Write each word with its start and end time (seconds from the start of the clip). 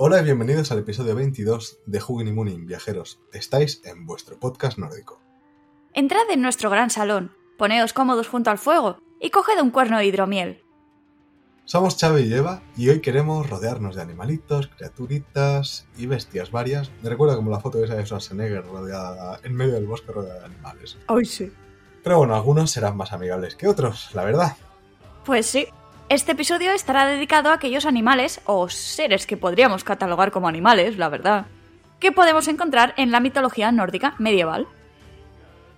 Hola 0.00 0.20
y 0.20 0.24
bienvenidos 0.24 0.70
al 0.70 0.78
episodio 0.78 1.16
22 1.16 1.80
de 1.86 2.00
Hugin 2.00 2.28
y 2.28 2.32
Munin, 2.32 2.66
viajeros. 2.66 3.18
Estáis 3.32 3.82
en 3.84 4.06
vuestro 4.06 4.38
podcast 4.38 4.78
nórdico. 4.78 5.20
Entrad 5.92 6.30
en 6.30 6.40
nuestro 6.40 6.70
gran 6.70 6.88
salón, 6.88 7.32
poneos 7.56 7.92
cómodos 7.92 8.28
junto 8.28 8.48
al 8.52 8.58
fuego 8.58 8.98
y 9.20 9.30
coged 9.30 9.60
un 9.60 9.72
cuerno 9.72 9.98
de 9.98 10.06
hidromiel. 10.06 10.62
Somos 11.64 11.96
Chávez 11.96 12.26
y 12.26 12.32
Eva 12.32 12.62
y 12.76 12.90
hoy 12.90 13.00
queremos 13.00 13.50
rodearnos 13.50 13.96
de 13.96 14.02
animalitos, 14.02 14.68
criaturitas 14.68 15.88
y 15.96 16.06
bestias 16.06 16.52
varias. 16.52 16.92
Me 17.02 17.08
recuerda 17.08 17.34
como 17.34 17.50
la 17.50 17.58
foto 17.58 17.82
esa 17.82 17.96
de 17.96 18.06
Schwarzenegger 18.06 18.64
rodeada 18.64 19.40
en 19.42 19.52
medio 19.52 19.74
del 19.74 19.88
bosque 19.88 20.12
rodeada 20.12 20.38
de 20.38 20.44
animales. 20.44 20.96
Ay, 21.08 21.24
sí. 21.24 21.52
Pero 22.04 22.18
bueno, 22.18 22.36
algunos 22.36 22.70
serán 22.70 22.96
más 22.96 23.12
amigables 23.12 23.56
que 23.56 23.66
otros, 23.66 24.10
la 24.14 24.22
verdad. 24.22 24.56
Pues 25.24 25.46
sí. 25.46 25.66
Este 26.10 26.32
episodio 26.32 26.72
estará 26.72 27.06
dedicado 27.06 27.50
a 27.50 27.54
aquellos 27.54 27.84
animales, 27.84 28.40
o 28.46 28.70
seres 28.70 29.26
que 29.26 29.36
podríamos 29.36 29.84
catalogar 29.84 30.30
como 30.30 30.48
animales, 30.48 30.96
la 30.96 31.10
verdad, 31.10 31.48
que 32.00 32.12
podemos 32.12 32.48
encontrar 32.48 32.94
en 32.96 33.10
la 33.10 33.20
mitología 33.20 33.70
nórdica 33.72 34.14
medieval. 34.18 34.66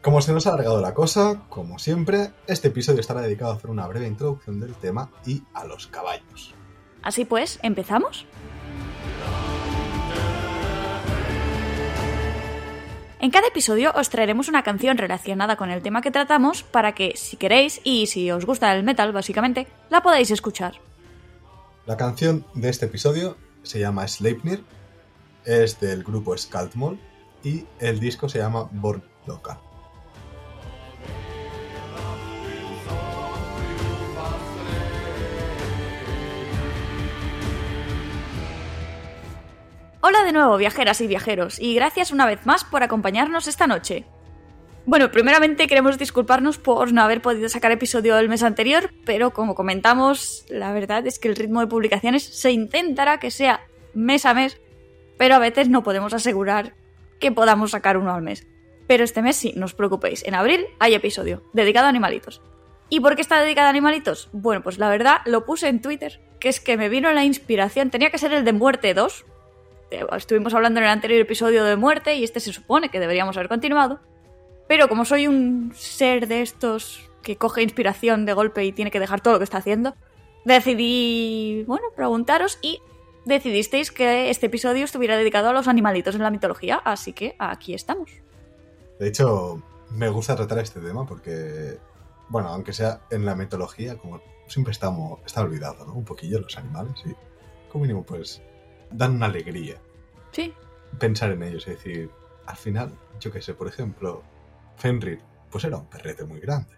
Como 0.03 0.23
se 0.23 0.33
nos 0.33 0.47
ha 0.47 0.51
alargado 0.51 0.81
la 0.81 0.95
cosa, 0.95 1.43
como 1.49 1.81
siempre, 1.81 2.31
este 2.47 2.69
episodio 2.69 3.01
estará 3.01 3.23
dedicado 3.23 3.51
a 3.51 3.57
hacer 3.57 3.71
una 3.71 3.89
breve 3.89 4.07
introducción 4.07 4.61
del 4.61 4.77
tema 4.77 5.11
y 5.27 5.43
a 5.53 5.65
los 5.65 5.89
caballos. 5.89 6.55
Así 7.03 7.25
pues, 7.25 7.59
¿empezamos? 7.65 8.25
En 13.23 13.31
cada 13.31 13.49
episodio 13.49 13.93
os 13.95 14.09
traeremos 14.09 14.49
una 14.49 14.63
canción 14.63 14.97
relacionada 14.97 15.57
con 15.57 15.71
el 15.71 15.83
tema 15.83 16.01
que 16.01 16.11
tratamos 16.11 16.63
para 16.63 16.95
que, 16.95 17.13
si 17.17 17.37
queréis 17.37 17.83
y 17.85 18.07
si 18.07 18.31
os 18.31 18.47
gusta 18.47 18.75
el 18.75 18.83
metal, 18.83 19.13
básicamente, 19.13 19.67
la 19.91 20.03
podáis 20.03 20.31
escuchar. 20.31 20.81
La 21.85 21.99
canción 21.99 22.47
de 22.55 22.71
este 22.71 22.87
episodio 22.87 23.37
se 23.63 23.79
llama 23.79 24.09
Sleipnir, 24.09 24.65
es 25.45 25.79
del 25.81 26.03
grupo 26.03 26.35
Skaldmol 26.37 26.99
y 27.45 27.67
el 27.79 28.01
disco 28.01 28.27
se 28.31 28.39
llama 28.39 28.71
Born 28.73 29.03
Loca. 29.27 29.61
Hola 40.03 40.25
de 40.25 40.33
nuevo, 40.33 40.57
viajeras 40.57 41.03
y 41.03 41.07
viajeros, 41.07 41.61
y 41.61 41.75
gracias 41.75 42.11
una 42.11 42.25
vez 42.25 42.47
más 42.47 42.65
por 42.65 42.83
acompañarnos 42.83 43.47
esta 43.47 43.67
noche. 43.67 44.07
Bueno, 44.87 45.11
primeramente 45.11 45.67
queremos 45.67 45.99
disculparnos 45.99 46.57
por 46.57 46.95
no 46.95 47.03
haber 47.03 47.21
podido 47.21 47.51
sacar 47.51 47.71
episodio 47.71 48.19
el 48.19 48.31
mes 48.31 48.43
anterior, 48.43 48.95
pero 49.05 49.33
como 49.33 49.55
comentamos, 49.55 50.47
la 50.49 50.73
verdad 50.73 51.07
es 51.07 51.19
que 51.19 51.29
el 51.29 51.37
ritmo 51.37 51.61
de 51.61 51.67
publicaciones 51.67 52.23
se 52.23 52.51
intentará 52.51 53.21
que 53.21 53.31
sea 53.31 53.61
mes 53.93 54.25
a 54.25 54.33
mes, 54.33 54.59
pero 55.19 55.35
a 55.35 55.39
veces 55.39 55.69
no 55.69 55.83
podemos 55.83 56.15
asegurar 56.15 56.75
que 57.19 57.31
podamos 57.31 57.73
sacar 57.73 57.99
uno 57.99 58.15
al 58.15 58.23
mes. 58.23 58.47
Pero 58.87 59.05
este 59.05 59.21
mes 59.21 59.37
sí, 59.37 59.53
no 59.55 59.67
os 59.67 59.75
preocupéis, 59.75 60.25
en 60.25 60.35
abril 60.35 60.65
hay 60.79 60.95
episodio 60.95 61.43
dedicado 61.53 61.85
a 61.85 61.91
animalitos. 61.91 62.41
¿Y 62.89 63.01
por 63.01 63.17
qué 63.17 63.21
está 63.21 63.39
dedicado 63.43 63.67
a 63.67 63.71
animalitos? 63.71 64.31
Bueno, 64.33 64.63
pues 64.63 64.79
la 64.79 64.89
verdad 64.89 65.19
lo 65.27 65.45
puse 65.45 65.69
en 65.69 65.83
Twitter, 65.83 66.23
que 66.41 66.49
es 66.49 66.59
que 66.59 66.79
me 66.79 66.89
vino 66.89 67.13
la 67.13 67.25
inspiración, 67.25 67.91
tenía 67.91 68.11
que 68.11 68.17
ser 68.17 68.33
el 68.33 68.47
de 68.47 68.55
Muerte 68.55 68.95
2, 68.95 69.27
estuvimos 70.17 70.55
hablando 70.55 70.81
en 70.81 70.85
el 70.85 70.91
anterior 70.91 71.21
episodio 71.21 71.65
de 71.65 71.77
muerte 71.77 72.15
y 72.15 72.25
este 72.25 72.41
se 72.41 72.53
supone 72.53 72.89
que 72.89 73.01
deberíamos 73.01 73.37
haber 73.37 73.49
continuado. 73.49 74.01
Pero 74.69 74.89
como 74.89 75.05
soy 75.05 75.27
un 75.27 75.73
ser 75.75 76.29
de 76.29 76.43
estos 76.43 77.11
que 77.23 77.37
coge 77.37 77.63
inspiración 77.63 78.25
de 78.25 78.33
golpe 78.33 78.65
y 78.65 78.73
tiene 78.73 78.91
que 78.91 79.01
dejar 79.01 79.21
todo 79.21 79.35
lo 79.35 79.39
que 79.41 79.45
está 79.45 79.59
haciendo, 79.59 79.95
decidí, 80.45 81.65
bueno, 81.67 81.87
preguntaros 81.95 82.59
y 82.63 82.81
decidisteis 83.25 83.91
que 83.91 84.31
este 84.31 84.47
episodio 84.47 84.85
estuviera 84.85 85.17
dedicado 85.17 85.49
a 85.49 85.53
los 85.53 85.69
animalitos 85.69 86.15
en 86.15 86.23
la 86.23 86.31
mitología, 86.31 86.81
así 86.85 87.13
que 87.13 87.35
aquí 87.39 87.75
estamos. 87.75 88.11
De 88.99 89.09
hecho, 89.09 89.63
me 89.91 90.09
gusta 90.09 90.37
tratar 90.37 90.59
este 90.61 90.81
tema 90.81 91.07
porque, 91.07 91.79
bueno, 92.29 92.49
aunque 92.49 92.73
sea 92.73 93.01
en 93.11 93.25
la 93.25 93.35
mitología, 93.35 93.97
como 93.99 94.21
siempre 94.47 94.73
estamos, 94.73 95.21
está 95.27 95.43
olvidado, 95.43 95.87
¿no? 95.87 95.95
Un 95.95 96.05
poquillo 96.05 96.41
los 96.41 96.57
animales 96.57 97.03
y, 97.05 97.15
como 97.71 97.83
mínimo, 97.83 98.05
pues 98.05 98.43
dan 98.91 99.17
una 99.17 99.27
alegría. 99.27 99.77
Sí. 100.33 100.53
Pensar 100.99 101.33
en 101.33 101.43
ellos, 101.43 101.67
es 101.69 101.77
decir, 101.77 102.11
al 102.47 102.57
final, 102.57 102.93
yo 103.21 103.31
qué 103.33 103.41
sé, 103.41 103.55
por 103.55 103.69
ejemplo, 103.69 104.23
Fenrir, 104.77 105.21
pues 105.51 105.65
era 105.65 105.77
un 105.77 105.87
perrete 105.87 106.25
muy 106.25 106.41
grande. 106.41 106.75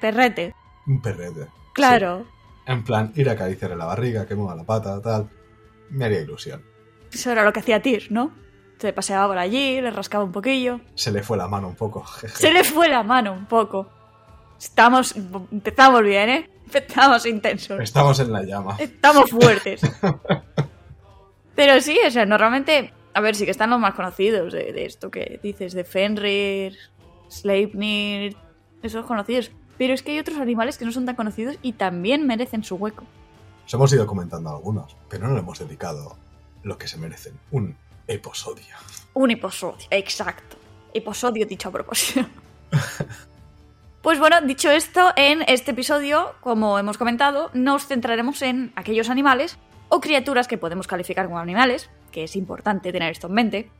perrete. 0.00 0.54
Un 0.86 1.00
perrete. 1.02 1.46
Claro. 1.74 2.24
Sí. 2.24 2.30
En 2.66 2.84
plan, 2.84 3.12
ir 3.16 3.28
a 3.28 3.32
acariciarle 3.32 3.76
la 3.76 3.86
barriga, 3.86 4.26
que 4.26 4.34
mueva 4.34 4.54
la 4.54 4.64
pata, 4.64 5.00
tal. 5.00 5.28
Me 5.90 6.04
haría 6.04 6.20
ilusión. 6.20 6.62
Eso 7.12 7.32
era 7.32 7.44
lo 7.44 7.52
que 7.52 7.60
hacía 7.60 7.82
Tyr, 7.82 8.06
¿no? 8.10 8.32
Se 8.78 8.92
paseaba 8.92 9.26
por 9.28 9.38
allí, 9.38 9.80
le 9.80 9.90
rascaba 9.90 10.24
un 10.24 10.32
poquillo. 10.32 10.80
Se 10.94 11.10
le 11.10 11.22
fue 11.22 11.36
la 11.36 11.48
mano 11.48 11.68
un 11.68 11.74
poco. 11.74 12.04
Se 12.34 12.52
le 12.52 12.64
fue 12.64 12.88
la 12.88 13.02
mano 13.02 13.32
un 13.32 13.46
poco. 13.46 13.88
Estamos. 14.58 15.14
Empezamos 15.16 16.02
bien, 16.02 16.28
¿eh? 16.28 16.50
Empezamos 16.64 17.26
intensos. 17.26 17.80
Estamos 17.80 18.20
en 18.20 18.32
la 18.32 18.42
llama. 18.42 18.76
Estamos 18.78 19.30
fuertes. 19.30 19.80
Pero 21.54 21.80
sí, 21.80 21.98
o 22.06 22.10
sea, 22.10 22.26
normalmente, 22.26 22.92
a 23.14 23.20
ver, 23.20 23.34
sí 23.34 23.44
que 23.44 23.50
están 23.50 23.70
los 23.70 23.80
más 23.80 23.94
conocidos 23.94 24.52
de, 24.52 24.72
de 24.72 24.86
esto 24.86 25.10
que 25.10 25.40
dices, 25.42 25.72
de 25.72 25.84
Fenrir, 25.84 26.76
Sleipnir, 27.30 28.36
esos 28.82 29.06
conocidos. 29.06 29.50
Pero 29.78 29.94
es 29.94 30.02
que 30.02 30.12
hay 30.12 30.18
otros 30.18 30.38
animales 30.38 30.78
que 30.78 30.84
no 30.84 30.92
son 30.92 31.06
tan 31.06 31.16
conocidos 31.16 31.56
y 31.62 31.72
también 31.72 32.26
merecen 32.26 32.64
su 32.64 32.76
hueco. 32.76 33.04
Os 33.66 33.74
hemos 33.74 33.92
ido 33.92 34.06
comentando 34.06 34.50
algunos, 34.50 34.96
pero 35.08 35.28
no 35.28 35.34
le 35.34 35.40
hemos 35.40 35.58
dedicado 35.58 36.16
lo 36.62 36.76
que 36.76 36.88
se 36.88 36.98
merecen. 36.98 37.34
Un 37.50 37.76
episodio. 38.06 38.76
Un 39.14 39.30
episodio, 39.30 39.86
exacto. 39.90 40.56
Episodio 40.92 41.46
dicho 41.46 41.68
a 41.68 41.72
propósito. 41.72 42.26
Pues 44.02 44.18
bueno, 44.18 44.40
dicho 44.40 44.70
esto, 44.70 45.12
en 45.14 45.42
este 45.46 45.72
episodio, 45.72 46.34
como 46.40 46.78
hemos 46.78 46.96
comentado, 46.96 47.50
nos 47.52 47.86
centraremos 47.86 48.40
en 48.40 48.72
aquellos 48.74 49.10
animales 49.10 49.58
o 49.90 50.00
criaturas 50.00 50.48
que 50.48 50.56
podemos 50.56 50.86
calificar 50.86 51.26
como 51.26 51.38
animales, 51.38 51.90
que 52.12 52.24
es 52.24 52.36
importante 52.36 52.92
tener 52.92 53.10
esto 53.10 53.26
en 53.26 53.34
mente, 53.34 53.70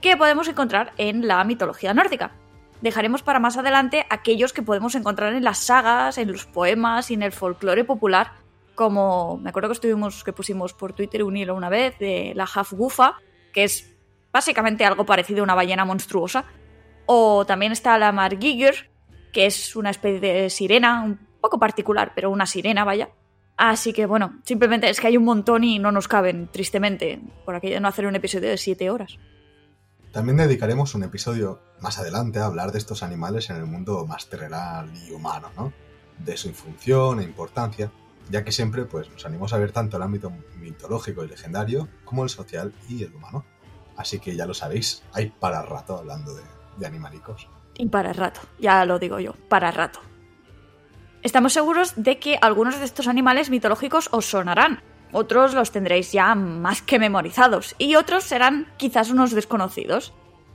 que 0.00 0.16
podemos 0.16 0.46
encontrar 0.46 0.92
en 0.98 1.26
la 1.26 1.42
mitología 1.42 1.94
nórdica. 1.94 2.32
Dejaremos 2.82 3.22
para 3.22 3.40
más 3.40 3.56
adelante 3.56 4.06
aquellos 4.10 4.52
que 4.52 4.62
podemos 4.62 4.94
encontrar 4.94 5.32
en 5.32 5.42
las 5.42 5.58
sagas, 5.58 6.18
en 6.18 6.30
los 6.30 6.44
poemas 6.44 7.10
y 7.10 7.14
en 7.14 7.22
el 7.22 7.32
folclore 7.32 7.82
popular, 7.84 8.32
como 8.74 9.38
me 9.38 9.48
acuerdo 9.48 9.70
que 9.70 9.74
estuvimos 9.74 10.22
que 10.22 10.34
pusimos 10.34 10.74
por 10.74 10.92
Twitter 10.92 11.24
un 11.24 11.36
hilo 11.36 11.54
una 11.54 11.70
vez 11.70 11.98
de 11.98 12.32
la 12.36 12.44
Hafgufa, 12.44 13.14
que 13.52 13.64
es 13.64 13.96
básicamente 14.30 14.84
algo 14.84 15.06
parecido 15.06 15.40
a 15.40 15.44
una 15.44 15.54
ballena 15.54 15.86
monstruosa, 15.86 16.44
o 17.06 17.46
también 17.46 17.72
está 17.72 17.96
la 17.96 18.12
Margigr, 18.12 18.90
que 19.32 19.46
es 19.46 19.76
una 19.76 19.90
especie 19.90 20.20
de 20.20 20.50
sirena, 20.50 21.02
un 21.02 21.18
poco 21.40 21.58
particular, 21.58 22.12
pero 22.14 22.30
una 22.30 22.44
sirena, 22.44 22.84
vaya. 22.84 23.08
Así 23.56 23.92
que 23.92 24.06
bueno, 24.06 24.40
simplemente 24.44 24.90
es 24.90 25.00
que 25.00 25.06
hay 25.06 25.16
un 25.16 25.24
montón 25.24 25.64
y 25.64 25.78
no 25.78 25.92
nos 25.92 26.08
caben, 26.08 26.48
tristemente, 26.48 27.20
por 27.44 27.54
aquello 27.54 27.74
de 27.74 27.80
no 27.80 27.88
hacer 27.88 28.06
un 28.06 28.16
episodio 28.16 28.48
de 28.48 28.56
7 28.56 28.90
horas. 28.90 29.16
También 30.12 30.36
dedicaremos 30.36 30.94
un 30.94 31.04
episodio 31.04 31.60
más 31.80 31.98
adelante 31.98 32.38
a 32.38 32.46
hablar 32.46 32.72
de 32.72 32.78
estos 32.78 33.02
animales 33.02 33.50
en 33.50 33.56
el 33.56 33.66
mundo 33.66 34.06
más 34.06 34.28
terrenal 34.28 34.90
y 35.06 35.12
humano, 35.12 35.50
¿no? 35.56 35.72
De 36.18 36.36
su 36.36 36.52
función 36.52 37.20
e 37.20 37.24
importancia, 37.24 37.90
ya 38.30 38.44
que 38.44 38.52
siempre 38.52 38.84
pues, 38.84 39.10
nos 39.10 39.26
animamos 39.26 39.52
a 39.52 39.58
ver 39.58 39.72
tanto 39.72 39.96
el 39.96 40.02
ámbito 40.02 40.32
mitológico 40.58 41.24
y 41.24 41.28
legendario 41.28 41.88
como 42.04 42.22
el 42.22 42.30
social 42.30 42.72
y 42.88 43.02
el 43.02 43.14
humano. 43.14 43.44
Así 43.96 44.18
que 44.18 44.36
ya 44.36 44.46
lo 44.46 44.54
sabéis, 44.54 45.02
hay 45.12 45.30
para 45.30 45.62
rato 45.62 45.98
hablando 45.98 46.34
de, 46.34 46.42
de 46.76 46.86
animalicos. 46.86 47.48
Y 47.76 47.86
para 47.86 48.12
rato, 48.12 48.40
ya 48.58 48.84
lo 48.84 48.98
digo 48.98 49.18
yo, 49.18 49.32
para 49.48 49.70
rato. 49.70 50.00
Estamos 51.24 51.54
seguros 51.54 51.94
de 51.96 52.18
que 52.18 52.38
algunos 52.42 52.78
de 52.78 52.84
estos 52.84 53.08
animales 53.08 53.48
mitológicos 53.48 54.10
os 54.12 54.26
sonarán, 54.26 54.82
otros 55.10 55.54
los 55.54 55.72
tendréis 55.72 56.12
ya 56.12 56.34
más 56.34 56.82
que 56.82 56.98
memorizados 56.98 57.74
y 57.78 57.94
otros 57.94 58.24
serán 58.24 58.70
quizás 58.76 59.10
unos 59.10 59.32
desconocidos. 59.32 60.12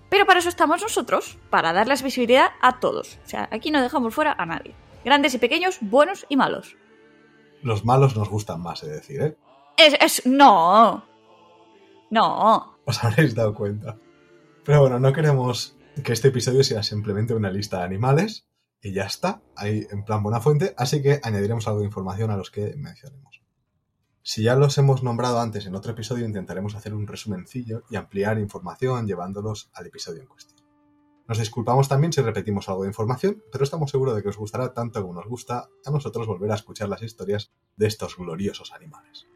Pero 0.09 0.27
para 0.27 0.37
eso 0.39 0.49
estamos 0.49 0.83
nosotros, 0.83 1.39
para 1.49 1.73
darles 1.73 2.03
visibilidad 2.03 2.51
a 2.61 2.79
todos. 2.79 3.17
O 3.25 3.29
sea, 3.29 3.49
aquí 3.51 3.71
no 3.71 3.81
dejamos 3.81 4.13
fuera 4.13 4.35
a 4.37 4.45
nadie. 4.45 4.75
Grandes 5.03 5.33
y 5.33 5.39
pequeños, 5.39 5.79
buenos 5.81 6.27
y 6.29 6.37
malos. 6.37 6.77
Los 7.63 7.83
malos 7.83 8.15
nos 8.15 8.29
gustan 8.29 8.61
más, 8.61 8.83
es 8.83 8.91
decir, 8.91 9.21
¿eh? 9.21 9.37
Es, 9.75 9.95
es... 9.99 10.25
No. 10.27 11.03
No. 12.11 12.77
Os 12.85 13.03
habréis 13.03 13.33
dado 13.33 13.55
cuenta. 13.55 13.97
Pero 14.63 14.81
bueno, 14.81 14.99
no 14.99 15.13
queremos 15.13 15.75
que 16.03 16.13
este 16.13 16.27
episodio 16.27 16.63
sea 16.63 16.83
simplemente 16.83 17.33
una 17.33 17.49
lista 17.49 17.79
de 17.79 17.85
animales 17.85 18.48
y 18.81 18.93
ya 18.93 19.03
está, 19.03 19.41
ahí 19.55 19.85
en 19.91 20.03
plan 20.05 20.23
buena 20.23 20.39
fuente, 20.39 20.73
así 20.77 21.01
que 21.01 21.19
añadiremos 21.23 21.67
algo 21.67 21.79
de 21.79 21.85
información 21.85 22.31
a 22.31 22.37
los 22.37 22.51
que 22.51 22.75
mencionemos. 22.77 23.41
Si 24.21 24.43
ya 24.43 24.55
los 24.55 24.77
hemos 24.77 25.01
nombrado 25.01 25.39
antes 25.39 25.65
en 25.65 25.75
otro 25.75 25.91
episodio, 25.91 26.25
intentaremos 26.25 26.75
hacer 26.75 26.93
un 26.93 27.07
resumencillo 27.07 27.83
y 27.89 27.95
ampliar 27.95 28.37
información 28.37 29.07
llevándolos 29.07 29.71
al 29.73 29.87
episodio 29.87 30.21
en 30.21 30.27
cuestión. 30.27 30.59
Nos 31.27 31.37
disculpamos 31.37 31.87
también 31.87 32.11
si 32.11 32.21
repetimos 32.21 32.67
algo 32.69 32.83
de 32.83 32.89
información, 32.89 33.43
pero 33.51 33.63
estamos 33.63 33.91
seguros 33.91 34.15
de 34.15 34.23
que 34.23 34.29
os 34.29 34.37
gustará 34.37 34.73
tanto 34.73 35.01
como 35.01 35.13
nos 35.13 35.27
gusta 35.27 35.69
a 35.85 35.91
nosotros 35.91 36.25
volver 36.27 36.51
a 36.51 36.55
escuchar 36.55 36.89
las 36.89 37.03
historias 37.03 37.51
de 37.75 37.87
estos 37.87 38.17
gloriosos 38.17 38.71
animales. 38.73 39.27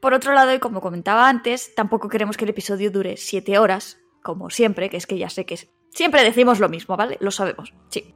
Por 0.00 0.14
otro 0.14 0.32
lado, 0.34 0.54
y 0.54 0.58
como 0.58 0.80
comentaba 0.80 1.28
antes, 1.28 1.74
tampoco 1.74 2.08
queremos 2.08 2.36
que 2.36 2.44
el 2.44 2.50
episodio 2.50 2.90
dure 2.90 3.16
7 3.16 3.58
horas, 3.58 3.98
como 4.22 4.50
siempre, 4.50 4.90
que 4.90 4.96
es 4.96 5.06
que 5.06 5.18
ya 5.18 5.30
sé 5.30 5.46
que 5.46 5.54
es... 5.54 5.68
siempre 5.90 6.22
decimos 6.22 6.58
lo 6.58 6.68
mismo, 6.68 6.96
¿vale? 6.96 7.16
Lo 7.20 7.30
sabemos, 7.30 7.74
sí. 7.88 8.14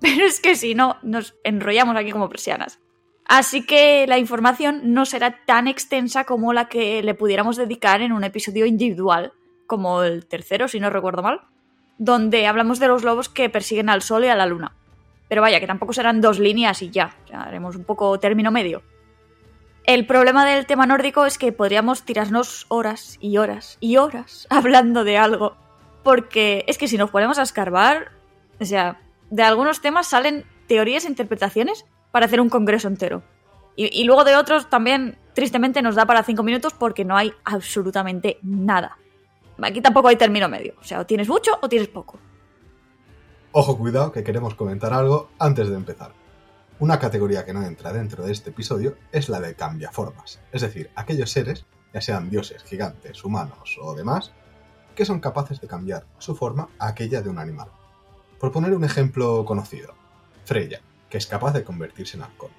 Pero 0.00 0.24
es 0.24 0.40
que 0.40 0.56
si 0.56 0.74
no, 0.74 0.96
nos 1.02 1.34
enrollamos 1.44 1.96
aquí 1.96 2.10
como 2.10 2.28
persianas. 2.28 2.80
Así 3.26 3.64
que 3.64 4.06
la 4.08 4.18
información 4.18 4.92
no 4.92 5.06
será 5.06 5.44
tan 5.44 5.68
extensa 5.68 6.24
como 6.24 6.52
la 6.52 6.68
que 6.68 7.02
le 7.02 7.14
pudiéramos 7.14 7.56
dedicar 7.56 8.02
en 8.02 8.12
un 8.12 8.24
episodio 8.24 8.66
individual, 8.66 9.32
como 9.66 10.02
el 10.02 10.26
tercero, 10.26 10.66
si 10.66 10.80
no 10.80 10.90
recuerdo 10.90 11.22
mal, 11.22 11.42
donde 11.96 12.48
hablamos 12.48 12.80
de 12.80 12.88
los 12.88 13.04
lobos 13.04 13.28
que 13.28 13.48
persiguen 13.48 13.88
al 13.88 14.02
sol 14.02 14.24
y 14.24 14.28
a 14.28 14.34
la 14.34 14.46
luna. 14.46 14.74
Pero 15.28 15.42
vaya, 15.42 15.60
que 15.60 15.68
tampoco 15.68 15.92
serán 15.92 16.20
dos 16.20 16.40
líneas 16.40 16.82
y 16.82 16.90
ya, 16.90 17.14
sea, 17.28 17.42
haremos 17.42 17.76
un 17.76 17.84
poco 17.84 18.18
término 18.18 18.50
medio. 18.50 18.82
El 19.84 20.06
problema 20.06 20.44
del 20.44 20.66
tema 20.66 20.86
nórdico 20.86 21.24
es 21.24 21.38
que 21.38 21.52
podríamos 21.52 22.02
tirarnos 22.02 22.66
horas 22.68 23.16
y 23.20 23.36
horas 23.36 23.76
y 23.80 23.96
horas 23.96 24.48
hablando 24.50 25.04
de 25.04 25.18
algo. 25.18 25.56
Porque 26.02 26.64
es 26.66 26.78
que 26.78 26.88
si 26.88 26.96
nos 26.96 27.10
ponemos 27.10 27.38
a 27.38 27.42
escarbar, 27.42 28.10
o 28.58 28.64
sea, 28.64 28.98
de 29.30 29.42
algunos 29.42 29.80
temas 29.80 30.08
salen 30.08 30.44
teorías 30.66 31.04
e 31.04 31.08
interpretaciones 31.08 31.86
para 32.10 32.26
hacer 32.26 32.40
un 32.40 32.50
congreso 32.50 32.88
entero. 32.88 33.22
Y, 33.76 34.04
luego 34.04 34.24
de 34.24 34.36
otros 34.36 34.68
también, 34.68 35.16
tristemente, 35.32 35.80
nos 35.80 35.94
da 35.94 36.04
para 36.04 36.22
cinco 36.22 36.42
minutos 36.42 36.74
porque 36.74 37.04
no 37.04 37.16
hay 37.16 37.32
absolutamente 37.44 38.38
nada. 38.42 38.98
Aquí 39.62 39.80
tampoco 39.80 40.08
hay 40.08 40.16
término 40.16 40.50
medio. 40.50 40.74
O 40.78 40.84
sea, 40.84 41.00
o 41.00 41.06
tienes 41.06 41.28
mucho 41.28 41.52
o 41.62 41.68
tienes 41.68 41.88
poco. 41.88 42.18
Ojo, 43.52 43.78
cuidado, 43.78 44.12
que 44.12 44.22
queremos 44.22 44.54
comentar 44.54 44.92
algo 44.92 45.30
antes 45.38 45.70
de 45.70 45.76
empezar. 45.76 46.12
Una 46.78 46.98
categoría 46.98 47.44
que 47.46 47.54
no 47.54 47.62
entra 47.62 47.92
dentro 47.92 48.24
de 48.24 48.32
este 48.32 48.50
episodio 48.50 48.96
es 49.12 49.30
la 49.30 49.40
de 49.40 49.54
cambiaformas, 49.54 50.40
es 50.52 50.62
decir, 50.62 50.90
aquellos 50.94 51.30
seres, 51.30 51.66
ya 51.92 52.00
sean 52.00 52.30
dioses, 52.30 52.62
gigantes, 52.64 53.24
humanos 53.24 53.78
o 53.80 53.94
demás, 53.94 54.32
que 54.94 55.04
son 55.04 55.20
capaces 55.20 55.60
de 55.60 55.68
cambiar 55.68 56.06
su 56.18 56.34
forma 56.34 56.68
a 56.78 56.88
aquella 56.88 57.20
de 57.22 57.28
un 57.28 57.38
animal. 57.38 57.68
Por 58.40 58.52
poner 58.52 58.74
un 58.74 58.84
ejemplo 58.84 59.44
conocido, 59.44 59.94
Freya, 60.46 60.80
que 61.10 61.18
es 61.18 61.26
capaz 61.26 61.52
de 61.52 61.62
convertirse 61.62 62.16
en 62.16 62.22
halcón. 62.22 62.50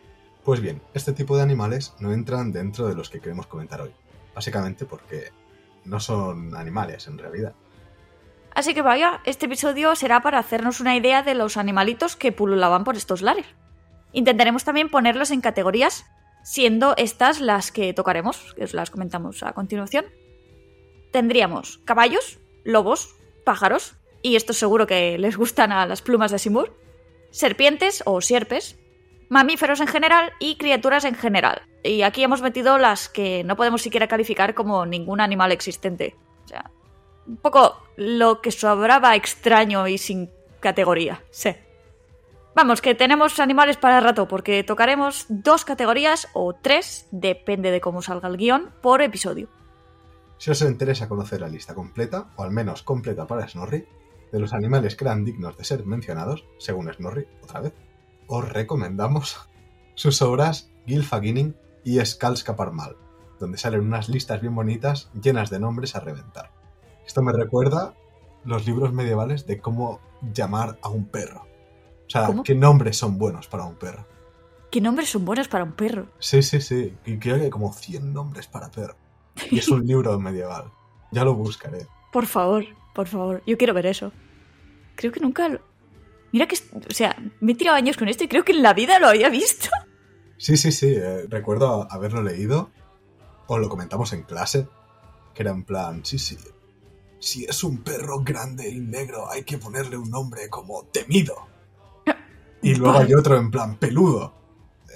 Pues 0.46 0.62
bien, 0.62 0.80
este 0.94 1.12
tipo 1.12 1.36
de 1.36 1.42
animales 1.42 1.96
no 2.00 2.14
entran 2.14 2.52
dentro 2.52 2.88
de 2.88 2.94
los 2.94 3.10
que 3.10 3.20
queremos 3.20 3.48
comentar 3.48 3.82
hoy, 3.82 3.92
básicamente 4.36 4.86
porque 4.86 5.32
no 5.84 6.00
son 6.00 6.56
animales 6.56 7.08
en 7.08 7.18
realidad. 7.18 7.56
Así 8.54 8.76
que 8.76 8.84
vaya, 8.84 9.22
este 9.26 9.48
episodio 9.48 9.96
será 9.96 10.22
para 10.22 10.38
hacernos 10.38 10.82
una 10.82 10.96
idea 10.96 11.24
de 11.24 11.34
los 11.34 11.58
animalitos 11.58 12.16
que 12.16 12.32
pululaban 12.32 12.84
por 12.84 12.96
estos 12.96 13.24
lares. 13.24 13.48
Intentaremos 14.12 14.64
también 14.64 14.90
ponerlos 14.90 15.32
en 15.32 15.42
categorías, 15.42 16.06
siendo 16.44 16.96
estas 16.98 17.40
las 17.40 17.72
que 17.72 17.94
tocaremos, 17.94 18.54
que 18.56 18.66
os 18.66 18.76
las 18.76 18.92
comentamos 18.92 19.42
a 19.42 19.54
continuación. 19.54 20.06
Tendríamos 21.12 21.80
caballos, 21.86 22.40
lobos, 22.64 23.16
pájaros, 23.46 23.96
y 24.22 24.36
esto 24.36 24.54
seguro 24.54 24.88
que 24.88 25.18
les 25.18 25.38
gustan 25.38 25.72
a 25.72 25.86
las 25.86 26.02
plumas 26.02 26.32
de 26.32 26.40
Simur, 26.40 26.76
serpientes 27.32 28.04
o 28.06 28.22
sierpes, 28.22 28.78
mamíferos 29.30 29.80
en 29.80 29.88
general 29.88 30.34
y 30.40 30.58
criaturas 30.58 31.06
en 31.06 31.16
general. 31.16 31.62
Y 31.84 32.02
aquí 32.04 32.24
hemos 32.24 32.42
metido 32.42 32.78
las 32.78 33.10
que 33.10 33.44
no 33.44 33.56
podemos 33.56 33.82
siquiera 33.82 34.08
calificar 34.08 34.54
como 34.54 34.86
ningún 34.86 35.22
animal 35.22 35.52
existente. 35.52 36.16
O 36.44 36.48
sea, 36.48 36.70
un 37.26 37.38
poco 37.38 37.78
lo 37.96 38.42
que 38.42 38.52
sobraba 38.52 39.16
extraño 39.16 39.88
y 39.88 39.98
sin 39.98 40.30
categoría, 40.60 41.24
sé. 41.32 41.64
Vamos, 42.54 42.82
que 42.82 42.96
tenemos 42.96 43.40
animales 43.40 43.78
para 43.78 44.02
rato, 44.02 44.28
porque 44.28 44.64
tocaremos 44.64 45.26
dos 45.30 45.64
categorías 45.64 46.28
o 46.34 46.54
tres, 46.54 47.08
depende 47.12 47.72
de 47.72 47.80
cómo 47.80 48.02
salga 48.02 48.28
el 48.28 48.36
guion, 48.36 48.74
por 48.82 49.02
episodio. 49.02 49.48
Si 50.38 50.52
os 50.52 50.62
interesa 50.62 51.08
conocer 51.08 51.40
la 51.40 51.48
lista 51.48 51.74
completa, 51.74 52.32
o 52.36 52.44
al 52.44 52.52
menos 52.52 52.84
completa 52.84 53.26
para 53.26 53.48
Snorri, 53.48 53.88
de 54.32 54.40
los 54.40 54.54
animales 54.54 54.96
que 54.96 55.04
eran 55.04 55.26
dignos 55.26 55.58
de 55.58 55.64
ser 55.64 55.86
mencionados, 55.86 56.46
según 56.58 56.92
Snorri, 56.92 57.28
otra 57.44 57.62
vez, 57.62 57.74
os 58.28 58.48
recomendamos 58.48 59.50
sus 59.96 60.22
obras 60.22 60.72
Gilfaginning 60.86 61.56
y 61.84 62.04
Skalskaparmal, 62.04 62.96
donde 63.40 63.58
salen 63.58 63.82
unas 63.82 64.10
listas 64.10 64.42
bien 64.42 64.56
bonitas 64.56 65.10
llenas 65.22 65.50
de 65.50 65.60
nombres 65.60 65.96
a 65.96 66.00
reventar. 66.00 66.52
Esto 67.06 67.22
me 67.22 67.34
recuerda 67.34 67.94
los 68.46 68.66
libros 68.66 68.94
medievales 68.94 69.46
de 69.46 69.60
cómo 69.60 70.00
llamar 70.34 70.80
a 70.82 70.90
un 70.90 71.06
perro. 71.06 71.42
O 72.08 72.10
sea, 72.10 72.28
¿Cómo? 72.28 72.44
¿qué 72.44 72.56
nombres 72.56 72.98
son 72.98 73.18
buenos 73.18 73.48
para 73.48 73.66
un 73.66 73.76
perro? 73.76 74.06
¿Qué 74.70 74.80
nombres 74.80 75.10
son 75.10 75.26
buenos 75.26 75.48
para 75.48 75.64
un 75.64 75.74
perro? 75.74 76.08
Sí, 76.20 76.42
sí, 76.42 76.62
sí. 76.62 76.96
Y 77.06 77.18
creo 77.20 77.38
que 77.38 77.44
hay 77.44 77.50
como 77.50 77.74
100 77.74 78.14
nombres 78.14 78.48
para 78.48 78.72
perro. 78.72 78.96
Y 79.50 79.60
es 79.60 79.68
un 79.70 79.86
libro 79.86 80.18
medieval. 80.20 80.72
Ya 81.12 81.26
lo 81.26 81.36
buscaré. 81.36 81.88
Por 82.12 82.26
favor, 82.26 82.66
por 82.94 83.08
favor, 83.08 83.42
yo 83.46 83.58
quiero 83.58 83.74
ver 83.74 83.86
eso. 83.86 84.12
Creo 84.96 85.12
que 85.12 85.20
nunca 85.20 85.48
lo... 85.50 85.60
Mira 86.32 86.48
que... 86.48 86.56
O 86.56 86.94
sea, 86.94 87.16
me 87.40 87.54
he 87.54 87.56
tirado 87.56 87.78
años 87.78 87.98
con 87.98 88.08
esto 88.08 88.24
y 88.24 88.28
creo 88.28 88.44
que 88.44 88.52
en 88.52 88.64
la 88.64 88.74
vida 88.74 89.00
lo 89.00 89.08
había 89.08 89.30
visto. 89.30 89.70
Sí, 90.38 90.58
sí, 90.58 90.72
sí. 90.72 90.94
eh, 90.96 91.26
recuerdo 91.30 91.88
haberlo 91.92 92.22
leído. 92.22 92.72
O 93.48 93.58
lo 93.58 93.70
comentamos 93.70 94.14
en 94.14 94.24
clase. 94.24 94.68
Que 95.34 95.44
era 95.44 95.52
en 95.52 95.64
plan, 95.64 96.04
sí, 96.06 96.20
sí. 96.20 96.38
Si 97.20 97.46
es 97.46 97.64
un 97.64 97.84
perro 97.84 98.22
grande 98.24 98.70
y 98.70 98.80
negro, 98.80 99.30
hay 99.30 99.44
que 99.44 99.58
ponerle 99.58 99.98
un 99.98 100.10
nombre 100.10 100.50
como 100.50 100.84
temido. 100.86 101.36
Y 102.64 102.76
luego 102.76 103.00
hay 103.00 103.12
otro 103.16 103.38
en 103.38 103.50
plan 103.50 103.78
peludo. 103.78 104.36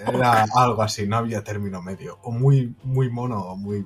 Era 0.07 0.45
algo 0.56 0.83
así, 0.83 1.07
no 1.07 1.18
había 1.18 1.44
término 1.44 1.81
medio. 1.81 2.19
O 2.21 2.30
muy, 2.31 2.75
muy 2.83 3.09
mono 3.09 3.41
o 3.41 3.56
muy. 3.56 3.86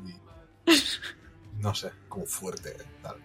No 1.60 1.74
sé, 1.76 1.92
como 2.08 2.26
fuerte. 2.26 2.76
Tal. 3.02 3.18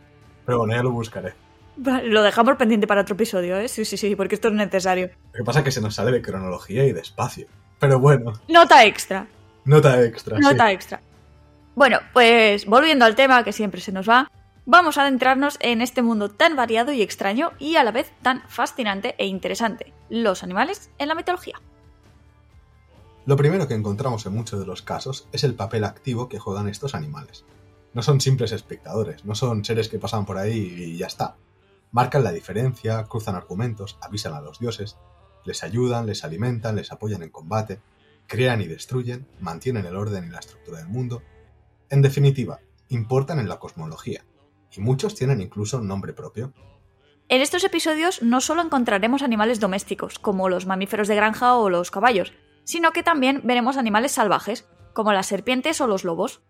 Pero 0.46 0.58
bueno, 0.58 0.74
ya 0.74 0.82
lo 0.82 0.90
buscaré. 0.92 1.34
Vale, 1.76 2.08
lo 2.08 2.22
dejamos 2.22 2.56
pendiente 2.56 2.86
para 2.86 3.00
otro 3.00 3.14
episodio, 3.14 3.58
¿eh? 3.58 3.68
Sí, 3.68 3.84
sí, 3.84 3.96
sí, 3.96 4.14
porque 4.14 4.36
esto 4.36 4.48
es 4.48 4.54
necesario. 4.54 5.10
Lo 5.32 5.38
que 5.38 5.44
pasa 5.44 5.58
es 5.60 5.64
que 5.64 5.70
se 5.72 5.80
nos 5.80 5.94
sale 5.94 6.12
de 6.12 6.22
cronología 6.22 6.84
y 6.84 6.92
de 6.92 7.00
espacio. 7.00 7.46
Pero 7.80 7.98
bueno, 7.98 8.32
Nota 8.48 8.84
extra. 8.84 9.26
nota 9.64 10.02
extra. 10.02 10.36
sí. 10.36 10.42
Nota 10.42 10.70
extra. 10.70 11.00
Bueno, 11.74 11.98
pues 12.12 12.66
volviendo 12.66 13.04
al 13.04 13.16
tema 13.16 13.42
que 13.42 13.52
siempre 13.52 13.80
se 13.80 13.90
nos 13.90 14.08
va, 14.08 14.30
vamos 14.64 14.96
a 14.96 15.02
adentrarnos 15.02 15.56
en 15.60 15.80
este 15.82 16.02
mundo 16.02 16.30
tan 16.30 16.54
variado 16.54 16.92
y 16.92 17.02
extraño 17.02 17.50
y 17.58 17.74
a 17.76 17.82
la 17.82 17.90
vez 17.90 18.12
tan 18.22 18.42
fascinante 18.48 19.16
e 19.18 19.26
interesante, 19.26 19.92
los 20.08 20.44
animales 20.44 20.90
en 20.98 21.08
la 21.08 21.16
mitología. 21.16 21.60
Lo 23.26 23.36
primero 23.36 23.66
que 23.66 23.74
encontramos 23.74 24.24
en 24.26 24.34
muchos 24.34 24.60
de 24.60 24.66
los 24.66 24.82
casos 24.82 25.26
es 25.32 25.42
el 25.44 25.54
papel 25.54 25.82
activo 25.84 26.28
que 26.28 26.38
juegan 26.38 26.68
estos 26.68 26.94
animales. 26.94 27.44
No 27.94 28.02
son 28.02 28.20
simples 28.20 28.52
espectadores, 28.52 29.24
no 29.24 29.34
son 29.34 29.64
seres 29.64 29.88
que 29.88 29.98
pasan 29.98 30.26
por 30.26 30.36
ahí 30.36 30.74
y 30.76 30.96
ya 30.98 31.06
está. 31.06 31.36
Marcan 31.92 32.24
la 32.24 32.32
diferencia, 32.32 33.04
cruzan 33.04 33.36
argumentos, 33.36 33.96
avisan 34.02 34.34
a 34.34 34.40
los 34.40 34.58
dioses, 34.58 34.96
les 35.44 35.62
ayudan, 35.62 36.06
les 36.06 36.24
alimentan, 36.24 36.76
les 36.76 36.90
apoyan 36.90 37.22
en 37.22 37.30
combate, 37.30 37.80
crean 38.26 38.60
y 38.60 38.66
destruyen, 38.66 39.26
mantienen 39.40 39.86
el 39.86 39.96
orden 39.96 40.24
y 40.24 40.30
la 40.30 40.40
estructura 40.40 40.78
del 40.78 40.88
mundo. 40.88 41.22
En 41.88 42.02
definitiva, 42.02 42.58
importan 42.88 43.38
en 43.38 43.48
la 43.48 43.58
cosmología, 43.58 44.24
y 44.72 44.80
muchos 44.80 45.14
tienen 45.14 45.40
incluso 45.40 45.80
nombre 45.80 46.12
propio. 46.12 46.52
En 47.28 47.40
estos 47.40 47.64
episodios 47.64 48.22
no 48.22 48.40
solo 48.40 48.62
encontraremos 48.62 49.22
animales 49.22 49.60
domésticos, 49.60 50.18
como 50.18 50.48
los 50.48 50.66
mamíferos 50.66 51.08
de 51.08 51.14
granja 51.14 51.56
o 51.56 51.70
los 51.70 51.90
caballos, 51.90 52.32
sino 52.64 52.92
que 52.92 53.02
también 53.02 53.40
veremos 53.44 53.76
animales 53.76 54.12
salvajes, 54.12 54.66
como 54.92 55.12
las 55.12 55.26
serpientes 55.26 55.80
o 55.80 55.86
los 55.86 56.04
lobos. 56.04 56.42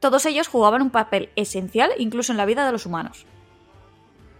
Todos 0.00 0.26
ellos 0.26 0.48
jugaban 0.48 0.82
un 0.82 0.90
papel 0.90 1.30
esencial 1.34 1.90
incluso 1.98 2.32
en 2.32 2.38
la 2.38 2.46
vida 2.46 2.64
de 2.64 2.72
los 2.72 2.86
humanos. 2.86 3.26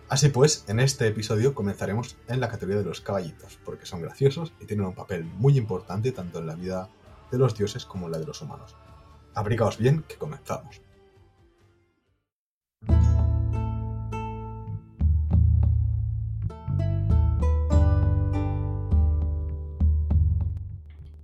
Así 0.09 0.31
pues, 0.31 0.65
en 0.69 0.81
este 0.81 1.07
episodio 1.07 1.55
comenzaremos 1.55 2.17
en 2.29 2.41
la 2.41 2.49
categoría 2.49 2.81
de 2.81 2.89
los 2.89 3.01
caballitos, 3.01 3.59
porque 3.65 3.85
son 3.85 4.01
graciosos 4.01 4.53
y 4.61 4.65
tienen 4.65 4.87
un 4.87 4.95
papel 4.95 5.25
muy 5.25 5.59
importante 5.59 6.13
tanto 6.13 6.39
en 6.39 6.47
la 6.47 6.55
vida 6.55 6.89
de 7.31 7.39
los 7.39 7.57
dioses 7.57 7.85
como 7.85 8.07
en 8.07 8.13
la 8.13 8.19
de 8.19 8.25
los 8.25 8.41
humanos. 8.41 8.75
Abrigaos 9.35 9.77
bien, 9.77 10.05
que 10.09 10.17
comenzamos. 10.17 10.81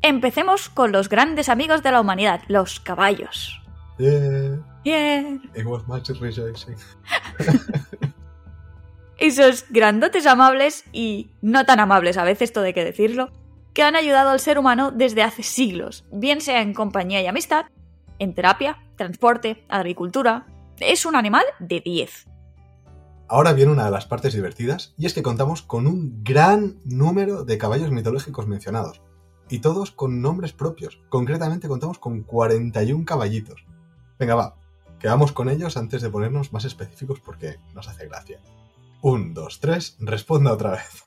Empecemos 0.02 0.68
con 0.68 0.92
los 0.92 1.08
grandes 1.08 1.48
amigos 1.48 1.82
de 1.82 1.90
la 1.90 2.02
humanidad, 2.02 2.42
los 2.48 2.78
caballos. 2.78 3.63
Yeah, 3.98 4.56
Bien. 4.82 5.50
it 5.54 5.64
was 5.64 5.86
much 5.86 6.08
rejoicing. 6.20 6.76
Esos 9.16 9.66
grandotes 9.70 10.26
amables 10.26 10.84
y 10.92 11.30
no 11.40 11.64
tan 11.64 11.78
amables 11.78 12.16
a 12.18 12.24
veces, 12.24 12.52
todo 12.52 12.64
hay 12.64 12.74
que 12.74 12.84
decirlo, 12.84 13.30
que 13.72 13.82
han 13.82 13.96
ayudado 13.96 14.30
al 14.30 14.40
ser 14.40 14.58
humano 14.58 14.90
desde 14.90 15.22
hace 15.22 15.42
siglos, 15.42 16.04
bien 16.10 16.40
sea 16.40 16.62
en 16.62 16.74
compañía 16.74 17.22
y 17.22 17.26
amistad, 17.26 17.66
en 18.18 18.34
terapia, 18.34 18.78
transporte, 18.96 19.64
agricultura. 19.68 20.46
Es 20.80 21.06
un 21.06 21.14
animal 21.14 21.44
de 21.60 21.80
10. 21.80 22.26
Ahora 23.28 23.52
viene 23.52 23.72
una 23.72 23.84
de 23.84 23.90
las 23.90 24.06
partes 24.06 24.34
divertidas, 24.34 24.94
y 24.98 25.06
es 25.06 25.14
que 25.14 25.22
contamos 25.22 25.62
con 25.62 25.86
un 25.86 26.22
gran 26.22 26.80
número 26.84 27.44
de 27.44 27.58
caballos 27.58 27.90
mitológicos 27.90 28.46
mencionados, 28.46 29.00
y 29.48 29.60
todos 29.60 29.92
con 29.92 30.20
nombres 30.20 30.52
propios. 30.52 31.00
Concretamente 31.08 31.68
contamos 31.68 31.98
con 31.98 32.22
41 32.22 33.04
caballitos. 33.04 33.64
Venga, 34.18 34.34
va. 34.34 34.56
Quedamos 34.98 35.32
con 35.32 35.48
ellos 35.48 35.76
antes 35.76 36.02
de 36.02 36.10
ponernos 36.10 36.52
más 36.52 36.64
específicos 36.64 37.20
porque 37.20 37.58
nos 37.74 37.88
hace 37.88 38.06
gracia. 38.06 38.40
Un, 39.02 39.34
dos, 39.34 39.60
tres, 39.60 39.96
responda 40.00 40.52
otra 40.52 40.70
vez. 40.70 41.04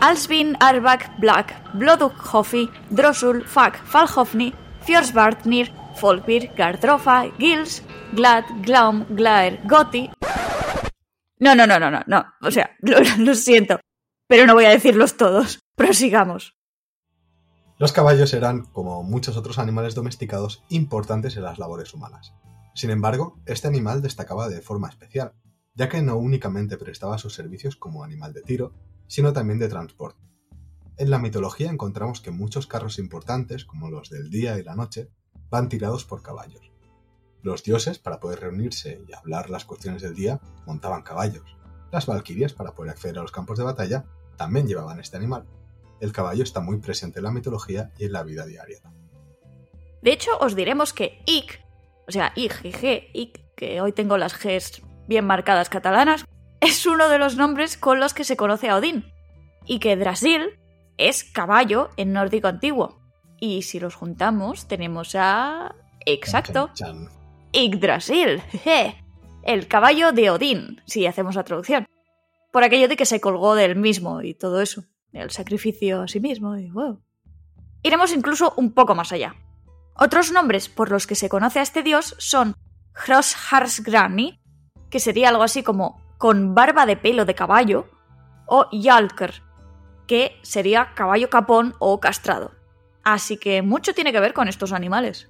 Alsvin, 0.00 0.56
Arbak, 0.60 1.18
Black, 1.18 1.72
Bloduk 1.74 2.34
Hoffi, 2.34 2.68
Drosul, 2.90 3.46
Fak, 3.46 3.82
Falhofni, 3.84 4.52
Fjorsvartnir, 4.82 5.72
Folkvir, 5.94 6.50
Gardrofa, 6.56 7.24
Gils, 7.38 7.82
Glad, 8.12 8.44
Glaum, 8.62 9.06
Glaer, 9.10 9.60
Goti. 9.64 10.10
No, 11.38 11.54
no, 11.54 11.66
no, 11.66 11.78
no, 11.78 11.90
no, 11.90 12.02
no. 12.06 12.24
O 12.42 12.50
sea, 12.50 12.76
lo 13.18 13.34
siento. 13.34 13.80
Pero 14.28 14.46
no 14.46 14.54
voy 14.54 14.64
a 14.64 14.70
decirlos 14.70 15.16
todos. 15.16 15.60
Prosigamos. 15.76 16.54
Los 17.76 17.92
caballos 17.92 18.32
eran, 18.34 18.66
como 18.66 19.02
muchos 19.02 19.36
otros 19.36 19.58
animales 19.58 19.96
domesticados, 19.96 20.62
importantes 20.68 21.36
en 21.36 21.42
las 21.42 21.58
labores 21.58 21.92
humanas. 21.92 22.32
Sin 22.72 22.90
embargo, 22.90 23.40
este 23.46 23.66
animal 23.66 24.00
destacaba 24.00 24.48
de 24.48 24.60
forma 24.60 24.88
especial, 24.88 25.34
ya 25.74 25.88
que 25.88 26.00
no 26.00 26.16
únicamente 26.16 26.76
prestaba 26.76 27.18
sus 27.18 27.34
servicios 27.34 27.74
como 27.74 28.04
animal 28.04 28.32
de 28.32 28.42
tiro, 28.42 28.72
sino 29.08 29.32
también 29.32 29.58
de 29.58 29.68
transporte. 29.68 30.22
En 30.96 31.10
la 31.10 31.18
mitología 31.18 31.68
encontramos 31.68 32.20
que 32.20 32.30
muchos 32.30 32.68
carros 32.68 33.00
importantes, 33.00 33.64
como 33.64 33.90
los 33.90 34.08
del 34.08 34.30
día 34.30 34.56
y 34.56 34.62
la 34.62 34.76
noche, 34.76 35.10
van 35.50 35.68
tirados 35.68 36.04
por 36.04 36.22
caballos. 36.22 36.70
Los 37.42 37.64
dioses, 37.64 37.98
para 37.98 38.20
poder 38.20 38.38
reunirse 38.38 39.02
y 39.08 39.12
hablar 39.14 39.50
las 39.50 39.64
cuestiones 39.64 40.00
del 40.00 40.14
día, 40.14 40.40
montaban 40.64 41.02
caballos. 41.02 41.56
Las 41.90 42.06
valquirias, 42.06 42.52
para 42.52 42.72
poder 42.76 42.92
acceder 42.92 43.18
a 43.18 43.22
los 43.22 43.32
campos 43.32 43.58
de 43.58 43.64
batalla, 43.64 44.04
también 44.36 44.68
llevaban 44.68 45.00
este 45.00 45.16
animal. 45.16 45.48
El 46.00 46.12
caballo 46.12 46.42
está 46.42 46.60
muy 46.60 46.78
presente 46.78 47.20
en 47.20 47.24
la 47.24 47.30
mitología 47.30 47.92
y 47.98 48.06
en 48.06 48.12
la 48.12 48.22
vida 48.22 48.46
diaria. 48.46 48.80
De 50.02 50.12
hecho, 50.12 50.36
os 50.38 50.54
diremos 50.54 50.92
que 50.92 51.22
IC, 51.26 51.64
o 52.06 52.12
sea, 52.12 52.32
IG, 52.36 52.52
G, 52.62 53.10
IC, 53.12 53.54
que 53.56 53.80
hoy 53.80 53.92
tengo 53.92 54.18
las 54.18 54.38
Gs 54.38 54.82
bien 55.06 55.26
marcadas 55.26 55.68
catalanas, 55.68 56.24
es 56.60 56.86
uno 56.86 57.08
de 57.08 57.18
los 57.18 57.36
nombres 57.36 57.76
con 57.76 58.00
los 58.00 58.14
que 58.14 58.24
se 58.24 58.36
conoce 58.36 58.68
a 58.68 58.76
Odín. 58.76 59.12
Y 59.66 59.78
que 59.78 59.96
Drasil 59.96 60.58
es 60.98 61.24
caballo 61.24 61.90
en 61.96 62.12
nórdico 62.12 62.48
antiguo. 62.48 63.00
Y 63.40 63.62
si 63.62 63.80
los 63.80 63.94
juntamos, 63.94 64.68
tenemos 64.68 65.14
a. 65.14 65.74
Exacto. 66.06 66.70
Chan, 66.74 67.06
chan. 67.06 67.24
Yggdrasil, 67.52 68.40
jeje, 68.40 69.04
el 69.44 69.68
caballo 69.68 70.12
de 70.12 70.30
Odín, 70.30 70.82
si 70.86 71.06
hacemos 71.06 71.36
la 71.36 71.44
traducción. 71.44 71.86
Por 72.52 72.64
aquello 72.64 72.88
de 72.88 72.96
que 72.96 73.06
se 73.06 73.20
colgó 73.20 73.54
del 73.54 73.76
mismo 73.76 74.22
y 74.22 74.34
todo 74.34 74.60
eso, 74.60 74.84
el 75.16 75.30
sacrificio 75.30 76.02
a 76.02 76.08
sí 76.08 76.20
mismo 76.20 76.56
y 76.56 76.70
wow. 76.70 77.00
Iremos 77.82 78.12
incluso 78.12 78.54
un 78.56 78.72
poco 78.72 78.94
más 78.94 79.12
allá. 79.12 79.34
Otros 79.96 80.32
nombres 80.32 80.68
por 80.68 80.90
los 80.90 81.06
que 81.06 81.14
se 81.14 81.28
conoce 81.28 81.60
a 81.60 81.62
este 81.62 81.82
dios 81.82 82.16
son 82.18 82.56
Hrosharsgrani, 82.94 84.40
que 84.90 85.00
sería 85.00 85.28
algo 85.28 85.42
así 85.42 85.62
como 85.62 86.00
con 86.18 86.54
barba 86.54 86.86
de 86.86 86.96
pelo 86.96 87.24
de 87.24 87.34
caballo, 87.34 87.88
o 88.46 88.68
Yalker, 88.72 89.42
que 90.06 90.32
sería 90.42 90.94
caballo 90.94 91.30
capón 91.30 91.74
o 91.78 92.00
castrado. 92.00 92.52
Así 93.02 93.36
que 93.36 93.62
mucho 93.62 93.94
tiene 93.94 94.12
que 94.12 94.20
ver 94.20 94.32
con 94.32 94.48
estos 94.48 94.72
animales. 94.72 95.28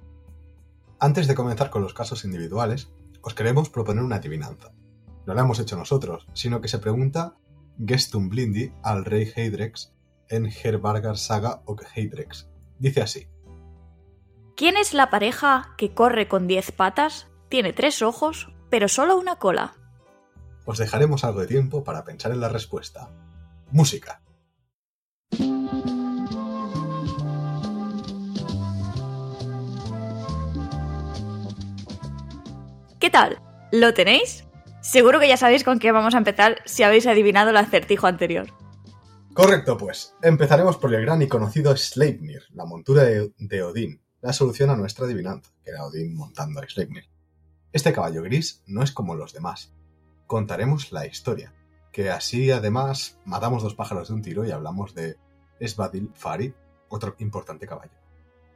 Antes 0.99 1.27
de 1.27 1.35
comenzar 1.35 1.69
con 1.69 1.81
los 1.81 1.93
casos 1.93 2.23
individuales, 2.23 2.91
os 3.21 3.33
queremos 3.33 3.69
proponer 3.69 4.03
una 4.03 4.17
adivinanza. 4.17 4.71
No 5.25 5.33
la 5.33 5.41
hemos 5.41 5.59
hecho 5.59 5.75
nosotros, 5.75 6.27
sino 6.33 6.61
que 6.61 6.67
se 6.67 6.79
pregunta 6.79 7.35
Gestum 7.77 8.29
Blindi 8.29 8.71
al 8.83 9.05
rey 9.05 9.31
Heidrex 9.35 9.93
en 10.29 10.45
Herbargar 10.45 11.17
Saga 11.17 11.61
og 11.65 11.83
Heidrex. 11.95 12.47
Dice 12.79 13.01
así: 13.01 13.27
¿Quién 14.55 14.77
es 14.77 14.93
la 14.93 15.09
pareja 15.09 15.73
que 15.77 15.93
corre 15.93 16.27
con 16.27 16.47
diez 16.47 16.71
patas, 16.71 17.27
tiene 17.49 17.73
tres 17.73 18.01
ojos, 18.01 18.53
pero 18.69 18.87
solo 18.87 19.17
una 19.17 19.35
cola? 19.35 19.75
Os 20.65 20.77
dejaremos 20.77 21.23
algo 21.23 21.41
de 21.41 21.47
tiempo 21.47 21.83
para 21.83 22.03
pensar 22.03 22.31
en 22.31 22.39
la 22.39 22.49
respuesta. 22.49 23.09
Música. 23.71 24.21
¿Qué 32.99 33.09
tal? 33.11 33.39
¿Lo 33.71 33.93
tenéis? 33.93 34.44
Seguro 34.85 35.19
que 35.19 35.27
ya 35.27 35.35
sabéis 35.35 35.63
con 35.63 35.79
qué 35.79 35.91
vamos 35.91 36.13
a 36.13 36.19
empezar 36.19 36.61
si 36.65 36.83
habéis 36.83 37.07
adivinado 37.07 37.49
el 37.49 37.57
acertijo 37.57 38.05
anterior. 38.05 38.53
Correcto, 39.33 39.77
pues. 39.77 40.13
Empezaremos 40.21 40.77
por 40.77 40.93
el 40.93 41.01
gran 41.01 41.23
y 41.23 41.27
conocido 41.27 41.75
Sleipnir, 41.75 42.43
la 42.53 42.65
montura 42.65 43.01
de, 43.01 43.33
de 43.39 43.63
Odín, 43.63 43.99
la 44.21 44.31
solución 44.31 44.69
a 44.69 44.75
nuestra 44.75 45.05
adivinanza, 45.05 45.51
que 45.63 45.71
era 45.71 45.83
Odín 45.83 46.15
montando 46.15 46.61
a 46.61 46.69
Sleipnir. 46.69 47.05
Este 47.73 47.93
caballo 47.93 48.21
gris 48.21 48.61
no 48.67 48.83
es 48.83 48.91
como 48.91 49.15
los 49.15 49.33
demás. 49.33 49.73
Contaremos 50.27 50.91
la 50.91 51.07
historia, 51.07 51.51
que 51.91 52.11
así 52.11 52.51
además 52.51 53.19
matamos 53.25 53.63
dos 53.63 53.73
pájaros 53.73 54.09
de 54.09 54.13
un 54.13 54.21
tiro 54.21 54.45
y 54.45 54.51
hablamos 54.51 54.93
de 54.93 55.17
Svadil 55.59 56.11
Fari, 56.13 56.53
otro 56.89 57.15
importante 57.17 57.65
caballo. 57.65 57.97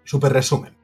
Super 0.04 0.32
resumen. 0.32 0.79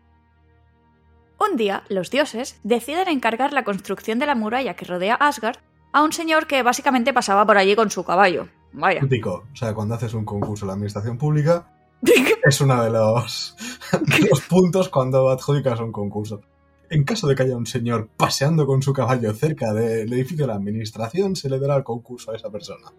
Un 1.40 1.58
día, 1.58 1.84
los 1.90 2.10
dioses 2.12 2.60
deciden 2.64 3.08
encargar 3.08 3.54
la 3.54 3.64
construcción 3.64 4.20
de 4.20 4.26
la 4.26 4.36
muralla 4.36 4.76
que 4.76 4.86
rodea 4.86 5.16
Asgard 5.16 5.58
a 5.92 6.04
un 6.04 6.14
señor 6.14 6.48
que 6.48 6.64
básicamente 6.64 7.14
pasaba 7.14 7.46
por 7.46 7.58
allí 7.58 7.76
con 7.76 7.90
su 7.90 8.04
caballo. 8.04 8.48
Vaya. 8.74 9.00
Típico, 9.02 9.46
o 9.52 9.56
sea, 9.56 9.74
cuando 9.74 9.96
haces 9.96 10.14
un 10.14 10.26
concurso 10.26 10.66
en 10.66 10.68
la 10.68 10.74
administración 10.74 11.18
pública, 11.18 11.72
es 12.44 12.62
uno 12.62 12.84
de 12.84 12.90
los, 12.90 13.56
de 13.92 14.28
los 14.30 14.42
puntos 14.42 14.90
cuando 14.90 15.30
adjudicas 15.30 15.80
un 15.80 15.92
concurso. 15.92 16.42
En 16.90 17.04
caso 17.04 17.28
de 17.28 17.36
que 17.36 17.44
haya 17.44 17.58
un 17.58 17.66
señor 17.66 18.10
paseando 18.16 18.66
con 18.66 18.82
su 18.82 18.94
caballo 18.94 19.34
cerca 19.34 19.74
del 19.74 20.12
edificio 20.14 20.46
de 20.46 20.48
la 20.48 20.56
administración, 20.56 21.36
se 21.36 21.50
le 21.50 21.60
dará 21.60 21.78
el 21.78 21.84
concurso 21.84 22.32
a 22.32 22.36
esa 22.36 22.50
persona. 22.50 22.92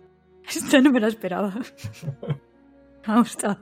Esto 0.48 0.80
no 0.80 0.90
me 0.90 1.00
lo 1.00 1.06
esperaba. 1.06 1.54
Me 3.06 3.14
ha 3.14 3.18
gustado. 3.18 3.58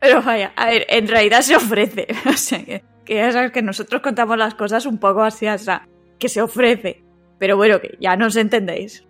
Pero 0.00 0.22
vaya, 0.22 0.52
a 0.56 0.66
ver, 0.66 0.86
en 0.88 1.08
realidad 1.08 1.42
se 1.42 1.56
ofrece. 1.56 2.06
O 2.26 2.32
sea, 2.32 2.64
que, 2.64 2.82
que 3.06 3.14
ya 3.14 3.32
sabes 3.32 3.52
que 3.52 3.62
nosotros 3.62 4.02
contamos 4.02 4.36
las 4.36 4.54
cosas 4.54 4.84
un 4.84 4.98
poco 4.98 5.22
así, 5.22 5.46
sea, 5.58 5.88
que 6.18 6.28
se 6.28 6.42
ofrece. 6.42 7.02
Pero 7.38 7.56
bueno, 7.56 7.80
que 7.80 7.96
ya 8.00 8.16
nos 8.16 8.36
entendéis. 8.36 9.06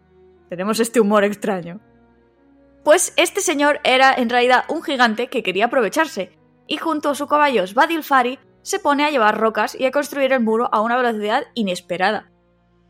Tenemos 0.48 0.78
este 0.78 1.00
humor 1.00 1.24
extraño. 1.24 1.80
Pues 2.84 3.12
este 3.16 3.40
señor 3.40 3.80
era 3.82 4.14
en 4.14 4.30
realidad 4.30 4.64
un 4.68 4.82
gigante 4.82 5.26
que 5.26 5.42
quería 5.42 5.64
aprovecharse, 5.64 6.38
y 6.68 6.76
junto 6.76 7.10
a 7.10 7.14
su 7.16 7.26
caballo 7.26 7.66
Svadilfari 7.66 8.38
se 8.62 8.78
pone 8.78 9.04
a 9.04 9.10
llevar 9.10 9.38
rocas 9.38 9.74
y 9.78 9.86
a 9.86 9.90
construir 9.90 10.32
el 10.32 10.42
muro 10.42 10.68
a 10.72 10.80
una 10.80 10.96
velocidad 10.96 11.44
inesperada. 11.54 12.30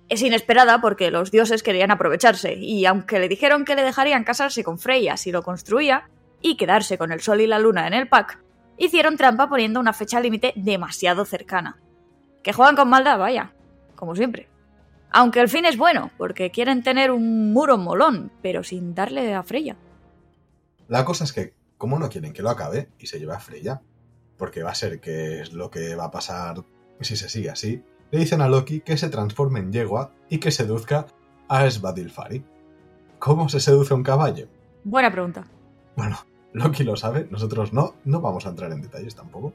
Es 0.08 0.22
inesperada 0.22 0.80
porque 0.80 1.10
los 1.10 1.30
dioses 1.30 1.62
querían 1.62 1.90
aprovecharse, 1.90 2.54
y 2.54 2.84
aunque 2.84 3.18
le 3.18 3.28
dijeron 3.28 3.64
que 3.64 3.74
le 3.74 3.84
dejarían 3.84 4.24
casarse 4.24 4.64
con 4.64 4.78
Freya 4.78 5.16
si 5.16 5.32
lo 5.32 5.42
construía, 5.42 6.08
y 6.42 6.56
quedarse 6.56 6.98
con 6.98 7.12
el 7.12 7.20
sol 7.20 7.40
y 7.40 7.46
la 7.46 7.58
luna 7.58 7.86
en 7.86 7.94
el 7.94 8.08
pack, 8.08 8.38
hicieron 8.78 9.16
trampa 9.16 9.48
poniendo 9.48 9.80
una 9.80 9.92
fecha 9.92 10.20
límite 10.20 10.52
demasiado 10.56 11.24
cercana. 11.24 11.78
Que 12.42 12.52
juegan 12.52 12.76
con 12.76 12.88
maldad, 12.88 13.18
vaya, 13.18 13.52
como 13.94 14.14
siempre. 14.14 14.48
Aunque 15.10 15.40
el 15.40 15.48
fin 15.48 15.64
es 15.64 15.76
bueno, 15.76 16.10
porque 16.18 16.50
quieren 16.50 16.82
tener 16.82 17.10
un 17.10 17.52
muro 17.52 17.78
molón, 17.78 18.30
pero 18.42 18.62
sin 18.62 18.94
darle 18.94 19.34
a 19.34 19.42
Freya. 19.42 19.76
La 20.88 21.04
cosa 21.04 21.24
es 21.24 21.32
que, 21.32 21.54
como 21.78 21.98
no 21.98 22.08
quieren 22.08 22.32
que 22.32 22.42
lo 22.42 22.50
acabe 22.50 22.90
y 22.98 23.06
se 23.06 23.18
lleve 23.18 23.34
a 23.34 23.40
Freya, 23.40 23.80
porque 24.36 24.62
va 24.62 24.70
a 24.70 24.74
ser 24.74 25.00
que 25.00 25.40
es 25.40 25.52
lo 25.52 25.70
que 25.70 25.94
va 25.94 26.04
a 26.04 26.10
pasar 26.10 26.64
si 27.00 27.16
se 27.16 27.28
sigue 27.28 27.50
así, 27.50 27.82
le 28.10 28.18
dicen 28.18 28.40
a 28.40 28.48
Loki 28.48 28.80
que 28.80 28.96
se 28.96 29.08
transforme 29.08 29.60
en 29.60 29.72
yegua 29.72 30.12
y 30.28 30.38
que 30.38 30.50
seduzca 30.50 31.06
a 31.48 31.70
Svadilfari. 31.70 32.44
¿Cómo 33.18 33.48
se 33.48 33.60
seduce 33.60 33.92
a 33.92 33.96
un 33.96 34.02
caballo? 34.02 34.48
Buena 34.84 35.10
pregunta. 35.10 35.44
Bueno, 35.96 36.18
Loki 36.56 36.84
lo 36.84 36.96
sabe, 36.96 37.28
nosotros 37.30 37.72
no, 37.72 37.94
no 38.04 38.20
vamos 38.20 38.46
a 38.46 38.48
entrar 38.48 38.72
en 38.72 38.80
detalles 38.80 39.14
tampoco. 39.14 39.52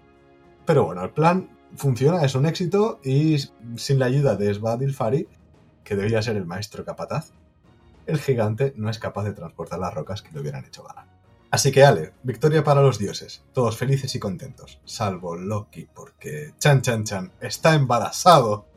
Pero 0.65 0.86
bueno, 0.86 1.03
el 1.03 1.10
plan 1.10 1.50
funciona, 1.75 2.24
es 2.24 2.36
un 2.36 2.46
éxito 2.46 3.00
y 3.03 3.38
sin 3.75 3.98
la 3.98 4.05
ayuda 4.05 4.36
de 4.36 4.53
Svadilfari, 4.53 5.27
que 5.84 5.96
debía 5.96 6.22
ser 6.22 6.38
el 6.38 6.46
maestro 6.46 6.86
capataz, 6.86 7.31
el 8.05 8.20
gigante 8.20 8.74
no 8.77 8.89
es 8.89 9.00
capaz 9.00 9.24
de 9.24 9.34
transportar 9.34 9.79
las 9.79 9.93
rocas 9.93 10.22
que 10.22 10.31
le 10.31 10.41
hubieran 10.41 10.63
hecho 10.65 10.84
ganar. 10.84 11.05
Así 11.50 11.72
que 11.72 11.84
Ale, 11.84 12.13
victoria 12.24 12.63
para 12.63 12.81
los 12.81 13.00
dioses, 13.00 13.43
todos 13.51 13.77
felices 13.77 14.13
y 14.15 14.20
contentos, 14.20 14.79
salvo 14.86 15.36
Loki 15.36 15.88
porque 15.93 16.53
Chan 16.60 16.81
Chan 16.81 17.03
Chan 17.03 17.31
está 17.41 17.74
embarazado, 17.74 18.67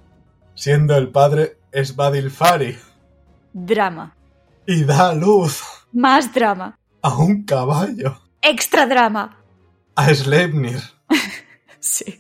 siendo 0.54 0.97
el 0.97 1.11
padre 1.11 1.59
Svadilfari 1.73 2.76
Drama. 3.52 4.16
y 4.66 4.83
da 4.85 5.14
luz 5.14 5.62
Más 5.93 6.33
drama. 6.33 6.78
A 7.04 7.16
un 7.18 7.44
caballo, 7.44 8.16
Extra 8.40 8.87
drama. 8.87 9.37
a 9.94 10.14
Sleipnir. 10.14 10.80
Sí. 11.80 12.18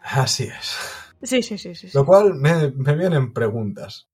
Así 0.00 0.44
es. 0.44 0.76
Sí, 1.22 1.40
sí, 1.40 1.56
sí, 1.56 1.72
sí. 1.76 1.88
sí. 1.88 1.96
Lo 1.96 2.04
cual 2.04 2.34
me, 2.34 2.72
me 2.72 2.96
vienen 2.96 3.32
preguntas. 3.32 4.08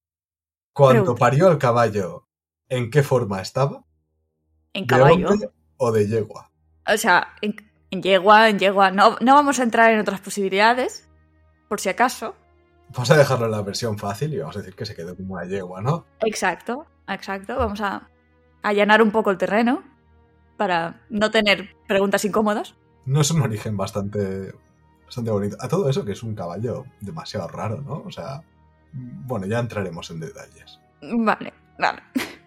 Cuando 0.75 1.03
Pregunta. 1.05 1.21
parió 1.21 1.51
el 1.51 1.57
caballo, 1.57 2.29
¿en 2.69 2.91
qué 2.91 3.03
forma 3.03 3.41
estaba? 3.41 3.83
En 4.75 4.83
¿De 4.83 4.87
caballo. 4.87 5.31
o 5.79 5.91
de 5.91 6.07
yegua? 6.07 6.51
O 6.87 6.99
sea, 6.99 7.29
en, 7.41 7.55
en 7.91 8.03
yegua, 8.03 8.51
en 8.51 8.59
yegua. 8.59 8.91
No, 8.91 9.17
no 9.23 9.35
vamos 9.35 9.59
a 9.59 9.63
entrar 9.63 9.91
en 9.91 10.01
otras 10.01 10.21
posibilidades, 10.21 11.09
por 11.71 11.81
si 11.81 11.89
acaso. 11.89 12.35
Vamos 12.91 13.11
a 13.11 13.17
dejarlo 13.17 13.47
en 13.47 13.53
la 13.53 13.63
versión 13.63 13.97
fácil 13.97 14.35
y 14.35 14.39
vamos 14.39 14.57
a 14.57 14.59
decir 14.59 14.75
que 14.75 14.85
se 14.85 14.95
quedó 14.95 15.17
como 15.17 15.33
una 15.35 15.47
yegua, 15.47 15.81
¿no? 15.81 16.05
Exacto, 16.21 16.85
exacto. 17.09 17.57
Vamos 17.57 17.81
a 17.81 18.07
allanar 18.63 19.01
un 19.01 19.11
poco 19.13 19.31
el 19.31 19.39
terreno 19.39 19.83
para 20.57 21.01
no 21.11 21.31
tener 21.31 21.75
preguntas 21.87 22.25
incómodas. 22.25 22.75
No 23.07 23.21
es 23.21 23.31
un 23.31 23.43
origen 23.43 23.77
bastante, 23.77 24.55
bastante 25.05 25.31
bonito. 25.31 25.57
A 25.61 25.69
todo 25.69 25.89
eso 25.89 26.05
que 26.05 26.13
es 26.13 26.23
un 26.23 26.35
caballo 26.35 26.85
demasiado 27.01 27.49
raro, 27.49 27.81
¿no? 27.83 28.03
O 28.07 28.11
sea, 28.11 28.43
bueno, 28.93 29.47
ya 29.47 29.59
entraremos 29.59 30.11
en 30.11 30.21
detalles. 30.21 30.81
Vale, 31.03 31.53
vale. 31.79 32.03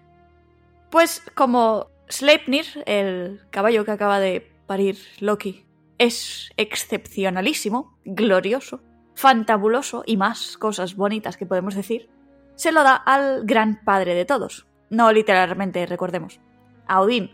Pues 0.90 1.22
como 1.36 1.88
Sleipnir, 2.10 2.66
el 2.86 3.42
caballo 3.50 3.84
que 3.84 3.92
acaba 3.92 4.22
de 4.22 4.50
parir 4.68 4.98
Loki, 5.20 5.66
es 5.98 6.50
excepcionalísimo, 6.56 7.98
glorioso, 8.06 8.82
fantabuloso 9.14 10.04
y 10.06 10.16
más 10.16 10.58
cosas 10.58 10.96
bonitas 10.96 11.36
que 11.36 11.46
podemos 11.46 11.76
decir, 11.76 12.10
se 12.56 12.72
lo 12.72 12.84
da 12.84 12.96
al 12.96 13.46
gran 13.46 13.84
padre 13.84 14.16
de 14.16 14.26
todos. 14.26 14.66
No 14.90 15.12
literalmente, 15.12 15.86
recordemos. 15.86 16.40
A 16.88 17.02
Odín, 17.02 17.32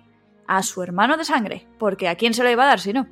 a 0.47 0.63
su 0.63 0.83
hermano 0.83 1.17
de 1.17 1.25
sangre, 1.25 1.67
porque 1.79 2.07
¿a 2.07 2.15
quién 2.15 2.33
se 2.33 2.43
lo 2.43 2.51
iba 2.51 2.63
a 2.63 2.67
dar 2.67 2.79
si 2.79 2.93
no? 2.93 3.07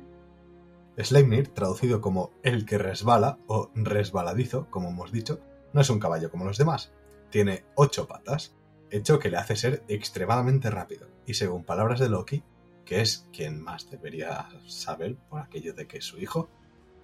Sleipnir, 0.96 1.48
traducido 1.48 2.00
como 2.00 2.32
el 2.42 2.66
que 2.66 2.78
resbala 2.78 3.38
o 3.46 3.70
resbaladizo, 3.74 4.66
como 4.70 4.90
hemos 4.90 5.10
dicho, 5.10 5.40
no 5.72 5.80
es 5.80 5.90
un 5.90 5.98
caballo 5.98 6.30
como 6.30 6.44
los 6.44 6.58
demás. 6.58 6.92
Tiene 7.30 7.64
ocho 7.74 8.06
patas, 8.06 8.54
hecho 8.90 9.18
que 9.18 9.30
le 9.30 9.38
hace 9.38 9.56
ser 9.56 9.82
extremadamente 9.88 10.70
rápido. 10.70 11.08
Y 11.26 11.34
según 11.34 11.64
palabras 11.64 11.98
de 11.98 12.10
Loki, 12.10 12.42
que 12.84 13.00
es 13.00 13.26
quien 13.32 13.62
más 13.62 13.90
debería 13.90 14.48
saber 14.66 15.16
por 15.30 15.40
aquello 15.40 15.72
de 15.72 15.86
que 15.86 15.98
es 15.98 16.04
su 16.04 16.18
hijo, 16.18 16.50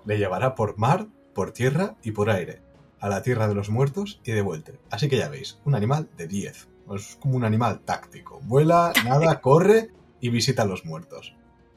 le 0.05 0.19
llevará 0.19 0.55
por 0.55 0.77
mar, 0.77 1.07
por 1.35 1.53
tierra 1.53 1.97
y 2.03 2.13
por 2.13 2.31
aire, 2.31 2.61
a 3.01 3.09
la 3.09 3.23
tierra 3.23 3.49
de 3.49 3.55
los 3.55 3.71
muertos 3.71 4.21
y 4.25 4.33
de 4.33 4.43
vuelta. 4.43 4.73
Así 4.91 5.09
que 5.09 5.17
ya 5.17 5.29
veis, 5.29 5.61
un 5.65 5.75
animal 5.75 6.11
de 6.17 6.27
10. 6.27 6.69
Es 6.95 7.17
como 7.17 7.37
un 7.37 7.45
animal 7.45 7.81
táctico. 7.81 8.41
Vuela, 8.43 8.93
nada, 9.05 9.41
corre 9.41 9.91
y 10.21 10.31
visita 10.31 10.63
a 10.63 10.67
los 10.67 10.85
muertos. 10.85 11.35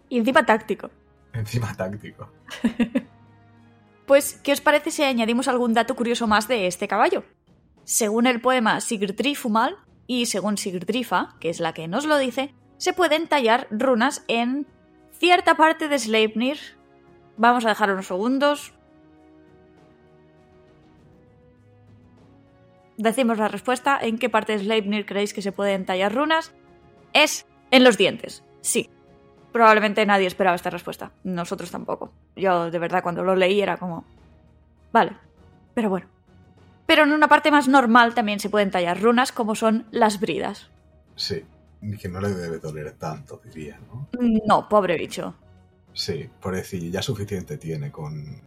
Y 0.09 0.17
encima 0.17 0.45
táctico. 0.45 0.89
Encima 1.33 1.75
táctico. 1.75 2.29
Pues, 4.11 4.33
¿qué 4.43 4.51
os 4.51 4.59
parece 4.59 4.91
si 4.91 5.03
añadimos 5.03 5.47
algún 5.47 5.73
dato 5.73 5.95
curioso 5.95 6.27
más 6.27 6.49
de 6.49 6.67
este 6.67 6.89
caballo? 6.89 7.23
Según 7.85 8.27
el 8.27 8.41
poema 8.41 8.81
Sigurdrifumal 8.81 9.77
y 10.05 10.25
según 10.25 10.57
Sigurdrifa, 10.57 11.35
que 11.39 11.49
es 11.49 11.61
la 11.61 11.73
que 11.73 11.87
nos 11.87 12.05
lo 12.05 12.17
dice, 12.17 12.53
se 12.75 12.91
pueden 12.91 13.29
tallar 13.29 13.67
runas 13.71 14.25
en 14.27 14.67
cierta 15.13 15.55
parte 15.55 15.87
de 15.87 15.97
Sleipnir. 15.97 16.57
Vamos 17.37 17.63
a 17.63 17.69
dejar 17.69 17.89
unos 17.93 18.07
segundos. 18.07 18.73
Decimos 22.97 23.37
la 23.37 23.47
respuesta. 23.47 23.97
¿En 24.01 24.17
qué 24.17 24.29
parte 24.29 24.51
de 24.51 24.59
Sleipnir 24.59 25.05
creéis 25.05 25.33
que 25.33 25.41
se 25.41 25.53
pueden 25.53 25.85
tallar 25.85 26.13
runas? 26.13 26.51
Es 27.13 27.45
en 27.71 27.83
los 27.83 27.97
dientes. 27.97 28.43
Sí. 28.61 28.89
Probablemente 29.51 30.05
nadie 30.05 30.27
esperaba 30.27 30.55
esta 30.55 30.69
respuesta. 30.69 31.11
Nosotros 31.23 31.71
tampoco. 31.71 32.13
Yo, 32.35 32.71
de 32.71 32.79
verdad, 32.79 33.03
cuando 33.03 33.23
lo 33.23 33.35
leí 33.35 33.61
era 33.61 33.77
como... 33.77 34.05
Vale. 34.93 35.17
Pero 35.73 35.89
bueno. 35.89 36.07
Pero 36.85 37.03
en 37.03 37.11
una 37.11 37.27
parte 37.27 37.51
más 37.51 37.67
normal 37.67 38.13
también 38.13 38.39
se 38.39 38.49
pueden 38.49 38.71
tallar 38.71 39.01
runas 39.01 39.31
como 39.31 39.55
son 39.55 39.87
las 39.91 40.19
bridas. 40.19 40.69
Sí. 41.15 41.43
Que 41.99 42.09
no 42.09 42.21
le 42.21 42.29
debe 42.29 42.59
doler 42.59 42.91
tanto, 42.93 43.41
diría, 43.43 43.79
¿no? 43.87 44.07
No, 44.45 44.69
pobre 44.69 44.97
bicho. 44.97 45.33
Sí, 45.93 46.29
por 46.39 46.55
decir, 46.55 46.91
ya 46.91 47.01
suficiente 47.01 47.57
tiene 47.57 47.91
con... 47.91 48.41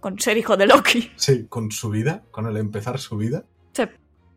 Con 0.00 0.18
ser 0.18 0.38
hijo 0.38 0.56
de 0.56 0.66
Loki. 0.66 1.12
Sí, 1.16 1.46
con 1.48 1.70
su 1.70 1.90
vida, 1.90 2.22
con 2.30 2.46
el 2.46 2.56
empezar 2.56 2.98
su 2.98 3.16
vida. 3.16 3.44
Sí. 3.72 3.84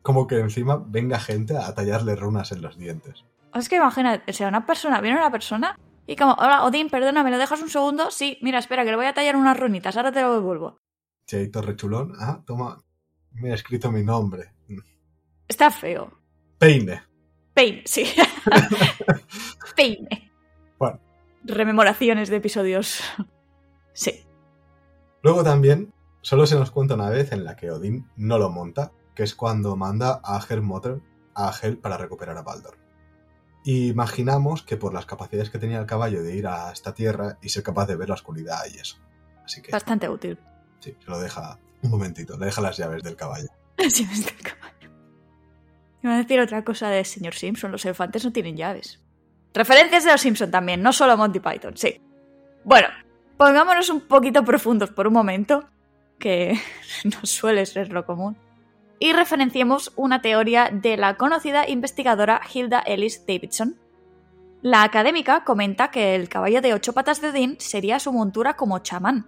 Como 0.02 0.28
que 0.28 0.40
encima 0.40 0.84
venga 0.86 1.20
gente 1.20 1.56
a 1.56 1.74
tallarle 1.74 2.16
runas 2.16 2.52
en 2.52 2.62
los 2.62 2.78
dientes. 2.78 3.26
Es 3.54 3.70
que 3.70 3.76
imagina, 3.76 4.24
o 4.28 4.34
sea, 4.34 4.48
una 4.48 4.66
persona, 4.66 5.02
viene 5.02 5.18
una 5.18 5.32
persona 5.32 5.78
y 6.08 6.16
como, 6.16 6.34
hola, 6.34 6.64
Odín, 6.64 6.90
perdona, 6.90 7.24
¿me 7.24 7.32
lo 7.32 7.38
dejas 7.38 7.62
un 7.62 7.70
segundo? 7.70 8.12
Sí, 8.12 8.38
mira, 8.42 8.60
espera, 8.60 8.84
que 8.84 8.92
le 8.92 8.96
voy 8.96 9.06
a 9.06 9.14
tallar 9.14 9.36
unas 9.36 9.60
runitas, 9.60 9.96
ahora 9.98 10.12
te 10.12 10.22
lo 10.22 10.34
devuelvo. 10.34 10.78
Cheito 11.26 11.62
rechulón, 11.62 12.14
ah, 12.20 12.42
toma, 12.46 12.82
me 13.34 13.52
ha 13.52 13.56
escrito 13.56 13.92
mi 13.92 14.04
nombre. 14.04 14.54
Está 15.48 15.70
feo. 15.70 16.12
Peine. 16.58 17.04
Peine, 17.54 17.82
sí. 17.86 18.06
Peine. 19.76 20.32
Bueno. 20.80 21.00
Rememoraciones 21.44 22.30
de 22.30 22.38
episodios. 22.38 23.02
sí. 23.94 24.24
Luego 25.24 25.44
también, 25.44 25.94
solo 26.22 26.46
se 26.46 26.56
nos 26.56 26.72
cuenta 26.72 26.96
una 26.96 27.10
vez 27.10 27.32
en 27.32 27.44
la 27.44 27.56
que 27.56 27.70
Odín 27.70 28.10
no 28.16 28.40
lo 28.40 28.50
monta, 28.50 28.92
que 29.14 29.24
es 29.24 29.36
cuando 29.36 29.76
manda 29.76 30.20
a 30.24 30.44
Helmotter 30.48 31.02
a 31.36 31.54
Hel 31.62 31.78
para 31.78 31.98
recuperar 31.98 32.38
a 32.38 32.42
Baldur. 32.42 32.81
Y 33.64 33.90
imaginamos 33.90 34.64
que 34.64 34.78
por 34.78 34.94
las 34.94 35.06
capacidades 35.06 35.50
que 35.50 35.60
tenía 35.60 35.80
el 35.80 35.86
caballo 35.86 36.24
de 36.24 36.36
ir 36.36 36.48
a 36.48 36.72
esta 36.72 36.94
tierra 36.94 37.38
y 37.42 37.50
ser 37.50 37.64
capaz 37.64 37.86
de 37.86 37.96
ver 37.96 38.10
la 38.10 38.16
oscuridad 38.16 38.60
y 38.74 38.80
eso. 38.80 38.98
Así 39.46 39.62
que. 39.62 39.72
Bastante 39.72 40.10
útil. 40.10 40.38
Sí, 40.80 40.96
se 41.00 41.10
lo 41.10 41.20
deja 41.20 41.60
un 41.84 41.92
momentito, 41.92 42.38
le 42.38 42.48
deja 42.48 42.62
las 42.62 42.78
llaves 42.78 43.04
del 43.04 43.16
caballo. 43.16 43.48
Las 43.78 43.98
llaves 43.98 44.26
del 44.26 44.36
caballo. 44.36 44.92
Iba 46.04 46.16
a 46.16 46.18
decir 46.18 46.40
otra 46.40 46.64
cosa 46.64 46.90
de 46.90 47.04
señor 47.04 47.34
Simpson, 47.34 47.72
los 47.72 47.86
elefantes 47.86 48.24
no 48.26 48.32
tienen 48.32 48.58
llaves. 48.58 49.00
Referencias 49.54 50.04
de 50.04 50.12
los 50.12 50.22
Simpson 50.22 50.52
también, 50.52 50.82
no 50.82 50.94
solo 50.94 51.18
Monty 51.18 51.40
Python, 51.40 51.76
sí. 51.76 52.02
Bueno, 52.64 52.88
pongámonos 53.38 53.90
un 53.90 54.02
poquito 54.02 54.44
profundos 54.44 54.92
por 54.92 55.08
un 55.08 55.14
momento, 55.14 55.68
que 56.20 56.60
no 57.04 57.26
suele 57.26 57.66
ser 57.66 57.92
lo 57.92 58.06
común 58.06 58.38
y 59.02 59.14
referenciemos 59.14 59.92
una 59.96 60.22
teoría 60.22 60.70
de 60.72 60.96
la 60.96 61.18
conocida 61.18 61.68
investigadora 61.68 62.40
Hilda 62.54 62.82
Ellis 62.86 63.26
Davidson. 63.26 63.76
La 64.62 64.84
académica 64.84 65.44
comenta 65.44 65.90
que 65.90 66.14
el 66.14 66.30
caballo 66.30 66.62
de 66.62 66.76
ocho 66.76 66.94
patas 66.94 67.20
de 67.20 67.30
Odín 67.30 67.56
sería 67.60 68.00
su 68.00 68.14
montura 68.14 68.54
como 68.54 68.78
chamán. 68.78 69.26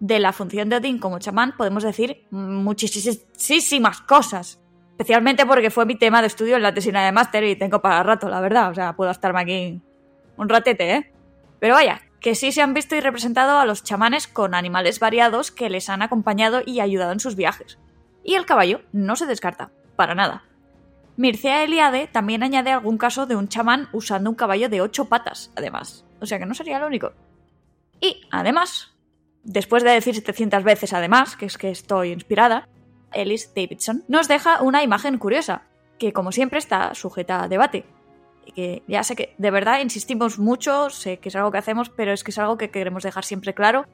De 0.00 0.18
la 0.18 0.32
función 0.32 0.70
de 0.70 0.76
Odín 0.76 0.98
como 0.98 1.18
chamán 1.18 1.54
podemos 1.54 1.82
decir 1.82 2.26
muchísimas 2.30 4.00
cosas. 4.00 4.58
Especialmente 4.92 5.44
porque 5.44 5.70
fue 5.70 5.84
mi 5.84 5.96
tema 5.96 6.22
de 6.22 6.28
estudio 6.28 6.56
en 6.56 6.62
la 6.62 6.72
tesina 6.72 7.04
de 7.04 7.12
máster 7.12 7.44
y 7.44 7.56
tengo 7.56 7.82
para 7.82 8.02
rato, 8.02 8.30
la 8.30 8.40
verdad. 8.40 8.70
O 8.70 8.74
sea, 8.74 8.96
puedo 8.96 9.10
estarme 9.10 9.42
aquí 9.42 9.82
un 10.38 10.48
ratete, 10.48 10.92
¿eh? 10.94 11.12
Pero 11.60 11.74
vaya, 11.74 12.00
que 12.20 12.34
sí 12.34 12.52
se 12.52 12.62
han 12.62 12.72
visto 12.72 12.96
y 12.96 13.00
representado 13.00 13.58
a 13.58 13.66
los 13.66 13.84
chamanes 13.84 14.28
con 14.28 14.54
animales 14.54 14.98
variados 14.98 15.50
que 15.50 15.68
les 15.68 15.90
han 15.90 16.00
acompañado 16.00 16.62
y 16.64 16.80
ayudado 16.80 17.12
en 17.12 17.20
sus 17.20 17.36
viajes. 17.36 17.78
Y 18.24 18.34
el 18.34 18.46
caballo 18.46 18.80
no 18.92 19.14
se 19.14 19.26
descarta, 19.26 19.70
para 19.94 20.14
nada. 20.14 20.42
Mircea 21.16 21.62
Eliade 21.62 22.08
también 22.08 22.42
añade 22.42 22.72
algún 22.72 22.98
caso 22.98 23.26
de 23.26 23.36
un 23.36 23.48
chamán 23.48 23.88
usando 23.92 24.30
un 24.30 24.36
caballo 24.36 24.68
de 24.68 24.80
ocho 24.80 25.04
patas, 25.04 25.52
además. 25.54 26.04
O 26.20 26.26
sea 26.26 26.38
que 26.38 26.46
no 26.46 26.54
sería 26.54 26.80
lo 26.80 26.86
único. 26.86 27.12
Y, 28.00 28.22
además, 28.30 28.92
después 29.44 29.84
de 29.84 29.90
decir 29.90 30.14
700 30.14 30.64
veces 30.64 30.92
además, 30.92 31.36
que 31.36 31.46
es 31.46 31.58
que 31.58 31.70
estoy 31.70 32.10
inspirada, 32.10 32.68
Ellis 33.12 33.52
Davidson 33.54 34.02
nos 34.08 34.26
deja 34.26 34.62
una 34.62 34.82
imagen 34.82 35.18
curiosa, 35.18 35.62
que 35.98 36.12
como 36.12 36.32
siempre 36.32 36.58
está 36.58 36.94
sujeta 36.94 37.44
a 37.44 37.48
debate. 37.48 37.84
Y 38.46 38.52
que 38.52 38.82
ya 38.88 39.04
sé 39.04 39.14
que 39.14 39.34
de 39.38 39.50
verdad 39.50 39.80
insistimos 39.80 40.38
mucho, 40.38 40.90
sé 40.90 41.18
que 41.18 41.28
es 41.28 41.36
algo 41.36 41.52
que 41.52 41.58
hacemos, 41.58 41.90
pero 41.90 42.12
es 42.12 42.24
que 42.24 42.32
es 42.32 42.38
algo 42.38 42.58
que 42.58 42.70
queremos 42.70 43.04
dejar 43.04 43.24
siempre 43.24 43.54
claro, 43.54 43.86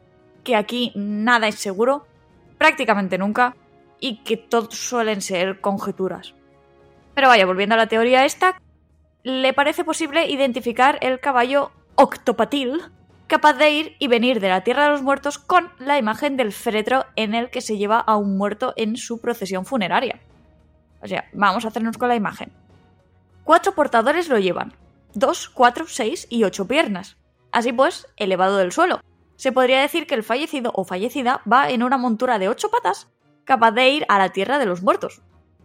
que 0.42 0.56
aquí 0.56 0.92
nada 0.94 1.48
es 1.48 1.56
seguro, 1.56 2.06
prácticamente 2.56 3.18
nunca, 3.18 3.54
y 4.00 4.22
que 4.24 4.36
todos 4.36 4.74
suelen 4.74 5.20
ser 5.20 5.60
conjeturas. 5.60 6.34
Pero 7.14 7.28
vaya, 7.28 7.46
volviendo 7.46 7.74
a 7.74 7.78
la 7.78 7.86
teoría 7.86 8.24
esta, 8.24 8.60
le 9.22 9.52
parece 9.52 9.84
posible 9.84 10.30
identificar 10.30 10.98
el 11.02 11.20
caballo 11.20 11.70
octopatil, 11.94 12.80
capaz 13.26 13.54
de 13.54 13.70
ir 13.70 13.96
y 13.98 14.08
venir 14.08 14.40
de 14.40 14.48
la 14.48 14.62
Tierra 14.62 14.84
de 14.84 14.90
los 14.90 15.02
Muertos 15.02 15.38
con 15.38 15.70
la 15.78 15.98
imagen 15.98 16.36
del 16.36 16.52
féretro 16.52 17.04
en 17.16 17.34
el 17.34 17.50
que 17.50 17.60
se 17.60 17.76
lleva 17.76 18.00
a 18.00 18.16
un 18.16 18.38
muerto 18.38 18.72
en 18.76 18.96
su 18.96 19.20
procesión 19.20 19.66
funeraria. 19.66 20.20
O 21.02 21.06
sea, 21.06 21.26
vamos 21.32 21.64
a 21.64 21.68
hacernos 21.68 21.98
con 21.98 22.08
la 22.08 22.16
imagen. 22.16 22.50
Cuatro 23.44 23.74
portadores 23.74 24.28
lo 24.28 24.38
llevan. 24.38 24.72
Dos, 25.12 25.48
cuatro, 25.48 25.86
seis 25.86 26.26
y 26.30 26.44
ocho 26.44 26.66
piernas. 26.66 27.16
Así 27.52 27.72
pues, 27.72 28.06
elevado 28.16 28.56
del 28.56 28.72
suelo. 28.72 29.00
Se 29.36 29.52
podría 29.52 29.80
decir 29.80 30.06
que 30.06 30.14
el 30.14 30.22
fallecido 30.22 30.70
o 30.74 30.84
fallecida 30.84 31.40
va 31.50 31.70
en 31.70 31.82
una 31.82 31.98
montura 31.98 32.38
de 32.38 32.48
ocho 32.48 32.70
patas 32.70 33.08
capaz 33.44 33.72
de 33.72 33.88
ir 33.90 34.06
a 34.08 34.18
la 34.18 34.30
tierra 34.30 34.58
de 34.58 34.66
los 34.66 34.82
muertos. 34.82 35.22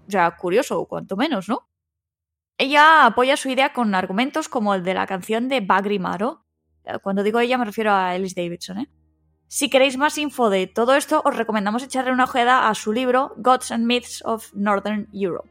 O 0.07 0.11
sea, 0.11 0.35
curioso, 0.37 0.85
cuanto 0.85 1.15
menos, 1.15 1.49
¿no? 1.49 1.67
Ella 2.57 3.05
apoya 3.05 3.35
su 3.35 3.49
idea 3.49 3.73
con 3.73 3.93
argumentos 3.95 4.47
como 4.47 4.73
el 4.75 4.83
de 4.83 4.93
la 4.93 5.07
canción 5.07 5.49
de 5.49 5.61
Bagri 5.61 5.99
Maro. 5.99 6.45
Eh, 6.85 6.99
cuando 7.01 7.23
digo 7.23 7.39
ella 7.39 7.57
me 7.57 7.65
refiero 7.65 7.91
a 7.91 8.15
Ellis 8.15 8.35
Davidson, 8.35 8.79
¿eh? 8.79 8.89
Si 9.47 9.69
queréis 9.69 9.97
más 9.97 10.17
info 10.17 10.49
de 10.49 10.65
todo 10.67 10.95
esto, 10.95 11.21
os 11.23 11.35
recomendamos 11.35 11.83
echarle 11.83 12.11
una 12.11 12.23
ojeada 12.23 12.67
a 12.67 12.73
su 12.73 12.91
libro 12.91 13.33
Gods 13.37 13.71
and 13.71 13.85
Myths 13.85 14.23
of 14.25 14.51
Northern 14.53 15.07
Europe. 15.13 15.49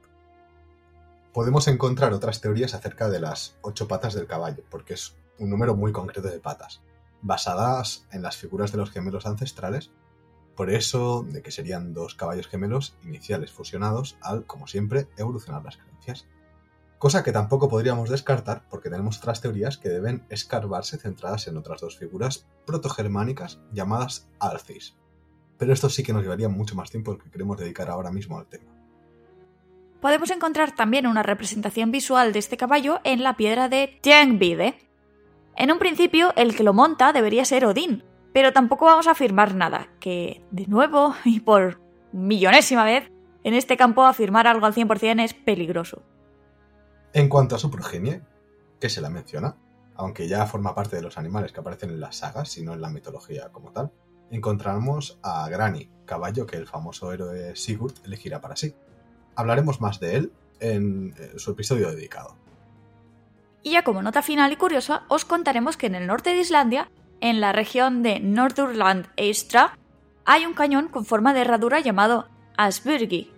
Podemos 1.33 1.69
encontrar 1.69 2.13
otras 2.13 2.41
teorías 2.41 2.75
acerca 2.75 3.09
de 3.09 3.21
las 3.21 3.57
ocho 3.63 3.87
patas 3.87 4.15
del 4.15 4.27
caballo, 4.27 4.65
porque 4.69 4.95
es 4.95 5.17
un 5.39 5.51
número 5.51 5.75
muy 5.75 5.93
concreto 5.93 6.29
de 6.29 6.41
patas, 6.41 6.81
basadas 7.23 8.07
en 8.11 8.23
las 8.23 8.37
figuras 8.37 8.73
de 8.73 8.79
los 8.79 8.91
gemelos 8.91 9.27
ancestrales 9.27 9.91
Por 10.57 10.71
eso, 10.71 11.27
de 11.29 11.43
que 11.43 11.51
serían 11.51 11.95
dos 11.95 12.15
caballos 12.15 12.47
gemelos 12.47 12.97
iniciales 13.03 13.51
fusionados 13.51 14.17
al, 14.21 14.45
como 14.47 14.67
siempre, 14.67 15.09
evolucionar 15.17 15.65
las 15.65 15.77
creencias. 15.77 16.27
Cosa 16.99 17.23
que 17.23 17.33
tampoco 17.33 17.69
podríamos 17.69 18.09
descartar 18.09 18.65
porque 18.71 18.89
tenemos 18.89 19.19
otras 19.19 19.41
teorías 19.41 19.77
que 19.77 19.89
deben 19.89 20.25
escarbarse 20.31 20.97
centradas 20.97 21.49
en 21.49 21.57
otras 21.57 21.81
dos 21.81 21.99
figuras 21.99 22.47
protogermánicas 22.67 23.61
llamadas 23.73 24.29
Alcis. 24.39 24.97
Pero 25.59 25.73
esto 25.73 25.91
sí 25.91 26.03
que 26.03 26.13
nos 26.13 26.23
llevaría 26.23 26.49
mucho 26.49 26.75
más 26.75 26.91
tiempo 26.91 27.13
del 27.13 27.23
que 27.23 27.31
queremos 27.31 27.59
dedicar 27.59 27.91
ahora 27.91 28.11
mismo 28.11 28.39
al 28.39 28.47
tema. 28.47 28.73
Podemos 30.01 30.31
encontrar 30.31 30.75
también 30.75 31.07
una 31.07 31.23
representación 31.23 31.91
visual 31.91 32.33
de 32.33 32.39
este 32.39 32.57
caballo 32.57 33.01
en 33.05 33.23
la 33.23 33.37
piedra 33.37 33.69
de 33.69 33.99
Tiangbide. 34.03 34.77
En 35.57 35.73
un 35.73 35.79
principio, 35.79 36.33
el 36.37 36.55
que 36.55 36.63
lo 36.63 36.75
monta 36.75 37.13
debería 37.13 37.45
ser 37.45 37.65
Odín, 37.65 38.05
pero 38.35 38.53
tampoco 38.53 38.87
vamos 38.87 39.07
a 39.07 39.13
afirmar 39.13 39.55
nada, 39.55 39.89
que, 40.01 40.45
de 40.51 40.67
nuevo, 40.67 41.15
y 41.25 41.41
por 41.41 41.81
millonésima 42.13 42.85
vez, 42.85 43.11
en 43.45 43.55
este 43.55 43.77
campo 43.79 44.05
afirmar 44.05 44.47
algo 44.47 44.67
al 44.67 44.75
100% 44.75 45.25
es 45.25 45.33
peligroso. 45.33 46.03
En 47.13 47.29
cuanto 47.29 47.55
a 47.55 47.59
su 47.59 47.71
progenie, 47.71 48.23
que 48.81 48.89
se 48.89 49.01
la 49.01 49.09
menciona, 49.09 49.57
aunque 49.95 50.27
ya 50.27 50.47
forma 50.47 50.75
parte 50.75 50.97
de 50.97 51.03
los 51.03 51.17
animales 51.17 51.53
que 51.53 51.61
aparecen 51.61 51.91
en 51.91 52.01
las 52.01 52.17
sagas, 52.17 52.59
y 52.59 52.65
no 52.65 52.75
en 52.75 52.81
la 52.81 52.91
mitología 52.91 53.51
como 53.53 53.71
tal, 53.71 53.93
encontramos 54.33 55.21
a 55.23 55.49
Grani, 55.49 55.89
caballo 56.05 56.45
que 56.45 56.57
el 56.57 56.67
famoso 56.67 57.13
héroe 57.13 57.55
Sigurd 57.55 57.95
elegirá 58.05 58.41
para 58.41 58.57
sí. 58.57 58.75
Hablaremos 59.37 59.81
más 59.81 60.01
de 60.01 60.17
él 60.17 60.33
en 60.59 61.15
eh, 61.19 61.35
su 61.37 61.53
episodio 61.53 61.89
dedicado. 61.91 62.37
Y 63.63 63.73
ya 63.73 63.85
como 63.85 64.03
nota 64.03 64.23
final 64.23 64.51
y 64.51 64.57
curiosa, 64.57 65.05
os 65.09 65.25
contaremos 65.25 65.77
que 65.77 65.87
en 65.87 65.95
el 65.95 66.09
norte 66.09 66.31
de 66.31 66.41
Islandia 66.41 66.91
en 67.25 67.41
la 67.41 67.53
región 67.53 68.03
de 68.03 68.21
Nordurland 68.21 69.09
Eistra, 69.17 69.79
hay 70.27 70.45
un 70.45 70.53
cañón 70.53 70.89
con 70.89 71.07
forma 71.07 71.33
de 71.33 71.41
herradura 71.41 71.81
llamado 71.81 72.29
Asbyrgi. 72.59 73.33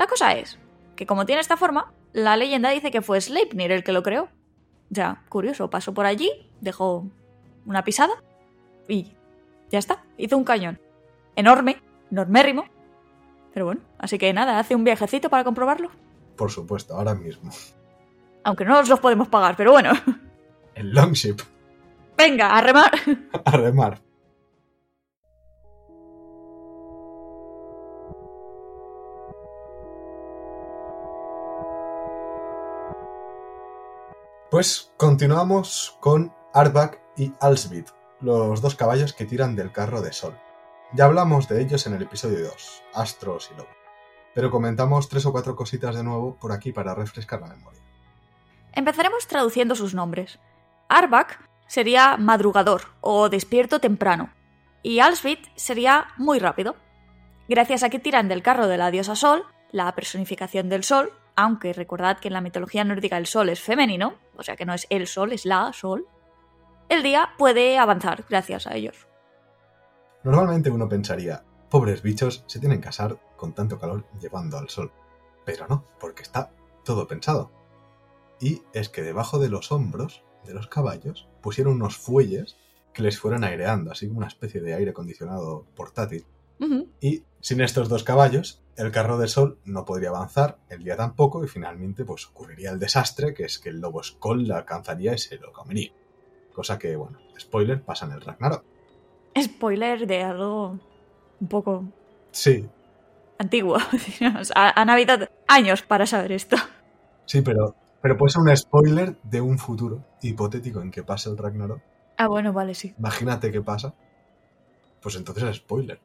La 0.00 0.08
cosa 0.08 0.34
es 0.34 0.58
que 0.96 1.06
como 1.06 1.26
tiene 1.26 1.40
esta 1.40 1.56
forma, 1.56 1.92
la 2.12 2.36
leyenda 2.36 2.70
dice 2.70 2.90
que 2.90 3.02
fue 3.02 3.20
Sleipnir 3.20 3.70
el 3.70 3.84
que 3.84 3.92
lo 3.92 4.02
creó. 4.02 4.28
Ya, 4.88 5.22
curioso, 5.28 5.70
pasó 5.70 5.94
por 5.94 6.06
allí, 6.06 6.28
dejó 6.60 7.06
una 7.66 7.84
pisada 7.84 8.14
y 8.88 9.12
ya 9.70 9.78
está, 9.78 10.02
hizo 10.18 10.36
un 10.36 10.42
cañón. 10.42 10.80
Enorme, 11.36 11.80
enormérrimo. 12.10 12.64
Pero 13.54 13.66
bueno, 13.66 13.82
así 13.98 14.18
que 14.18 14.32
nada, 14.32 14.58
hace 14.58 14.74
un 14.74 14.82
viajecito 14.82 15.30
para 15.30 15.44
comprobarlo. 15.44 15.88
Por 16.34 16.50
supuesto, 16.50 16.96
ahora 16.96 17.14
mismo. 17.14 17.52
Aunque 18.42 18.64
no 18.64 18.72
nos 18.72 18.88
los 18.88 18.98
podemos 18.98 19.28
pagar, 19.28 19.54
pero 19.54 19.70
bueno. 19.70 19.92
El 20.74 20.90
Longship. 20.90 21.36
Venga, 22.20 22.54
a 22.54 22.60
remar. 22.60 22.92
A 23.46 23.50
remar. 23.52 24.02
Pues 34.50 34.92
continuamos 34.98 35.96
con 36.00 36.34
Arbak 36.52 37.00
y 37.16 37.32
Alsvid, 37.40 37.86
los 38.20 38.60
dos 38.60 38.74
caballos 38.74 39.14
que 39.14 39.24
tiran 39.24 39.56
del 39.56 39.72
carro 39.72 40.02
de 40.02 40.12
sol. 40.12 40.38
Ya 40.92 41.06
hablamos 41.06 41.48
de 41.48 41.62
ellos 41.62 41.86
en 41.86 41.94
el 41.94 42.02
episodio 42.02 42.40
2, 42.48 42.82
Astros 42.92 43.50
y 43.50 43.56
Lobo, 43.56 43.70
pero 44.34 44.50
comentamos 44.50 45.08
tres 45.08 45.24
o 45.24 45.32
cuatro 45.32 45.56
cositas 45.56 45.96
de 45.96 46.02
nuevo 46.02 46.36
por 46.38 46.52
aquí 46.52 46.70
para 46.70 46.94
refrescar 46.94 47.40
la 47.40 47.46
memoria. 47.46 47.80
Empezaremos 48.74 49.26
traduciendo 49.26 49.74
sus 49.74 49.94
nombres. 49.94 50.38
Arbak 50.88 51.49
sería 51.70 52.16
madrugador 52.16 52.82
o 53.00 53.28
despierto 53.28 53.78
temprano, 53.78 54.30
y 54.82 54.98
Alsvit 54.98 55.38
sería 55.54 56.08
muy 56.16 56.40
rápido. 56.40 56.74
Gracias 57.48 57.84
a 57.84 57.90
que 57.90 58.00
tiran 58.00 58.26
del 58.26 58.42
carro 58.42 58.66
de 58.66 58.76
la 58.76 58.90
diosa 58.90 59.14
Sol, 59.14 59.44
la 59.70 59.94
personificación 59.94 60.68
del 60.68 60.82
Sol, 60.82 61.12
aunque 61.36 61.72
recordad 61.72 62.18
que 62.18 62.26
en 62.26 62.34
la 62.34 62.40
mitología 62.40 62.82
nórdica 62.82 63.16
el 63.18 63.26
Sol 63.26 63.50
es 63.50 63.60
femenino, 63.60 64.14
o 64.36 64.42
sea 64.42 64.56
que 64.56 64.64
no 64.64 64.74
es 64.74 64.88
el 64.90 65.06
Sol, 65.06 65.32
es 65.32 65.46
la 65.46 65.72
Sol, 65.72 66.08
el 66.88 67.04
día 67.04 67.28
puede 67.38 67.78
avanzar 67.78 68.24
gracias 68.28 68.66
a 68.66 68.74
ellos. 68.74 69.06
Normalmente 70.24 70.70
uno 70.70 70.88
pensaría, 70.88 71.44
pobres 71.70 72.02
bichos, 72.02 72.42
se 72.48 72.58
tienen 72.58 72.80
que 72.80 72.86
casar 72.86 73.16
con 73.36 73.52
tanto 73.52 73.78
calor 73.78 74.04
llevando 74.20 74.58
al 74.58 74.68
sol. 74.68 74.90
Pero 75.44 75.68
no, 75.68 75.84
porque 76.00 76.22
está 76.22 76.50
todo 76.84 77.06
pensado. 77.06 77.52
Y 78.40 78.62
es 78.72 78.88
que 78.88 79.02
debajo 79.02 79.38
de 79.38 79.50
los 79.50 79.70
hombros 79.70 80.24
de 80.44 80.54
los 80.54 80.66
caballos 80.68 81.28
pusieron 81.40 81.74
unos 81.74 81.96
fuelles 81.96 82.56
que 82.92 83.02
les 83.02 83.18
fueron 83.18 83.44
aireando, 83.44 83.92
así 83.92 84.06
como 84.06 84.18
una 84.18 84.28
especie 84.28 84.60
de 84.60 84.74
aire 84.74 84.90
acondicionado 84.90 85.66
portátil. 85.74 86.24
Y 87.00 87.24
sin 87.40 87.62
estos 87.62 87.88
dos 87.88 88.04
caballos, 88.04 88.60
el 88.76 88.90
carro 88.90 89.16
de 89.16 89.28
sol 89.28 89.58
no 89.64 89.86
podría 89.86 90.10
avanzar, 90.10 90.58
el 90.68 90.84
día 90.84 90.96
tampoco, 90.96 91.42
y 91.42 91.48
finalmente 91.48 92.04
pues 92.04 92.26
ocurriría 92.26 92.70
el 92.70 92.78
desastre, 92.78 93.32
que 93.32 93.44
es 93.44 93.58
que 93.58 93.70
el 93.70 93.80
lobo 93.80 94.02
Skoll 94.02 94.46
la 94.46 94.58
alcanzaría 94.58 95.14
y 95.14 95.18
se 95.18 95.36
lo 95.36 95.52
comería. 95.52 95.90
Cosa 96.52 96.78
que, 96.78 96.96
bueno, 96.96 97.18
spoiler, 97.38 97.80
pasa 97.82 98.06
en 98.06 98.12
el 98.12 98.20
Ragnarok. 98.20 98.64
Spoiler 99.40 100.06
de 100.06 100.22
algo 100.22 100.78
un 101.40 101.48
poco... 101.48 101.84
Sí. 102.32 102.68
Antiguo. 103.38 103.78
Han 104.54 104.90
habido 104.90 105.28
años 105.46 105.82
para 105.82 106.06
saber 106.06 106.32
esto. 106.32 106.56
Sí, 107.24 107.40
pero 107.40 107.74
pero 108.02 108.16
puede 108.16 108.32
ser 108.32 108.42
un 108.42 108.56
spoiler 108.56 109.20
de 109.22 109.40
un 109.40 109.58
futuro 109.58 110.04
hipotético 110.22 110.80
en 110.80 110.90
que 110.90 111.02
pase 111.02 111.28
el 111.28 111.36
Ragnarok. 111.36 111.80
Ah, 112.16 112.28
bueno, 112.28 112.52
vale, 112.52 112.74
sí. 112.74 112.94
Imagínate 112.98 113.50
qué 113.50 113.62
pasa. 113.62 113.94
Pues 115.02 115.16
entonces 115.16 115.44
es 115.44 115.56
spoiler. 115.56 116.00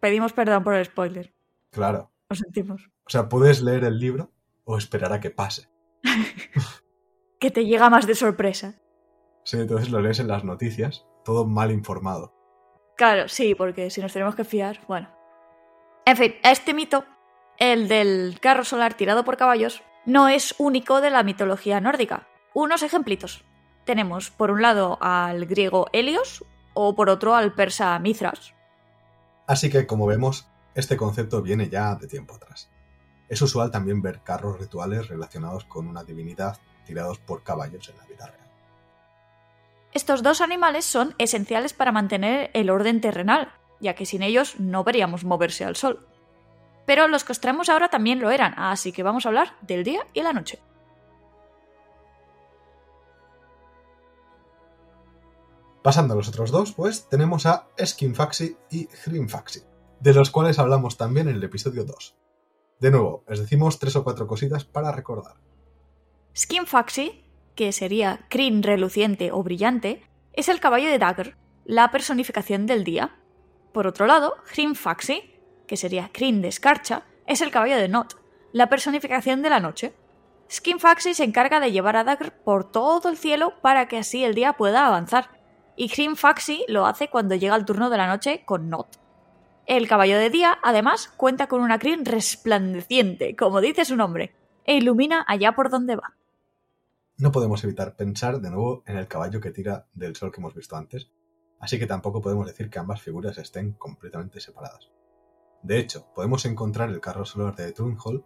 Pedimos 0.00 0.32
perdón 0.32 0.64
por 0.64 0.74
el 0.74 0.84
spoiler. 0.84 1.32
Claro. 1.70 2.10
Lo 2.28 2.36
sentimos. 2.36 2.90
O 3.06 3.10
sea, 3.10 3.28
puedes 3.28 3.62
leer 3.62 3.84
el 3.84 3.98
libro 3.98 4.32
o 4.64 4.76
esperar 4.76 5.12
a 5.12 5.20
que 5.20 5.30
pase. 5.30 5.68
que 7.40 7.50
te 7.50 7.64
llega 7.64 7.90
más 7.90 8.06
de 8.06 8.14
sorpresa. 8.14 8.80
Sí, 9.44 9.58
entonces 9.58 9.90
lo 9.90 10.00
lees 10.00 10.18
en 10.18 10.28
las 10.28 10.44
noticias, 10.44 11.06
todo 11.24 11.46
mal 11.46 11.70
informado. 11.70 12.34
Claro, 12.96 13.28
sí, 13.28 13.54
porque 13.54 13.90
si 13.90 14.00
nos 14.00 14.12
tenemos 14.12 14.34
que 14.34 14.44
fiar, 14.44 14.80
bueno. 14.88 15.08
En 16.04 16.16
fin, 16.16 16.34
este 16.42 16.74
mito, 16.74 17.04
el 17.58 17.88
del 17.88 18.38
carro 18.40 18.64
solar 18.64 18.94
tirado 18.94 19.24
por 19.24 19.36
caballos, 19.36 19.82
no 20.06 20.28
es 20.28 20.54
único 20.58 21.00
de 21.00 21.10
la 21.10 21.22
mitología 21.22 21.80
nórdica. 21.80 22.26
Unos 22.54 22.82
ejemplitos. 22.82 23.44
Tenemos 23.84 24.30
por 24.30 24.50
un 24.50 24.62
lado 24.62 24.98
al 25.00 25.46
griego 25.46 25.86
Helios 25.92 26.44
o 26.74 26.94
por 26.94 27.10
otro 27.10 27.34
al 27.34 27.52
persa 27.54 27.98
Mithras. 27.98 28.54
Así 29.46 29.68
que, 29.68 29.86
como 29.86 30.06
vemos, 30.06 30.48
este 30.74 30.96
concepto 30.96 31.42
viene 31.42 31.68
ya 31.68 31.94
de 31.94 32.06
tiempo 32.06 32.34
atrás. 32.34 32.70
Es 33.28 33.42
usual 33.42 33.70
también 33.70 34.02
ver 34.02 34.20
carros 34.22 34.58
rituales 34.58 35.08
relacionados 35.08 35.64
con 35.64 35.88
una 35.88 36.04
divinidad 36.04 36.58
tirados 36.84 37.18
por 37.18 37.42
caballos 37.42 37.88
en 37.88 37.96
la 37.96 38.04
vida 38.04 38.26
real. 38.26 38.46
Estos 39.92 40.22
dos 40.22 40.40
animales 40.40 40.84
son 40.84 41.14
esenciales 41.18 41.72
para 41.72 41.90
mantener 41.90 42.50
el 42.54 42.70
orden 42.70 43.00
terrenal, 43.00 43.52
ya 43.80 43.94
que 43.94 44.06
sin 44.06 44.22
ellos 44.22 44.60
no 44.60 44.84
veríamos 44.84 45.24
moverse 45.24 45.64
al 45.64 45.74
sol. 45.74 46.06
Pero 46.86 47.08
los 47.08 47.24
que 47.24 47.32
os 47.32 47.40
traemos 47.40 47.68
ahora 47.68 47.88
también 47.88 48.20
lo 48.20 48.30
eran, 48.30 48.54
así 48.56 48.92
que 48.92 49.02
vamos 49.02 49.26
a 49.26 49.28
hablar 49.28 49.56
del 49.60 49.84
día 49.84 50.06
y 50.14 50.22
la 50.22 50.32
noche. 50.32 50.60
Pasando 55.82 56.14
a 56.14 56.16
los 56.16 56.28
otros 56.28 56.50
dos, 56.50 56.72
pues 56.72 57.08
tenemos 57.08 57.46
a 57.46 57.68
Skinfaxi 57.80 58.56
y 58.70 58.88
Hrimfaxi, 58.88 59.62
de 60.00 60.14
los 60.14 60.30
cuales 60.30 60.58
hablamos 60.58 60.96
también 60.96 61.28
en 61.28 61.36
el 61.36 61.44
episodio 61.44 61.84
2. 61.84 62.16
De 62.80 62.90
nuevo, 62.90 63.22
os 63.28 63.38
decimos 63.38 63.78
tres 63.78 63.94
o 63.94 64.02
cuatro 64.02 64.26
cositas 64.26 64.64
para 64.64 64.90
recordar. 64.90 65.36
Skinfaxi, 66.36 67.24
que 67.54 67.70
sería 67.70 68.26
crin 68.28 68.64
reluciente 68.64 69.30
o 69.30 69.44
brillante, 69.44 70.02
es 70.32 70.48
el 70.48 70.58
caballo 70.58 70.88
de 70.88 70.98
Dagger, 70.98 71.36
la 71.64 71.92
personificación 71.92 72.66
del 72.66 72.82
día. 72.82 73.20
Por 73.72 73.86
otro 73.86 74.06
lado, 74.06 74.34
Hrimfaxi 74.52 75.35
que 75.66 75.76
sería 75.76 76.10
Kryn 76.12 76.42
de 76.42 76.48
Escarcha, 76.48 77.04
es 77.26 77.40
el 77.40 77.50
caballo 77.50 77.76
de 77.76 77.88
Not, 77.88 78.14
la 78.52 78.68
personificación 78.68 79.42
de 79.42 79.50
la 79.50 79.60
noche. 79.60 79.94
Skinfaxi 80.50 81.14
se 81.14 81.24
encarga 81.24 81.60
de 81.60 81.72
llevar 81.72 81.96
a 81.96 82.04
Dagger 82.04 82.32
por 82.32 82.70
todo 82.70 83.08
el 83.08 83.16
cielo 83.16 83.54
para 83.62 83.88
que 83.88 83.98
así 83.98 84.24
el 84.24 84.34
día 84.34 84.52
pueda 84.54 84.86
avanzar, 84.86 85.36
y 85.76 85.88
Faxi 85.88 86.64
lo 86.68 86.86
hace 86.86 87.08
cuando 87.08 87.34
llega 87.34 87.54
el 87.54 87.66
turno 87.66 87.90
de 87.90 87.98
la 87.98 88.06
noche 88.06 88.44
con 88.44 88.70
Not. 88.70 88.98
El 89.66 89.88
caballo 89.88 90.18
de 90.18 90.30
día, 90.30 90.58
además, 90.62 91.08
cuenta 91.16 91.48
con 91.48 91.60
una 91.60 91.78
crin 91.78 92.04
resplandeciente, 92.04 93.36
como 93.36 93.60
dice 93.60 93.84
su 93.84 93.96
nombre, 93.96 94.34
e 94.64 94.76
ilumina 94.76 95.24
allá 95.26 95.52
por 95.52 95.70
donde 95.70 95.96
va. 95.96 96.14
No 97.18 97.32
podemos 97.32 97.62
evitar 97.64 97.96
pensar 97.96 98.40
de 98.40 98.50
nuevo 98.50 98.84
en 98.86 98.96
el 98.96 99.08
caballo 99.08 99.40
que 99.40 99.50
tira 99.50 99.86
del 99.92 100.16
sol 100.16 100.30
que 100.30 100.40
hemos 100.40 100.54
visto 100.54 100.76
antes, 100.76 101.10
así 101.60 101.78
que 101.78 101.86
tampoco 101.86 102.20
podemos 102.20 102.46
decir 102.46 102.70
que 102.70 102.78
ambas 102.78 103.02
figuras 103.02 103.38
estén 103.38 103.72
completamente 103.72 104.40
separadas. 104.40 104.90
De 105.66 105.80
hecho, 105.80 106.06
podemos 106.14 106.44
encontrar 106.44 106.90
el 106.90 107.00
carro 107.00 107.24
solar 107.24 107.56
de 107.56 107.72
Trunhol, 107.72 108.24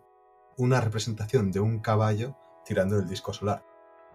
una 0.59 0.79
representación 0.83 1.51
de 1.51 1.59
un 1.59 1.79
caballo 1.79 2.37
tirando 2.67 2.99
el 2.99 3.09
disco 3.09 3.33
solar. 3.33 3.65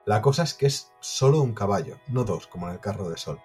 La 0.06 0.22
cosa 0.22 0.44
es 0.44 0.54
que 0.54 0.68
es 0.68 0.92
solo 1.00 1.42
un 1.42 1.56
caballo, 1.56 1.98
no 2.08 2.24
dos 2.24 2.46
como 2.46 2.68
en 2.68 2.74
el 2.74 2.80
carro 2.80 3.10
de 3.10 3.18
sol. 3.18 3.42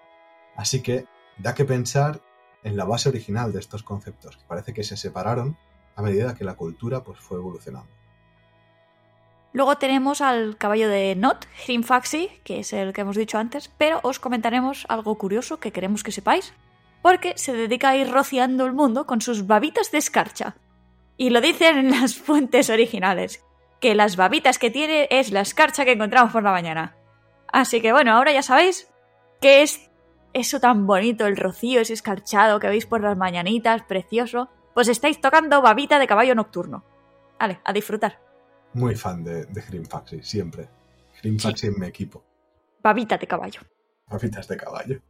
Así 0.55 0.83
que 0.83 1.07
da 1.39 1.55
que 1.55 1.65
pensar 1.65 2.21
en 2.61 2.77
la 2.77 2.85
base 2.85 3.09
original 3.09 3.53
de 3.53 3.59
estos 3.59 3.81
conceptos, 3.81 4.37
que 4.37 4.45
parece 4.45 4.71
que 4.71 4.83
se 4.83 4.97
separaron 4.97 5.57
a 5.95 6.03
medida 6.03 6.35
que 6.35 6.43
la 6.43 6.53
cultura 6.53 7.03
pues, 7.03 7.19
fue 7.19 7.39
evolucionando. 7.39 7.89
Luego 9.51 9.79
tenemos 9.79 10.21
al 10.21 10.57
caballo 10.57 10.89
de 10.89 11.15
Not, 11.15 11.47
Hrimfaxi, 11.65 12.29
que 12.43 12.59
es 12.59 12.71
el 12.71 12.93
que 12.93 13.01
hemos 13.01 13.15
dicho 13.15 13.39
antes, 13.39 13.71
pero 13.79 13.99
os 14.03 14.19
comentaremos 14.19 14.85
algo 14.89 15.17
curioso 15.17 15.59
que 15.59 15.71
queremos 15.71 16.03
que 16.03 16.11
sepáis, 16.11 16.53
porque 17.01 17.33
se 17.37 17.53
dedica 17.53 17.89
a 17.89 17.97
ir 17.97 18.11
rociando 18.11 18.65
el 18.65 18.73
mundo 18.73 19.05
con 19.05 19.21
sus 19.21 19.47
babitas 19.47 19.91
de 19.91 19.97
escarcha. 19.97 20.55
Y 21.17 21.29
lo 21.29 21.41
dicen 21.41 21.77
en 21.77 21.91
las 21.91 22.15
fuentes 22.17 22.69
originales, 22.69 23.43
que 23.79 23.95
las 23.95 24.15
babitas 24.15 24.59
que 24.59 24.71
tiene 24.71 25.07
es 25.09 25.31
la 25.31 25.41
escarcha 25.41 25.85
que 25.85 25.93
encontramos 25.93 26.31
por 26.31 26.43
la 26.43 26.51
mañana. 26.51 26.95
Así 27.51 27.81
que 27.81 27.91
bueno, 27.91 28.13
ahora 28.13 28.31
ya 28.31 28.43
sabéis 28.43 28.87
qué 29.41 29.63
es 29.63 29.89
eso 30.33 30.59
tan 30.59 30.87
bonito, 30.87 31.25
el 31.25 31.35
rocío, 31.35 31.81
ese 31.81 31.93
escarchado 31.93 32.59
que 32.59 32.67
veis 32.67 32.85
por 32.85 33.01
las 33.01 33.17
mañanitas, 33.17 33.83
precioso. 33.83 34.49
Pues 34.73 34.87
estáis 34.87 35.19
tocando 35.19 35.61
babita 35.61 35.99
de 35.99 36.07
caballo 36.07 36.33
nocturno. 36.35 36.85
Vale, 37.37 37.59
a 37.65 37.73
disfrutar. 37.73 38.19
Muy 38.73 38.95
fan 38.95 39.23
de, 39.23 39.45
de 39.45 40.23
siempre. 40.23 40.69
Grimfaxi 41.21 41.67
en 41.67 41.79
mi 41.79 41.87
equipo. 41.87 42.23
Babita 42.81 43.17
de 43.17 43.27
caballo. 43.27 43.61
Babitas 44.07 44.47
de 44.47 44.57
caballo. 44.57 45.01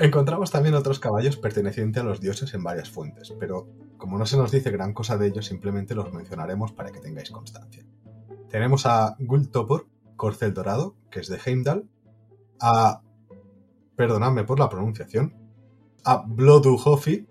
Encontramos 0.00 0.50
también 0.50 0.74
otros 0.74 0.98
caballos 0.98 1.36
pertenecientes 1.36 2.02
a 2.02 2.06
los 2.06 2.20
dioses 2.20 2.54
en 2.54 2.62
varias 2.64 2.88
fuentes, 2.88 3.34
pero 3.38 3.68
como 3.98 4.16
no 4.16 4.24
se 4.24 4.38
nos 4.38 4.50
dice 4.50 4.70
gran 4.70 4.94
cosa 4.94 5.18
de 5.18 5.26
ellos, 5.26 5.44
simplemente 5.44 5.94
los 5.94 6.10
mencionaremos 6.10 6.72
para 6.72 6.90
que 6.90 7.00
tengáis 7.00 7.30
constancia. 7.30 7.84
Tenemos 8.48 8.86
a 8.86 9.14
Gultopor, 9.18 9.88
corcel 10.16 10.54
dorado, 10.54 10.96
que 11.10 11.20
es 11.20 11.28
de 11.28 11.38
Heimdall, 11.44 11.86
a 12.60 13.02
perdonadme 13.94 14.44
por 14.44 14.58
la 14.58 14.70
pronunciación, 14.70 15.34
a 16.04 16.24
Bloodhofi, 16.26 17.26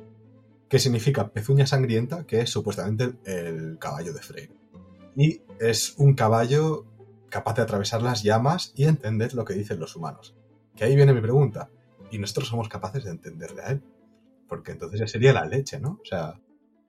que 0.69 0.79
significa 0.79 1.29
pezuña 1.29 1.65
sangrienta, 1.65 2.25
que 2.25 2.41
es 2.41 2.51
supuestamente 2.51 3.15
el 3.25 3.79
caballo 3.79 4.13
de 4.13 4.21
Freyr. 4.21 4.51
Y 5.15 5.41
es 5.60 5.95
un 5.97 6.13
caballo 6.13 6.86
capaz 7.29 7.55
de 7.55 7.63
atravesar 7.63 8.03
las 8.03 8.23
llamas 8.23 8.71
y 8.75 8.86
entender 8.86 9.34
lo 9.34 9.43
que 9.45 9.55
dicen 9.55 9.79
los 9.79 9.95
humanos. 9.95 10.36
Que 10.75 10.86
ahí 10.86 10.95
viene 10.95 11.13
mi 11.13 11.21
pregunta. 11.21 11.69
¿Y 12.12 12.19
nosotros 12.19 12.47
somos 12.47 12.69
capaces 12.69 13.03
de 13.03 13.12
entenderle 13.12 13.62
a 13.63 13.71
él? 13.71 13.84
Porque 14.47 14.71
entonces 14.71 14.99
ya 14.99 15.08
sería 15.08 15.34
la 15.34 15.45
leche, 15.45 15.79
¿no? 15.79 15.99
O 16.01 16.05
sea... 16.05 16.39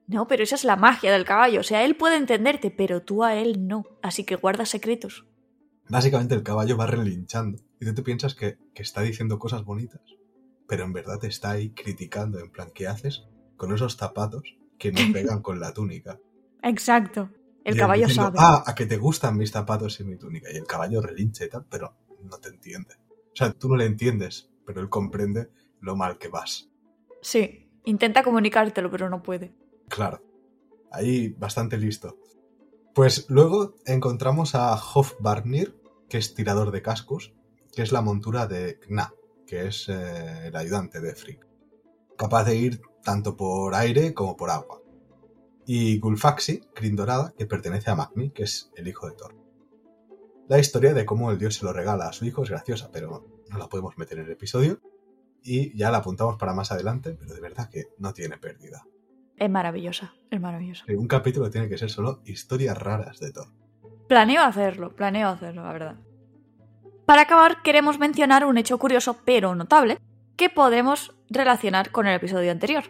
No, 0.06 0.26
pero 0.26 0.42
esa 0.42 0.56
es 0.56 0.64
la 0.64 0.76
magia 0.76 1.12
del 1.12 1.24
caballo. 1.24 1.60
O 1.60 1.64
sea, 1.64 1.84
él 1.84 1.96
puede 1.96 2.16
entenderte, 2.16 2.70
pero 2.70 3.02
tú 3.02 3.24
a 3.24 3.34
él 3.34 3.66
no. 3.66 3.86
Así 4.02 4.24
que 4.24 4.36
guarda 4.36 4.66
secretos. 4.66 5.24
Básicamente 5.88 6.34
el 6.34 6.42
caballo 6.42 6.76
va 6.76 6.86
relinchando 6.86 7.58
y 7.80 7.86
tú 7.86 7.94
te 7.94 8.02
piensas 8.02 8.34
que, 8.34 8.58
que, 8.74 8.82
está 8.82 9.00
diciendo 9.00 9.38
cosas 9.38 9.64
bonitas, 9.64 10.02
pero 10.68 10.84
en 10.84 10.92
verdad 10.92 11.18
te 11.18 11.26
está 11.26 11.50
ahí 11.50 11.70
criticando, 11.70 12.38
en 12.38 12.50
plan, 12.50 12.70
¿qué 12.72 12.86
haces 12.86 13.24
con 13.60 13.74
esos 13.74 13.94
zapatos 13.94 14.56
que 14.78 14.90
no 14.90 15.00
pegan 15.12 15.42
con 15.42 15.60
la 15.60 15.74
túnica? 15.74 16.18
Exacto. 16.62 17.28
El 17.62 17.74
y 17.74 17.78
caballo 17.78 18.06
diciendo, 18.06 18.32
sabe. 18.34 18.38
Ah, 18.40 18.64
a 18.66 18.74
que 18.74 18.86
te 18.86 18.96
gustan 18.96 19.36
mis 19.36 19.50
zapatos 19.50 20.00
y 20.00 20.04
mi 20.04 20.16
túnica. 20.16 20.50
Y 20.50 20.56
el 20.56 20.66
caballo 20.66 21.02
relincha 21.02 21.44
y 21.44 21.50
tal, 21.50 21.66
pero 21.68 21.94
no 22.22 22.38
te 22.38 22.48
entiende. 22.48 22.94
O 23.10 23.36
sea, 23.36 23.52
tú 23.52 23.68
no 23.68 23.76
le 23.76 23.84
entiendes, 23.84 24.48
pero 24.64 24.80
él 24.80 24.88
comprende 24.88 25.50
lo 25.80 25.94
mal 25.94 26.16
que 26.16 26.28
vas. 26.28 26.70
Sí, 27.20 27.68
intenta 27.84 28.22
comunicártelo, 28.22 28.90
pero 28.90 29.10
no 29.10 29.22
puede. 29.22 29.54
Claro. 29.90 30.22
Ahí 30.90 31.28
bastante 31.28 31.76
listo. 31.76 32.16
Pues 32.94 33.26
luego 33.28 33.74
encontramos 33.84 34.54
a 34.54 34.72
Hofbarnir, 34.72 35.78
que 36.08 36.16
es 36.16 36.34
tirador 36.34 36.70
de 36.70 36.80
cascos, 36.80 37.34
que 37.74 37.82
es 37.82 37.92
la 37.92 38.00
montura 38.00 38.46
de 38.46 38.80
Gna, 38.88 39.12
que 39.46 39.66
es 39.66 39.86
eh, 39.90 40.46
el 40.46 40.56
ayudante 40.56 40.98
de 41.00 41.14
Frigg. 41.14 41.40
Capaz 42.16 42.44
de 42.44 42.56
ir 42.56 42.80
tanto 43.02 43.36
por 43.36 43.74
aire 43.74 44.14
como 44.14 44.36
por 44.36 44.50
agua. 44.50 44.80
Y 45.66 45.98
Gulfaxi, 45.98 46.62
Crin 46.74 46.96
Dorada, 46.96 47.32
que 47.36 47.46
pertenece 47.46 47.90
a 47.90 47.94
Magni, 47.94 48.30
que 48.30 48.44
es 48.44 48.70
el 48.76 48.88
hijo 48.88 49.08
de 49.08 49.16
Thor. 49.16 49.34
La 50.48 50.58
historia 50.58 50.94
de 50.94 51.06
cómo 51.06 51.30
el 51.30 51.38
dios 51.38 51.54
se 51.54 51.64
lo 51.64 51.72
regala 51.72 52.08
a 52.08 52.12
su 52.12 52.24
hijo 52.24 52.42
es 52.42 52.50
graciosa, 52.50 52.90
pero 52.92 53.24
no 53.48 53.58
la 53.58 53.68
podemos 53.68 53.96
meter 53.96 54.18
en 54.18 54.24
el 54.24 54.32
episodio. 54.32 54.80
Y 55.42 55.76
ya 55.76 55.90
la 55.90 55.98
apuntamos 55.98 56.36
para 56.36 56.54
más 56.54 56.72
adelante, 56.72 57.16
pero 57.18 57.34
de 57.34 57.40
verdad 57.40 57.70
que 57.70 57.84
no 57.98 58.12
tiene 58.12 58.36
pérdida. 58.36 58.84
Es 59.36 59.48
maravillosa, 59.48 60.12
es 60.30 60.40
maravillosa. 60.40 60.84
Un 60.88 61.06
capítulo 61.06 61.50
tiene 61.50 61.68
que 61.68 61.78
ser 61.78 61.88
solo 61.88 62.20
historias 62.24 62.76
raras 62.76 63.20
de 63.20 63.32
Thor. 63.32 63.46
Planeo 64.08 64.42
hacerlo, 64.42 64.94
planeo 64.96 65.28
hacerlo, 65.28 65.62
la 65.62 65.72
verdad. 65.72 65.96
Para 67.06 67.22
acabar, 67.22 67.62
queremos 67.62 67.98
mencionar 67.98 68.44
un 68.44 68.58
hecho 68.58 68.76
curioso 68.78 69.16
pero 69.24 69.54
notable 69.54 69.98
que 70.36 70.48
podemos 70.48 71.14
relacionar 71.28 71.90
con 71.90 72.06
el 72.06 72.16
episodio 72.16 72.50
anterior. 72.50 72.84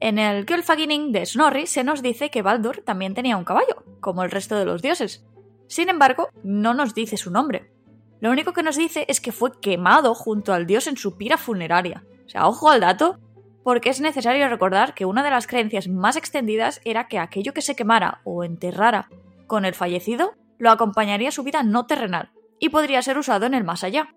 En 0.00 0.18
el 0.18 0.44
Gylfaginning 0.46 1.12
de 1.12 1.24
Snorri 1.26 1.66
se 1.66 1.84
nos 1.84 2.02
dice 2.02 2.30
que 2.30 2.42
Baldur 2.42 2.82
también 2.84 3.14
tenía 3.14 3.36
un 3.36 3.44
caballo, 3.44 3.84
como 4.00 4.24
el 4.24 4.30
resto 4.30 4.56
de 4.58 4.64
los 4.64 4.82
dioses. 4.82 5.24
Sin 5.68 5.88
embargo, 5.88 6.28
no 6.42 6.74
nos 6.74 6.94
dice 6.94 7.16
su 7.16 7.30
nombre. 7.30 7.72
Lo 8.20 8.30
único 8.30 8.52
que 8.52 8.62
nos 8.62 8.76
dice 8.76 9.04
es 9.08 9.20
que 9.20 9.32
fue 9.32 9.60
quemado 9.60 10.14
junto 10.14 10.52
al 10.52 10.66
dios 10.66 10.86
en 10.86 10.96
su 10.96 11.16
pira 11.16 11.38
funeraria. 11.38 12.04
O 12.26 12.28
sea, 12.28 12.46
ojo 12.46 12.70
al 12.70 12.80
dato, 12.80 13.18
porque 13.64 13.90
es 13.90 14.00
necesario 14.00 14.48
recordar 14.48 14.94
que 14.94 15.04
una 15.04 15.22
de 15.22 15.30
las 15.30 15.46
creencias 15.46 15.88
más 15.88 16.16
extendidas 16.16 16.80
era 16.84 17.08
que 17.08 17.18
aquello 17.18 17.54
que 17.54 17.62
se 17.62 17.76
quemara 17.76 18.20
o 18.24 18.44
enterrara 18.44 19.08
con 19.46 19.64
el 19.64 19.74
fallecido 19.74 20.34
lo 20.58 20.70
acompañaría 20.70 21.30
su 21.32 21.42
vida 21.42 21.62
no 21.62 21.86
terrenal 21.86 22.30
y 22.58 22.68
podría 22.68 23.02
ser 23.02 23.18
usado 23.18 23.46
en 23.46 23.54
el 23.54 23.64
más 23.64 23.82
allá. 23.84 24.14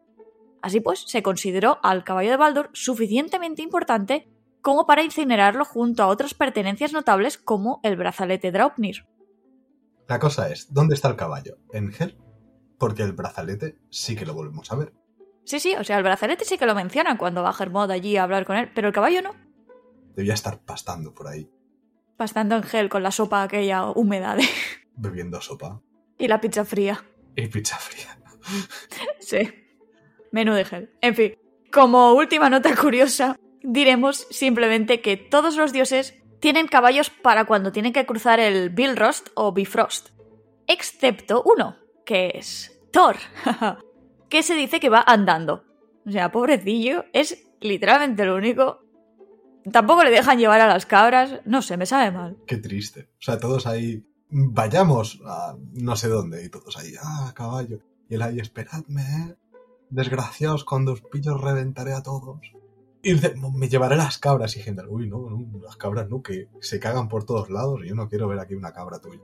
Así 0.65 0.79
pues, 0.79 1.03
se 1.05 1.21
consideró 1.21 1.77
al 1.83 2.03
caballo 2.03 2.31
de 2.31 2.37
Baldur 2.37 2.71
suficientemente 2.73 3.61
importante 3.61 4.27
como 4.61 4.87
para 4.87 5.03
incinerarlo 5.03 5.63
junto 5.63 6.01
a 6.01 6.07
otras 6.07 6.33
pertenencias 6.33 6.91
notables 6.91 7.37
como 7.37 7.79
el 7.83 7.95
brazalete 7.95 8.51
Draupnir. 8.51 9.05
La 10.07 10.17
cosa 10.17 10.49
es, 10.49 10.73
¿dónde 10.73 10.95
está 10.95 11.07
el 11.07 11.17
caballo? 11.17 11.59
¿En 11.71 11.93
Hel? 11.93 12.17
Porque 12.79 13.03
el 13.03 13.13
brazalete 13.13 13.77
sí 13.91 14.15
que 14.15 14.25
lo 14.25 14.33
volvemos 14.33 14.71
a 14.71 14.75
ver. 14.75 14.91
Sí, 15.43 15.59
sí, 15.59 15.75
o 15.75 15.83
sea, 15.83 15.97
el 15.97 16.03
brazalete 16.03 16.45
sí 16.45 16.57
que 16.57 16.65
lo 16.65 16.73
menciona 16.73 17.15
cuando 17.15 17.43
va 17.43 17.55
Hermod 17.55 17.91
allí 17.91 18.17
a 18.17 18.23
hablar 18.23 18.47
con 18.47 18.55
él, 18.55 18.71
pero 18.73 18.87
el 18.87 18.93
caballo 18.95 19.21
no. 19.21 19.35
Debía 20.15 20.33
estar 20.33 20.57
pastando 20.61 21.13
por 21.13 21.27
ahí. 21.27 21.47
Pastando 22.17 22.55
en 22.55 22.63
gel 22.63 22.89
con 22.89 23.03
la 23.03 23.11
sopa 23.11 23.43
aquella 23.43 23.91
húmeda 23.91 24.35
de... 24.35 24.45
Bebiendo 24.95 25.39
sopa. 25.41 25.79
Y 26.17 26.27
la 26.27 26.41
pizza 26.41 26.65
fría. 26.65 27.05
Y 27.35 27.45
pizza 27.49 27.77
fría. 27.77 28.19
sí. 29.19 29.64
Menú 30.35 30.53
de 30.53 30.65
gel. 30.65 30.89
En 30.99 31.15
fin, 31.15 31.37
como 31.71 32.11
última 32.11 32.49
nota 32.49 32.75
curiosa, 32.81 33.37
diremos 33.63 34.27
simplemente 34.29 34.99
que 34.99 35.15
todos 35.15 35.55
los 35.55 35.71
dioses 35.71 36.13
tienen 36.41 36.67
caballos 36.67 37.09
para 37.09 37.45
cuando 37.45 37.71
tienen 37.71 37.93
que 37.93 38.05
cruzar 38.05 38.41
el 38.41 38.69
Billrost 38.69 39.29
o 39.35 39.53
Bifrost. 39.53 40.09
Excepto 40.67 41.41
uno, 41.45 41.77
que 42.05 42.33
es 42.35 42.77
Thor, 42.91 43.15
que 44.29 44.43
se 44.43 44.55
dice 44.55 44.81
que 44.81 44.89
va 44.89 45.05
andando. 45.07 45.63
O 46.05 46.11
sea, 46.11 46.33
pobrecillo, 46.33 47.05
es 47.13 47.47
literalmente 47.61 48.25
lo 48.25 48.35
único. 48.35 48.81
Tampoco 49.71 50.03
le 50.03 50.11
dejan 50.11 50.37
llevar 50.37 50.59
a 50.59 50.67
las 50.67 50.85
cabras, 50.85 51.39
no 51.45 51.61
sé, 51.61 51.77
me 51.77 51.85
sabe 51.85 52.11
mal. 52.11 52.35
Qué 52.45 52.57
triste. 52.57 53.07
O 53.19 53.21
sea, 53.21 53.39
todos 53.39 53.65
ahí, 53.67 54.05
vayamos 54.29 55.21
a 55.25 55.55
no 55.75 55.95
sé 55.95 56.09
dónde, 56.09 56.43
y 56.43 56.49
todos 56.49 56.77
ahí, 56.77 56.91
ah, 57.01 57.31
caballo. 57.33 57.79
Y 58.09 58.15
él 58.15 58.21
ahí, 58.21 58.39
esperadme, 58.39 59.01
¿eh? 59.01 59.35
Desgraciados, 59.89 60.63
cuando 60.63 60.93
os 60.93 61.01
pillo 61.01 61.37
reventaré 61.37 61.93
a 61.93 62.03
todos. 62.03 62.39
Y 63.01 63.13
dice, 63.13 63.35
me 63.53 63.69
llevaré 63.69 63.95
las 63.95 64.17
cabras. 64.17 64.57
Y 64.57 64.61
gente, 64.61 64.83
uy, 64.87 65.07
no, 65.07 65.29
no, 65.29 65.59
las 65.63 65.77
cabras 65.77 66.09
no, 66.09 66.21
que 66.21 66.49
se 66.59 66.79
cagan 66.79 67.07
por 67.07 67.25
todos 67.25 67.49
lados 67.49 67.81
y 67.83 67.89
yo 67.89 67.95
no 67.95 68.09
quiero 68.09 68.27
ver 68.27 68.39
aquí 68.39 68.55
una 68.55 68.73
cabra 68.73 68.99
tuya. 68.99 69.21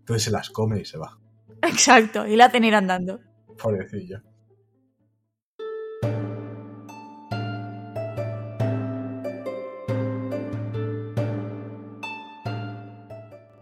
Entonces 0.00 0.24
se 0.24 0.30
las 0.30 0.50
come 0.50 0.80
y 0.80 0.84
se 0.84 0.98
va. 0.98 1.18
Exacto, 1.62 2.26
y 2.26 2.36
la 2.36 2.46
hacen 2.46 2.64
ir 2.64 2.74
andando. 2.74 3.20
Pobrecilla. 3.60 4.22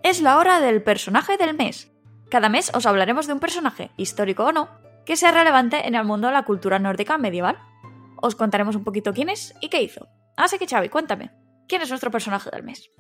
Es 0.03 0.23
la 0.23 0.39
hora 0.39 0.61
del 0.61 0.83
personaje 0.83 1.37
del 1.37 1.55
mes. 1.55 1.93
Cada 2.31 2.49
mes 2.49 2.71
os 2.75 2.87
hablaremos 2.87 3.27
de 3.27 3.35
un 3.35 3.41
personaje, 3.41 3.91
histórico 3.97 4.45
o 4.45 4.53
no, 4.53 4.69
que 5.09 5.17
sea 5.17 5.33
relevante 5.33 5.89
en 5.89 5.95
el 5.95 6.05
mundo 6.05 6.27
de 6.27 6.35
la 6.35 6.45
cultura 6.45 6.79
nórdica 6.79 7.17
medieval. 7.17 7.57
Os 8.17 8.35
contaremos 8.35 8.77
un 8.77 8.85
poquito 8.85 9.15
quién 9.15 9.31
es 9.31 9.55
y 9.63 9.71
qué 9.71 9.81
hizo. 9.81 10.07
Así 10.37 10.59
que 10.59 10.67
Xavi, 10.67 10.91
cuéntame, 10.91 11.33
¿quién 11.67 11.81
es 11.81 11.89
nuestro 11.89 12.11
personaje 12.11 12.51
del 12.53 12.63
mes? 12.63 12.91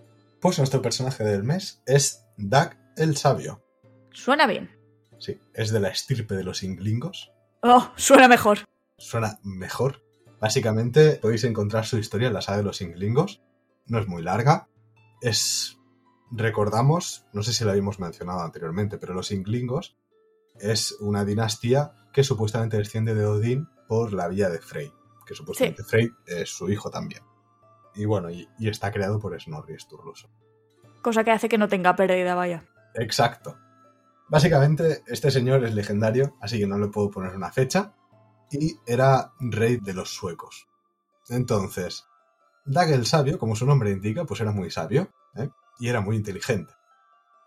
Pues 0.40 0.56
nuestro 0.56 0.80
personaje 0.80 1.22
del 1.22 1.42
mes 1.42 1.82
es 1.84 2.24
Dag 2.38 2.78
el 2.96 3.18
Sabio. 3.18 3.62
Suena 4.10 4.46
bien. 4.46 4.70
Sí, 5.18 5.38
es 5.52 5.70
de 5.70 5.80
la 5.80 5.90
estirpe 5.90 6.34
de 6.34 6.44
los 6.44 6.62
inglingos. 6.62 7.30
Oh, 7.60 7.92
suena 7.96 8.26
mejor. 8.26 8.60
Suena 8.96 9.38
mejor. 9.42 10.02
Básicamente 10.40 11.16
podéis 11.16 11.44
encontrar 11.44 11.84
su 11.84 11.98
historia 11.98 12.28
en 12.28 12.34
la 12.34 12.40
saga 12.40 12.56
de 12.56 12.64
los 12.64 12.80
inglingos. 12.80 13.42
No 13.84 13.98
es 13.98 14.08
muy 14.08 14.22
larga. 14.22 14.66
Es 15.20 15.78
recordamos, 16.30 17.26
no 17.34 17.42
sé 17.42 17.52
si 17.52 17.64
lo 17.64 17.70
habíamos 17.70 18.00
mencionado 18.00 18.40
anteriormente, 18.40 18.96
pero 18.96 19.12
los 19.12 19.30
Inglingos 19.30 19.96
es 20.60 20.92
una 21.00 21.24
dinastía 21.24 21.92
que 22.12 22.24
supuestamente 22.24 22.76
desciende 22.76 23.14
de 23.14 23.26
Odín 23.26 23.68
por 23.86 24.12
la 24.12 24.28
vía 24.28 24.48
de 24.48 24.60
Frey, 24.60 24.92
que 25.26 25.34
supuestamente 25.34 25.84
Frey 25.84 26.10
es 26.26 26.50
su 26.50 26.70
hijo 26.70 26.90
también. 26.90 27.22
Y 27.94 28.04
bueno, 28.04 28.30
y, 28.30 28.48
y 28.58 28.68
está 28.68 28.92
creado 28.92 29.18
por 29.18 29.38
Snorri 29.40 29.78
Sturluson. 29.78 30.30
Cosa 31.02 31.24
que 31.24 31.30
hace 31.30 31.48
que 31.48 31.58
no 31.58 31.68
tenga 31.68 31.96
pérdida, 31.96 32.34
vaya. 32.34 32.64
Exacto. 32.94 33.56
Básicamente, 34.28 35.02
este 35.06 35.30
señor 35.30 35.64
es 35.64 35.74
legendario, 35.74 36.36
así 36.40 36.58
que 36.58 36.66
no 36.66 36.78
le 36.78 36.88
puedo 36.88 37.10
poner 37.10 37.34
una 37.34 37.50
fecha, 37.50 37.94
y 38.50 38.76
era 38.86 39.32
rey 39.40 39.78
de 39.78 39.94
los 39.94 40.10
suecos. 40.14 40.68
Entonces, 41.28 42.04
Dag 42.64 42.90
el 42.90 43.06
sabio, 43.06 43.38
como 43.38 43.56
su 43.56 43.64
nombre 43.64 43.90
indica, 43.90 44.26
pues 44.26 44.42
era 44.42 44.52
muy 44.52 44.70
sabio, 44.70 45.10
¿eh? 45.34 45.48
y 45.78 45.88
era 45.88 46.02
muy 46.02 46.16
inteligente. 46.16 46.74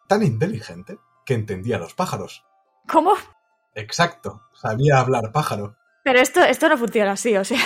Tan 0.07 0.23
inteligente 0.23 0.97
que 1.25 1.35
entendía 1.35 1.75
a 1.75 1.79
los 1.79 1.93
pájaros. 1.93 2.43
¿Cómo? 2.87 3.13
Exacto, 3.75 4.43
sabía 4.53 4.99
hablar 4.99 5.31
pájaro. 5.31 5.75
Pero 6.03 6.19
esto, 6.19 6.41
esto 6.41 6.67
no 6.67 6.77
funciona 6.77 7.11
así, 7.11 7.35
o 7.37 7.43
sea. 7.43 7.59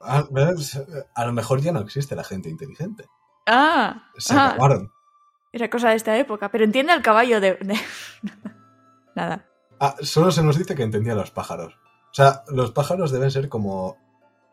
A, 0.00 1.24
lo 1.24 1.32
mejor 1.32 1.60
ya 1.60 1.72
no 1.72 1.80
existe 1.80 2.14
la 2.14 2.24
gente 2.24 2.50
inteligente. 2.50 3.06
Ah. 3.46 4.10
Se 4.16 4.34
ah, 4.34 4.50
acabaron. 4.50 4.92
Era 5.52 5.70
cosa 5.70 5.90
de 5.90 5.96
esta 5.96 6.16
época. 6.18 6.50
Pero 6.50 6.64
entiende 6.64 6.92
al 6.92 7.02
caballo 7.02 7.40
de. 7.40 7.54
de- 7.54 7.80
Nada. 9.14 9.48
Ah, 9.80 9.96
solo 10.00 10.30
se 10.30 10.42
nos 10.42 10.58
dice 10.58 10.74
que 10.74 10.82
entendía 10.82 11.12
a 11.12 11.16
los 11.16 11.30
pájaros. 11.30 11.74
O 11.74 12.14
sea, 12.14 12.44
los 12.48 12.72
pájaros 12.72 13.10
deben 13.10 13.30
ser 13.30 13.48
como 13.48 13.96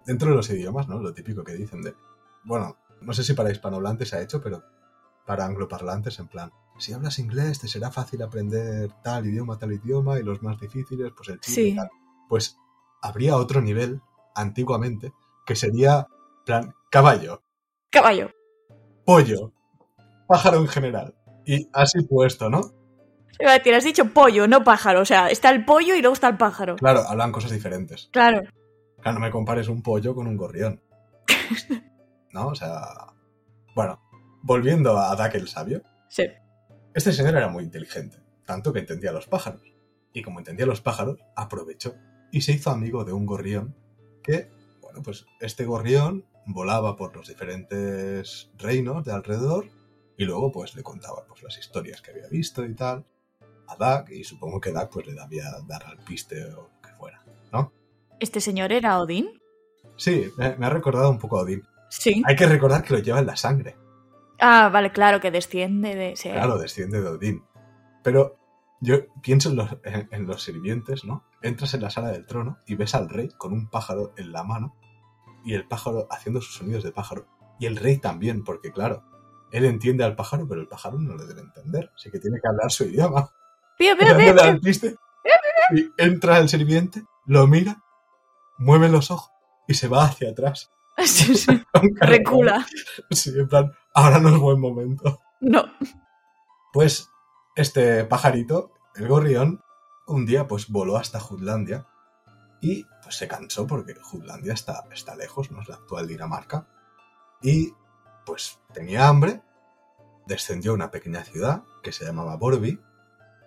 dentro 0.05 0.29
de 0.29 0.35
los 0.35 0.49
idiomas, 0.49 0.87
¿no? 0.87 0.99
Lo 0.99 1.13
típico 1.13 1.43
que 1.43 1.53
dicen 1.53 1.81
de... 1.81 1.95
Bueno, 2.43 2.77
no 3.01 3.13
sé 3.13 3.23
si 3.23 3.33
para 3.33 3.51
hispanohablantes 3.51 4.09
se 4.09 4.15
ha 4.15 4.21
hecho, 4.21 4.41
pero 4.41 4.63
para 5.25 5.45
angloparlantes 5.45 6.19
en 6.19 6.27
plan, 6.27 6.51
si 6.77 6.93
hablas 6.93 7.19
inglés 7.19 7.59
te 7.59 7.67
será 7.67 7.91
fácil 7.91 8.21
aprender 8.23 8.89
tal 9.03 9.25
idioma, 9.27 9.57
tal 9.59 9.71
idioma, 9.73 10.17
y 10.19 10.23
los 10.23 10.41
más 10.41 10.59
difíciles, 10.59 11.11
pues 11.15 11.29
el 11.29 11.39
chino 11.39 11.61
y 11.67 11.69
Sí. 11.71 11.75
tal. 11.75 11.89
Pues 12.27 12.57
habría 13.01 13.35
otro 13.37 13.61
nivel, 13.61 14.01
antiguamente, 14.35 15.11
que 15.45 15.55
sería, 15.55 16.07
plan, 16.45 16.73
caballo, 16.89 17.43
Caballo. 17.91 18.31
pollo, 19.05 19.51
pájaro 20.27 20.57
en 20.57 20.67
general. 20.67 21.15
Y 21.45 21.67
así 21.73 22.01
puesto, 22.03 22.49
¿no? 22.49 22.61
Iba 23.39 23.51
a 23.51 23.57
decir, 23.57 23.73
has 23.75 23.83
dicho 23.83 24.05
pollo, 24.13 24.47
no 24.47 24.63
pájaro. 24.63 25.01
O 25.01 25.05
sea, 25.05 25.29
está 25.29 25.49
el 25.49 25.65
pollo 25.65 25.95
y 25.95 26.01
luego 26.01 26.13
está 26.13 26.27
el 26.29 26.37
pájaro. 26.37 26.75
Claro, 26.77 27.01
hablan 27.07 27.31
cosas 27.31 27.51
diferentes. 27.51 28.09
Claro. 28.11 28.41
Claro, 29.01 29.15
no 29.19 29.25
me 29.25 29.31
compares 29.31 29.67
un 29.67 29.81
pollo 29.81 30.13
con 30.15 30.27
un 30.27 30.37
gorrión. 30.37 30.81
¿No? 32.33 32.47
O 32.49 32.55
sea. 32.55 32.83
Bueno, 33.75 33.99
volviendo 34.41 34.97
a 34.97 35.15
Dak 35.15 35.35
el 35.35 35.47
sabio, 35.47 35.81
Sí. 36.07 36.23
este 36.93 37.13
señor 37.13 37.35
era 37.35 37.47
muy 37.47 37.63
inteligente, 37.63 38.17
tanto 38.45 38.73
que 38.73 38.79
entendía 38.79 39.11
los 39.11 39.27
pájaros. 39.27 39.61
Y 40.13 40.21
como 40.23 40.39
entendía 40.39 40.65
los 40.65 40.81
pájaros, 40.81 41.19
aprovechó 41.35 41.95
y 42.31 42.41
se 42.41 42.51
hizo 42.53 42.69
amigo 42.69 43.05
de 43.05 43.13
un 43.13 43.25
gorrión 43.25 43.75
que, 44.23 44.49
bueno, 44.81 45.01
pues 45.01 45.25
este 45.39 45.65
gorrión 45.65 46.25
volaba 46.45 46.95
por 46.95 47.15
los 47.15 47.27
diferentes 47.27 48.49
reinos 48.57 49.05
de 49.05 49.13
alrededor 49.13 49.67
y 50.17 50.25
luego 50.25 50.51
pues 50.51 50.75
le 50.75 50.83
contaba 50.83 51.23
pues 51.27 51.43
las 51.43 51.57
historias 51.57 52.01
que 52.01 52.11
había 52.11 52.27
visto 52.27 52.65
y 52.65 52.73
tal 52.75 53.05
a 53.67 53.75
Dak 53.77 54.09
y 54.11 54.23
supongo 54.23 54.59
que 54.59 54.71
Dak 54.71 54.89
pues 54.91 55.07
le 55.07 55.13
debía 55.13 55.45
dar 55.67 55.85
al 55.85 55.97
piste 55.99 56.43
o 56.45 56.49
lo 56.49 56.69
que 56.83 56.93
fuera, 56.95 57.23
¿no? 57.53 57.71
¿Este 58.19 58.41
señor 58.41 58.71
era 58.73 58.99
Odín? 58.99 59.29
Sí, 59.95 60.25
me, 60.37 60.55
me 60.57 60.65
ha 60.65 60.69
recordado 60.69 61.09
un 61.09 61.19
poco 61.19 61.39
a 61.39 61.43
Odín. 61.43 61.63
Sí. 61.89 62.21
Hay 62.25 62.35
que 62.35 62.47
recordar 62.47 62.83
que 62.83 62.93
lo 62.93 62.99
lleva 62.99 63.19
en 63.19 63.27
la 63.27 63.35
sangre. 63.37 63.75
Ah, 64.41 64.69
vale, 64.73 64.91
claro, 64.91 65.19
que 65.19 65.31
desciende 65.31 65.95
de. 65.95 66.15
sí. 66.15 66.29
Claro, 66.29 66.57
desciende 66.57 67.01
de 67.01 67.07
Odín. 67.09 67.43
Pero 68.03 68.37
yo 68.81 68.97
pienso 69.21 69.49
en 69.49 69.55
los, 69.57 69.69
en- 69.83 70.07
en 70.11 70.25
los 70.27 70.43
sirvientes, 70.43 71.05
¿no? 71.05 71.23
Entras 71.41 71.73
en 71.75 71.81
la 71.83 71.89
sala 71.89 72.09
del 72.11 72.25
trono 72.25 72.57
y 72.65 72.75
ves 72.75 72.95
al 72.95 73.07
rey 73.09 73.29
con 73.37 73.53
un 73.53 73.69
pájaro 73.69 74.13
en 74.17 74.31
la 74.31 74.43
mano 74.43 74.75
y 75.45 75.53
el 75.53 75.67
pájaro 75.67 76.07
haciendo 76.09 76.41
sus 76.41 76.55
sonidos 76.55 76.83
de 76.83 76.91
pájaro. 76.91 77.27
Y 77.59 77.67
el 77.67 77.77
rey 77.77 77.97
también, 77.97 78.43
porque 78.43 78.71
claro, 78.71 79.03
él 79.51 79.65
entiende 79.65 80.03
al 80.03 80.15
pájaro, 80.15 80.47
pero 80.47 80.61
el 80.61 80.67
pájaro 80.67 80.97
no 80.99 81.15
le 81.15 81.25
debe 81.25 81.41
entender. 81.41 81.91
Así 81.95 82.09
que 82.09 82.19
tiene 82.19 82.39
que 82.41 82.47
hablar 82.47 82.71
su 82.71 82.85
idioma. 82.85 83.29
Pío, 83.77 83.95
pío, 83.97 84.07
pío, 84.17 84.33
pío. 84.35 84.59
Y 85.75 85.91
entra 85.97 86.39
el 86.39 86.49
sirviente, 86.49 87.03
lo 87.25 87.45
mira, 87.47 87.83
mueve 88.57 88.89
los 88.89 89.11
ojos 89.11 89.31
y 89.67 89.75
se 89.75 89.87
va 89.87 90.05
hacia 90.05 90.31
atrás. 90.31 90.71
Sí, 91.05 91.45
Recula. 91.99 92.65
Sí, 93.09 93.31
en 93.35 93.47
plan, 93.47 93.71
ahora 93.93 94.19
no 94.19 94.29
es 94.29 94.37
buen 94.37 94.59
momento. 94.59 95.19
No. 95.39 95.65
Pues 96.73 97.09
este 97.55 98.05
pajarito, 98.05 98.71
el 98.95 99.07
gorrión, 99.07 99.61
un 100.07 100.25
día 100.25 100.47
pues 100.47 100.69
voló 100.69 100.97
hasta 100.97 101.19
Jutlandia 101.19 101.87
y 102.61 102.85
pues 103.03 103.15
se 103.15 103.27
cansó 103.27 103.65
porque 103.65 103.95
Jutlandia 103.95 104.53
está, 104.53 104.85
está 104.91 105.15
lejos, 105.15 105.51
no 105.51 105.61
es 105.61 105.69
la 105.69 105.75
actual 105.75 106.07
Dinamarca. 106.07 106.67
Y 107.41 107.73
pues 108.25 108.59
tenía 108.73 109.07
hambre, 109.07 109.41
descendió 110.27 110.71
a 110.71 110.75
una 110.75 110.91
pequeña 110.91 111.23
ciudad 111.23 111.63
que 111.81 111.91
se 111.91 112.05
llamaba 112.05 112.35
Borby 112.37 112.79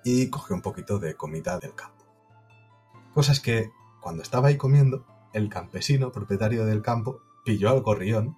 y 0.04 0.28
cogió 0.28 0.56
un 0.56 0.62
poquito 0.62 0.98
de 0.98 1.14
comida 1.14 1.58
del 1.58 1.74
campo. 1.74 2.04
Cosa 3.14 3.32
es 3.32 3.40
que 3.40 3.70
cuando 4.00 4.22
estaba 4.22 4.48
ahí 4.48 4.56
comiendo, 4.56 5.06
el 5.32 5.48
campesino 5.48 6.12
propietario 6.12 6.66
del 6.66 6.82
campo 6.82 7.22
pilló 7.44 7.70
al 7.70 7.83
gorrión 7.83 8.37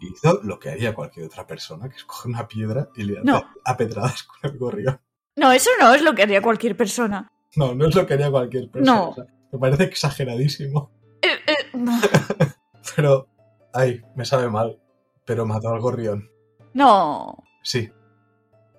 y 0.00 0.12
hizo 0.12 0.40
lo 0.42 0.58
que 0.58 0.70
haría 0.70 0.94
cualquier 0.94 1.26
otra 1.26 1.46
persona, 1.46 1.88
que 1.88 1.96
es 1.96 2.04
coger 2.04 2.30
una 2.30 2.48
piedra 2.48 2.88
y 2.96 3.02
le 3.04 3.22
No. 3.22 3.42
a 3.64 3.76
pedradas 3.76 4.22
con 4.24 4.50
el 4.50 4.58
gorrión. 4.58 5.00
No, 5.36 5.52
eso 5.52 5.70
no 5.80 5.94
es 5.94 6.02
lo 6.02 6.14
que 6.14 6.22
haría 6.22 6.42
cualquier 6.42 6.76
persona. 6.76 7.28
No, 7.56 7.74
no 7.74 7.86
es 7.88 7.94
lo 7.94 8.06
que 8.06 8.14
haría 8.14 8.30
cualquier 8.30 8.70
persona. 8.70 8.98
No. 8.98 9.08
o 9.10 9.14
sea, 9.14 9.24
me 9.52 9.58
parece 9.58 9.84
exageradísimo. 9.84 10.90
Eh, 11.22 11.28
eh, 11.46 11.70
Pero, 12.96 13.28
ay, 13.72 14.00
me 14.16 14.24
sabe 14.24 14.48
mal. 14.48 14.80
Pero 15.26 15.46
mató 15.46 15.68
al 15.68 15.80
gorrión. 15.80 16.28
No. 16.74 17.36
Sí. 17.62 17.90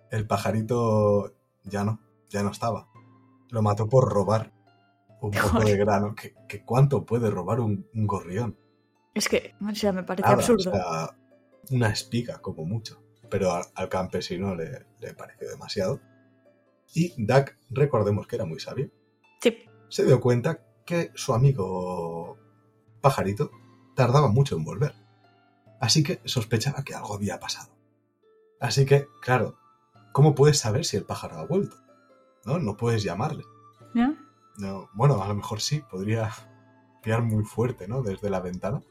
El 0.09 0.25
pajarito 0.27 1.33
ya 1.63 1.83
no, 1.83 1.99
ya 2.29 2.43
no 2.43 2.51
estaba. 2.51 2.87
Lo 3.49 3.61
mató 3.61 3.87
por 3.87 4.09
robar 4.11 4.51
un 5.21 5.31
poco 5.51 5.59
de 5.63 5.77
grano. 5.77 6.15
¿Qué, 6.15 6.33
qué 6.47 6.63
cuánto 6.65 7.05
puede 7.05 7.29
robar 7.29 7.59
un, 7.59 7.87
un 7.93 8.07
gorrión? 8.07 8.57
Es 9.13 9.27
que, 9.29 9.53
o 9.69 9.75
sea, 9.75 9.91
me 9.91 10.03
parece 10.03 10.23
Nada, 10.23 10.35
absurdo. 10.35 10.71
o 10.71 10.73
sea, 10.73 11.17
una 11.71 11.89
espiga, 11.89 12.39
como 12.41 12.65
mucho. 12.65 13.01
Pero 13.29 13.51
al, 13.51 13.63
al 13.75 13.89
campesino 13.89 14.55
le, 14.55 14.85
le 14.99 15.13
pareció 15.13 15.49
demasiado. 15.49 15.99
Y 16.93 17.13
Dak, 17.25 17.57
recordemos 17.69 18.27
que 18.27 18.35
era 18.35 18.45
muy 18.45 18.59
sabio, 18.59 18.89
Sí. 19.41 19.57
se 19.89 20.05
dio 20.05 20.19
cuenta 20.19 20.59
que 20.85 21.11
su 21.15 21.33
amigo 21.33 22.37
pajarito 23.01 23.49
tardaba 23.95 24.27
mucho 24.27 24.55
en 24.57 24.63
volver. 24.65 24.93
Así 25.79 26.03
que 26.03 26.21
sospechaba 26.25 26.83
que 26.83 26.93
algo 26.93 27.15
había 27.15 27.39
pasado. 27.39 27.71
Así 28.59 28.85
que, 28.85 29.07
claro, 29.21 29.57
¿cómo 30.11 30.35
puedes 30.35 30.59
saber 30.59 30.85
si 30.85 30.97
el 30.97 31.05
pájaro 31.05 31.37
ha 31.37 31.45
vuelto? 31.45 31.77
¿No? 32.45 32.59
No 32.59 32.75
puedes 32.77 33.03
llamarle. 33.03 33.43
No, 34.57 34.89
bueno, 34.93 35.23
a 35.23 35.27
lo 35.27 35.33
mejor 35.35 35.61
sí, 35.61 35.81
podría 35.89 36.29
pillar 37.01 37.21
muy 37.23 37.43
fuerte, 37.45 37.87
¿no? 37.87 38.01
Desde 38.03 38.29
la 38.29 38.41
ventana. 38.41 38.81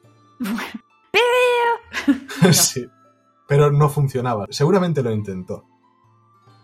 sí, 2.52 2.88
pero 3.46 3.70
no 3.70 3.88
funcionaba. 3.88 4.46
Seguramente 4.50 5.02
lo 5.02 5.10
intentó. 5.10 5.66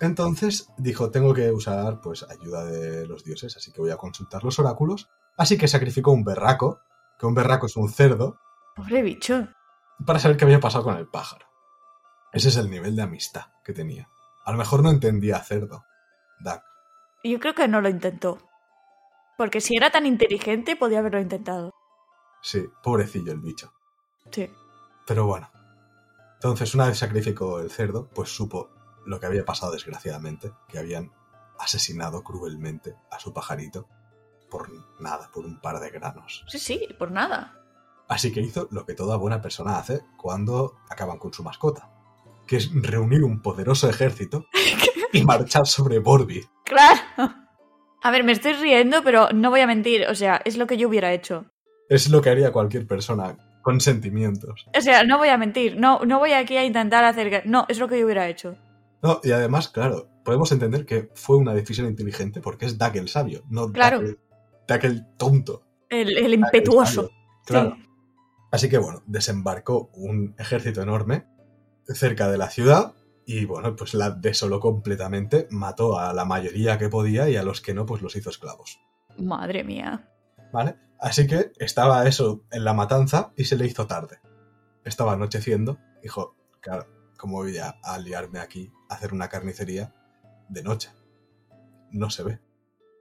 Entonces 0.00 0.70
dijo, 0.76 1.10
tengo 1.10 1.32
que 1.32 1.50
usar 1.50 2.00
pues 2.00 2.24
ayuda 2.28 2.64
de 2.64 3.06
los 3.06 3.24
dioses, 3.24 3.56
así 3.56 3.72
que 3.72 3.80
voy 3.80 3.90
a 3.90 3.96
consultar 3.96 4.44
los 4.44 4.58
oráculos. 4.58 5.08
Así 5.36 5.56
que 5.56 5.68
sacrificó 5.68 6.12
un 6.12 6.24
berraco, 6.24 6.80
que 7.18 7.26
un 7.26 7.34
berraco 7.34 7.66
es 7.66 7.76
un 7.76 7.88
cerdo, 7.88 8.38
Pobre 8.74 9.02
bicho. 9.02 9.48
para 10.04 10.18
saber 10.18 10.36
qué 10.36 10.44
había 10.44 10.60
pasado 10.60 10.84
con 10.84 10.96
el 10.96 11.08
pájaro. 11.08 11.46
Ese 12.32 12.48
es 12.48 12.56
el 12.56 12.70
nivel 12.70 12.96
de 12.96 13.02
amistad 13.02 13.46
que 13.64 13.72
tenía. 13.72 14.08
A 14.44 14.52
lo 14.52 14.58
mejor 14.58 14.82
no 14.82 14.90
entendía 14.90 15.38
cerdo. 15.40 15.84
Dak. 16.40 16.62
Yo 17.24 17.40
creo 17.40 17.54
que 17.54 17.68
no 17.68 17.80
lo 17.80 17.88
intentó. 17.88 18.38
Porque 19.38 19.60
si 19.60 19.76
era 19.76 19.90
tan 19.90 20.06
inteligente, 20.06 20.76
podía 20.76 20.98
haberlo 20.98 21.20
intentado. 21.20 21.72
Sí, 22.47 22.64
pobrecillo 22.80 23.32
el 23.32 23.40
bicho. 23.40 23.72
Sí. 24.30 24.49
Pero 25.05 25.26
bueno. 25.26 25.51
Entonces, 26.34 26.76
una 26.76 26.86
vez 26.86 26.97
sacrificó 26.97 27.59
el 27.59 27.72
cerdo, 27.72 28.09
pues 28.14 28.30
supo 28.30 28.70
lo 29.05 29.18
que 29.18 29.26
había 29.26 29.44
pasado 29.44 29.72
desgraciadamente, 29.72 30.53
que 30.68 30.78
habían 30.78 31.11
asesinado 31.59 32.22
cruelmente 32.22 32.94
a 33.11 33.18
su 33.18 33.32
pajarito 33.32 33.88
por 34.49 34.70
nada, 35.01 35.28
por 35.34 35.44
un 35.44 35.61
par 35.61 35.80
de 35.80 35.90
granos. 35.90 36.44
Sí, 36.47 36.61
sí, 36.61 36.86
por 36.97 37.11
nada. 37.11 37.61
Así 38.07 38.32
que 38.32 38.42
hizo 38.42 38.68
lo 38.70 38.86
que 38.86 38.94
toda 38.94 39.16
buena 39.16 39.40
persona 39.42 39.76
hace 39.78 40.05
cuando 40.16 40.76
acaban 40.88 41.18
con 41.18 41.32
su 41.32 41.42
mascota, 41.42 41.90
que 42.47 42.59
es 42.59 42.70
reunir 42.72 43.24
un 43.24 43.42
poderoso 43.42 43.90
ejército 43.90 44.47
y 45.12 45.24
marchar 45.24 45.66
sobre 45.66 45.99
Borby. 45.99 46.47
Claro. 46.64 47.34
A 48.05 48.11
ver, 48.12 48.22
me 48.22 48.30
estoy 48.30 48.53
riendo, 48.53 49.03
pero 49.03 49.30
no 49.34 49.51
voy 49.51 49.62
a 49.62 49.66
mentir. 49.66 50.07
O 50.07 50.14
sea, 50.14 50.40
es 50.44 50.57
lo 50.57 50.68
que 50.68 50.76
yo 50.76 50.86
hubiera 50.86 51.12
hecho. 51.12 51.51
Es 51.89 52.09
lo 52.11 52.20
que 52.20 52.30
haría 52.30 52.53
cualquier 52.53 52.87
persona 52.87 53.37
con 53.62 53.80
sentimientos. 53.80 54.66
O 54.76 54.80
sea, 54.80 55.05
no 55.05 55.18
voy 55.18 55.28
a 55.28 55.37
mentir. 55.39 55.76
No, 55.78 56.01
no 56.05 56.18
voy 56.18 56.32
aquí 56.32 56.57
a 56.57 56.64
intentar 56.64 57.05
hacer... 57.05 57.30
que- 57.30 57.49
No, 57.49 57.64
es 57.68 57.78
lo 57.78 57.89
que 57.89 57.99
yo 57.99 58.05
hubiera 58.07 58.28
hecho. 58.28 58.57
No, 59.03 59.20
y 59.22 59.32
además, 59.32 59.68
claro, 59.68 60.09
podemos 60.24 60.51
entender 60.53 60.87
que 60.87 61.11
fue 61.14 61.37
una 61.37 61.55
decisión 61.55 61.87
inteligente 61.87 62.41
porque 62.41 62.66
es 62.66 62.78
Dak 62.78 62.97
el 62.97 63.09
sabio, 63.09 63.43
no 63.49 63.70
Claro. 63.72 64.01
El, 64.01 65.07
tonto. 65.16 65.62
El, 65.89 66.16
el 66.16 66.34
impetuoso. 66.34 67.11
Claro. 67.45 67.76
Sí. 67.76 67.82
Así 68.51 68.68
que 68.68 68.78
bueno, 68.78 69.03
desembarcó 69.07 69.91
un 69.95 70.34
ejército 70.39 70.82
enorme 70.82 71.26
cerca 71.89 72.28
de 72.30 72.39
la 72.39 72.49
ciudad 72.51 72.95
y 73.26 73.45
bueno, 73.45 73.76
pues 73.76 73.95
la 73.95 74.11
desoló 74.11 74.61
completamente, 74.61 75.47
mató 75.51 75.99
a 75.99 76.12
la 76.14 76.24
mayoría 76.24 76.78
que 76.78 76.89
podía 76.89 77.28
y 77.28 77.37
a 77.37 77.43
los 77.43 77.61
que 77.61 77.74
no, 77.74 77.84
pues 77.87 78.03
los 78.03 78.14
hizo 78.16 78.30
esclavos. 78.30 78.78
Madre 79.18 79.62
mía. 79.64 80.09
¿Vale? 80.53 80.76
Así 81.01 81.26
que 81.26 81.53
estaba 81.59 82.07
eso 82.07 82.42
en 82.51 82.64
la 82.64 82.72
matanza 82.74 83.32
y 83.36 83.44
se 83.44 83.57
le 83.57 83.66
hizo 83.66 83.86
tarde. 83.86 84.18
Estaba 84.84 85.12
anocheciendo, 85.12 85.78
dijo, 86.03 86.36
claro, 86.61 86.86
¿cómo 87.18 87.36
voy 87.38 87.59
a, 87.59 87.70
a 87.82 87.99
liarme 87.99 88.38
aquí 88.38 88.72
a 88.88 88.94
hacer 88.94 89.12
una 89.12 89.28
carnicería 89.28 89.94
de 90.49 90.62
noche? 90.62 90.90
No 91.90 92.11
se 92.11 92.22
ve. 92.22 92.40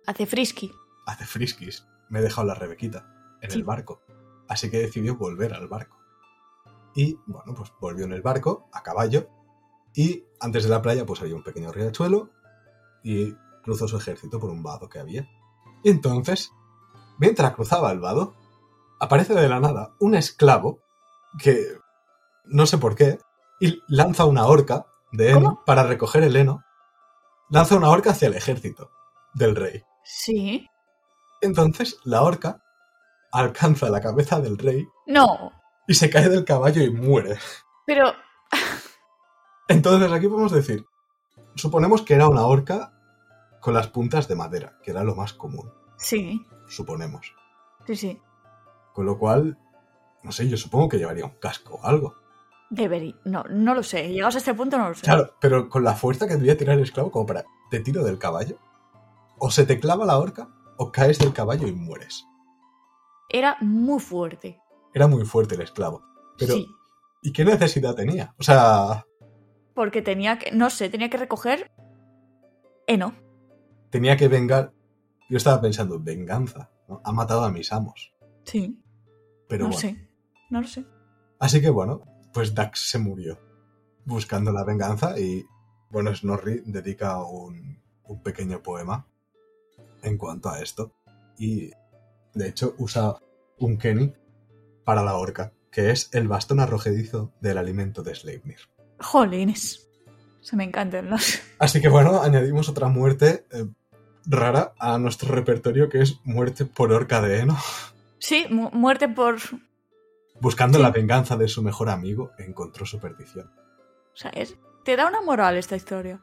Hace 0.08 0.26
frisky. 0.26 0.72
Hace 1.08 1.26
friskis. 1.26 1.88
Me 2.10 2.20
he 2.20 2.22
dejado 2.22 2.48
la 2.48 2.56
rebequita 2.56 3.38
en 3.42 3.52
Sí. 3.52 3.58
el 3.60 3.64
barco. 3.64 4.02
Así 4.48 4.70
que 4.70 4.78
decidió 4.80 5.16
volver 5.18 5.54
al 5.54 5.68
barco. 5.68 5.98
Y 6.96 7.18
bueno, 7.26 7.54
pues 7.56 7.72
volvió 7.82 8.06
en 8.06 8.14
el 8.14 8.22
barco, 8.22 8.70
a 8.72 8.82
caballo, 8.84 9.28
y 9.94 10.24
antes 10.40 10.64
de 10.64 10.70
la 10.70 10.82
playa 10.82 11.06
pues 11.06 11.22
había 11.22 11.36
un 11.36 11.44
pequeño 11.44 11.72
riachuelo 11.72 12.30
y 13.04 13.34
cruzó 13.64 13.88
su 13.88 13.98
ejército 13.98 14.40
por 14.40 14.50
un 14.50 14.64
vado 14.64 14.88
que 14.90 15.00
había. 15.00 15.28
Y 15.84 15.90
entonces, 15.90 16.52
mientras 17.18 17.54
cruzaba 17.54 17.92
el 17.92 18.00
vado, 18.00 18.36
aparece 19.00 19.34
de 19.34 19.48
la 19.50 19.60
nada 19.60 19.94
un 20.00 20.16
esclavo 20.16 20.80
que 21.40 21.78
no 22.46 22.66
sé 22.66 22.78
por 22.78 22.96
qué, 22.96 23.20
y 23.60 23.82
lanza 23.88 24.26
una 24.26 24.46
horca 24.46 24.86
de 25.12 25.32
heno 25.32 25.40
¿Cómo? 25.42 25.64
para 25.66 25.84
recoger 25.84 26.24
el 26.24 26.36
heno. 26.36 26.64
Lanza 27.50 27.76
una 27.76 27.90
horca 27.90 28.12
hacia 28.12 28.28
el 28.28 28.36
ejército 28.36 28.92
del 29.34 29.56
rey. 29.56 29.84
Sí. 30.04 30.68
Entonces 31.42 31.98
la 32.04 32.22
horca 32.22 32.62
alcanza 33.32 33.90
la 33.90 34.02
cabeza 34.02 34.40
del 34.40 34.58
rey 34.58 34.88
No. 35.08 35.52
y 35.88 35.94
se 35.96 36.10
cae 36.10 36.30
del 36.30 36.46
caballo 36.46 36.82
y 36.84 36.90
muere. 36.92 37.38
Pero. 37.86 38.14
Entonces 39.68 40.12
aquí 40.12 40.28
podemos 40.28 40.52
decir, 40.52 40.86
suponemos 41.56 42.02
que 42.04 42.14
era 42.14 42.28
una 42.28 42.46
horca 42.46 42.92
con 43.62 43.74
las 43.74 43.88
puntas 43.88 44.28
de 44.28 44.36
madera, 44.36 44.78
que 44.84 44.92
era 44.92 45.04
lo 45.04 45.16
más 45.16 45.34
común, 45.34 45.74
Sí. 45.98 46.46
Suponemos. 46.68 47.34
Sí, 47.88 47.96
sí. 47.96 48.22
Con 48.94 49.06
lo 49.06 49.18
cual, 49.18 49.58
no 50.24 50.32
sé, 50.32 50.48
yo 50.48 50.58
supongo 50.58 50.90
que 50.90 50.98
llevaría 50.98 51.26
un 51.26 51.38
casco 51.40 51.76
o 51.76 51.86
algo. 51.86 52.16
Debería. 52.70 53.16
No, 53.26 53.44
no 53.50 53.76
lo 53.76 53.84
sé. 53.84 54.12
Llegados 54.12 54.36
a 54.36 54.38
este 54.40 54.54
punto 54.54 54.78
no 54.78 54.90
lo 54.90 54.96
sé. 54.96 55.02
Claro, 55.04 55.36
pero 55.40 55.70
con 55.70 55.84
la 55.84 55.94
fuerza 55.94 56.28
que 56.28 56.36
debía 56.36 56.58
tirar 56.58 56.78
el 56.78 56.84
esclavo 56.84 57.12
como 57.12 57.26
para 57.26 57.46
te 57.70 57.80
tiro 57.80 58.04
del 58.04 58.18
caballo, 58.18 58.58
o 59.38 59.52
se 59.52 59.66
te 59.66 59.80
clava 59.80 60.06
la 60.06 60.18
horca 60.18 60.50
o 60.78 60.92
caes 60.92 61.20
del 61.20 61.34
caballo 61.34 61.68
y 61.68 61.72
mueres. 61.74 62.26
Era 63.30 63.58
muy 63.62 64.00
fuerte. 64.00 64.60
Era 64.94 65.08
muy 65.08 65.26
fuerte 65.26 65.56
el 65.56 65.62
esclavo. 65.62 66.04
Pero, 66.38 66.54
Sí. 66.56 66.68
¿y 67.22 67.34
qué 67.34 67.44
necesidad 67.46 67.96
tenía? 67.96 68.34
O 68.40 68.44
sea, 68.44 69.06
Porque 69.74 70.02
tenía 70.02 70.38
que. 70.40 70.52
No 70.52 70.70
sé, 70.70 70.90
tenía 70.90 71.10
que 71.10 71.18
recoger. 71.18 71.72
Heno. 72.88 73.14
tenía 73.90 74.16
que 74.18 74.28
vengar. 74.28 74.72
Yo 75.30 75.38
estaba 75.38 75.62
pensando, 75.62 76.00
venganza. 76.00 76.70
¿no? 76.88 77.02
Ha 77.04 77.12
matado 77.12 77.44
a 77.44 77.52
mis 77.52 77.72
amos. 77.72 78.14
Sí. 78.44 78.80
Pero 79.48 79.66
no 79.66 79.72
bueno. 79.72 79.80
sé. 79.82 80.10
No 80.50 80.62
lo 80.62 80.68
sé. 80.68 80.86
Así 81.40 81.62
que 81.62 81.70
bueno, 81.70 82.04
pues 82.34 82.54
Dax 82.54 82.90
se 82.90 83.00
murió 83.00 83.40
buscando 84.06 84.52
la 84.52 84.64
venganza 84.64 85.20
y 85.20 85.46
bueno, 85.90 86.14
Snorri 86.14 86.62
dedica 86.66 87.24
un, 87.24 87.82
un 88.04 88.22
pequeño 88.22 88.62
poema 88.62 89.08
en 90.04 90.18
cuanto 90.18 90.50
a 90.50 90.62
esto. 90.62 90.94
Y 91.38 91.72
de 92.34 92.48
hecho 92.50 92.76
usa 92.78 93.16
un 93.60 93.78
Kenny 93.78 94.14
para 94.84 95.04
la 95.04 95.16
horca, 95.16 95.54
que 95.72 95.92
es 95.92 96.10
el 96.14 96.28
bastón 96.28 96.60
arrojedizo 96.60 97.34
del 97.42 97.58
alimento 97.58 98.04
de 98.04 98.16
Sleipnir. 98.16 98.60
Jolines. 99.00 99.90
Se 100.42 100.56
me 100.56 100.64
encantan 100.64 101.10
los. 101.10 101.40
Así 101.58 101.82
que 101.82 101.90
bueno, 101.90 102.22
añadimos 102.22 102.70
otra 102.70 102.88
muerte 102.88 103.48
eh, 103.52 103.66
rara 104.26 104.74
a 104.80 104.98
nuestro 104.98 105.34
repertorio 105.34 105.90
que 105.90 106.02
es 106.02 106.20
muerte 106.24 106.66
por 106.66 106.92
horca 106.92 107.22
de 107.22 107.40
heno. 107.40 107.58
Sí, 108.20 108.46
mu- 108.50 108.72
muerte 108.72 109.08
por. 109.10 109.38
Buscando 110.42 110.78
Sí. 110.80 110.84
la 110.84 110.92
venganza 110.92 111.38
de 111.38 111.48
su 111.48 111.62
mejor 111.62 111.90
amigo, 111.90 112.32
encontró 112.38 112.86
su 112.86 113.00
perdición. 113.00 113.52
O 114.14 114.18
sea, 114.18 114.32
es. 114.32 114.56
Te 114.84 114.96
da 114.96 115.08
una 115.08 115.22
moral 115.22 115.58
esta 115.58 115.76
historia. 115.76 116.22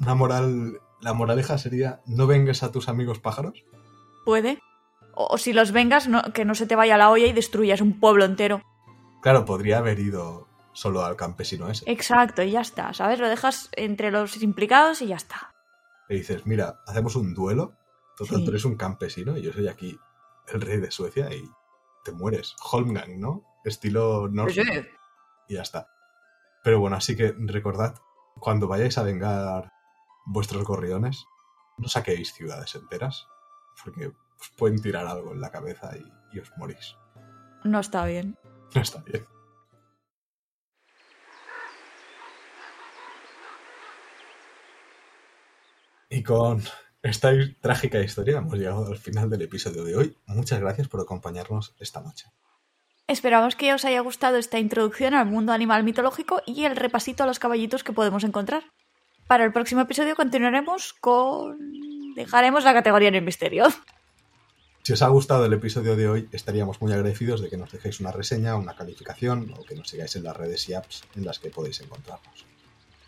Una 0.00 0.14
moral. 0.14 0.80
La 1.00 1.12
moraleja 1.12 1.58
sería: 1.58 2.00
no 2.06 2.26
vengues 2.26 2.62
a 2.62 2.72
tus 2.72 2.88
amigos 2.88 3.18
pájaros. 3.18 3.64
Puede. 4.24 4.58
O, 5.14 5.26
o 5.34 5.38
si 5.38 5.52
los 5.52 5.72
vengas, 5.72 6.08
no- 6.08 6.22
que 6.32 6.44
no 6.44 6.54
se 6.54 6.66
te 6.66 6.76
vaya 6.76 6.96
la 6.96 7.10
olla 7.10 7.26
y 7.26 7.32
destruyas 7.32 7.80
un 7.80 8.00
pueblo 8.00 8.24
entero. 8.24 8.62
Claro, 9.22 9.44
podría 9.44 9.78
haber 9.78 9.98
ido 10.00 10.48
solo 10.72 11.04
al 11.04 11.14
campesino 11.16 11.68
ese. 11.70 11.88
Exacto, 11.90 12.42
y 12.42 12.50
ya 12.50 12.60
está, 12.60 12.92
¿sabes? 12.94 13.20
Lo 13.20 13.28
dejas 13.28 13.68
entre 13.72 14.10
los 14.10 14.42
implicados 14.42 15.00
y 15.02 15.06
ya 15.06 15.16
está. 15.16 15.53
Le 16.08 16.16
dices: 16.16 16.46
mira, 16.46 16.80
hacemos 16.86 17.16
un 17.16 17.34
duelo. 17.34 17.76
Total, 18.16 18.38
Sí. 18.38 18.44
tú 18.44 18.50
eres 18.50 18.64
un 18.64 18.76
campesino 18.76 19.36
y 19.36 19.42
yo 19.42 19.52
soy 19.52 19.66
aquí 19.68 19.98
el 20.52 20.60
rey 20.60 20.78
de 20.78 20.90
Suecia 20.90 21.32
y 21.34 21.48
te 22.04 22.12
mueres. 22.12 22.54
Holmgang, 22.70 23.18
¿no? 23.18 23.42
Estilo 23.64 24.28
nórdico. 24.28 24.62
y 25.48 25.54
ya 25.54 25.62
está. 25.62 25.88
Pero 26.62 26.78
bueno, 26.80 26.96
así 26.96 27.16
que 27.16 27.34
recordad, 27.38 27.94
cuando 28.40 28.68
vayáis 28.68 28.96
a 28.98 29.02
vengar 29.02 29.72
vuestros 30.26 30.64
gorriones, 30.64 31.24
no 31.78 31.88
saquéis 31.88 32.32
ciudades 32.32 32.74
enteras, 32.76 33.26
porque 33.84 34.08
os 34.08 34.50
pueden 34.56 34.80
tirar 34.80 35.06
algo 35.06 35.32
en 35.32 35.40
la 35.40 35.50
cabeza 35.50 35.90
y, 35.96 36.36
y 36.36 36.40
os 36.40 36.50
morís. 36.56 36.96
No 37.64 37.80
está 37.80 38.04
bien. 38.06 38.38
No 38.74 38.80
está 38.80 39.02
bien. 39.02 39.26
Y 46.14 46.22
con 46.22 46.62
esta 47.02 47.32
trágica 47.60 48.00
historia 48.00 48.38
hemos 48.38 48.56
llegado 48.56 48.86
al 48.86 48.98
final 48.98 49.28
del 49.28 49.42
episodio 49.42 49.82
de 49.82 49.96
hoy. 49.96 50.16
Muchas 50.26 50.60
gracias 50.60 50.86
por 50.86 51.00
acompañarnos 51.00 51.74
esta 51.80 52.00
noche. 52.00 52.26
Esperamos 53.08 53.56
que 53.56 53.74
os 53.74 53.84
haya 53.84 53.98
gustado 53.98 54.36
esta 54.36 54.60
introducción 54.60 55.14
al 55.14 55.26
mundo 55.26 55.52
animal 55.52 55.82
mitológico 55.82 56.40
y 56.46 56.66
el 56.66 56.76
repasito 56.76 57.24
a 57.24 57.26
los 57.26 57.40
caballitos 57.40 57.82
que 57.82 57.92
podemos 57.92 58.22
encontrar. 58.22 58.62
Para 59.26 59.44
el 59.44 59.52
próximo 59.52 59.80
episodio 59.80 60.14
continuaremos 60.14 60.92
con... 60.92 61.58
Dejaremos 62.14 62.62
la 62.62 62.74
categoría 62.74 63.08
en 63.08 63.16
el 63.16 63.22
misterio. 63.22 63.64
Si 64.84 64.92
os 64.92 65.02
ha 65.02 65.08
gustado 65.08 65.46
el 65.46 65.52
episodio 65.52 65.96
de 65.96 66.08
hoy, 66.08 66.28
estaríamos 66.30 66.80
muy 66.80 66.92
agradecidos 66.92 67.40
de 67.40 67.50
que 67.50 67.56
nos 67.56 67.72
dejéis 67.72 67.98
una 67.98 68.12
reseña, 68.12 68.54
una 68.54 68.76
calificación 68.76 69.52
o 69.58 69.64
que 69.64 69.74
nos 69.74 69.88
sigáis 69.88 70.14
en 70.14 70.22
las 70.22 70.36
redes 70.36 70.68
y 70.68 70.74
apps 70.74 71.02
en 71.16 71.24
las 71.24 71.40
que 71.40 71.50
podéis 71.50 71.80
encontrarnos. 71.80 72.53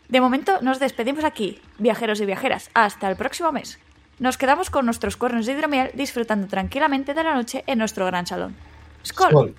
De 0.09 0.20
momento 0.20 0.61
nos 0.62 0.78
despedimos 0.78 1.24
aquí, 1.24 1.61
viajeros 1.78 2.20
y 2.20 2.26
viajeras. 2.26 2.70
Hasta 2.74 3.09
el 3.11 3.16
próximo 3.16 3.52
mes. 3.52 3.78
Nos 4.18 4.38
quedamos 4.38 4.70
con 4.70 4.86
nuestros 4.86 5.16
cuernos 5.16 5.46
de 5.46 5.52
hidromiel 5.52 5.90
disfrutando 5.94 6.46
tranquilamente 6.46 7.12
de 7.12 7.24
la 7.24 7.34
noche 7.34 7.64
en 7.66 7.78
nuestro 7.78 8.07
gran 8.07 8.26
salón. 8.26 8.54
¡Skol! 9.04 9.54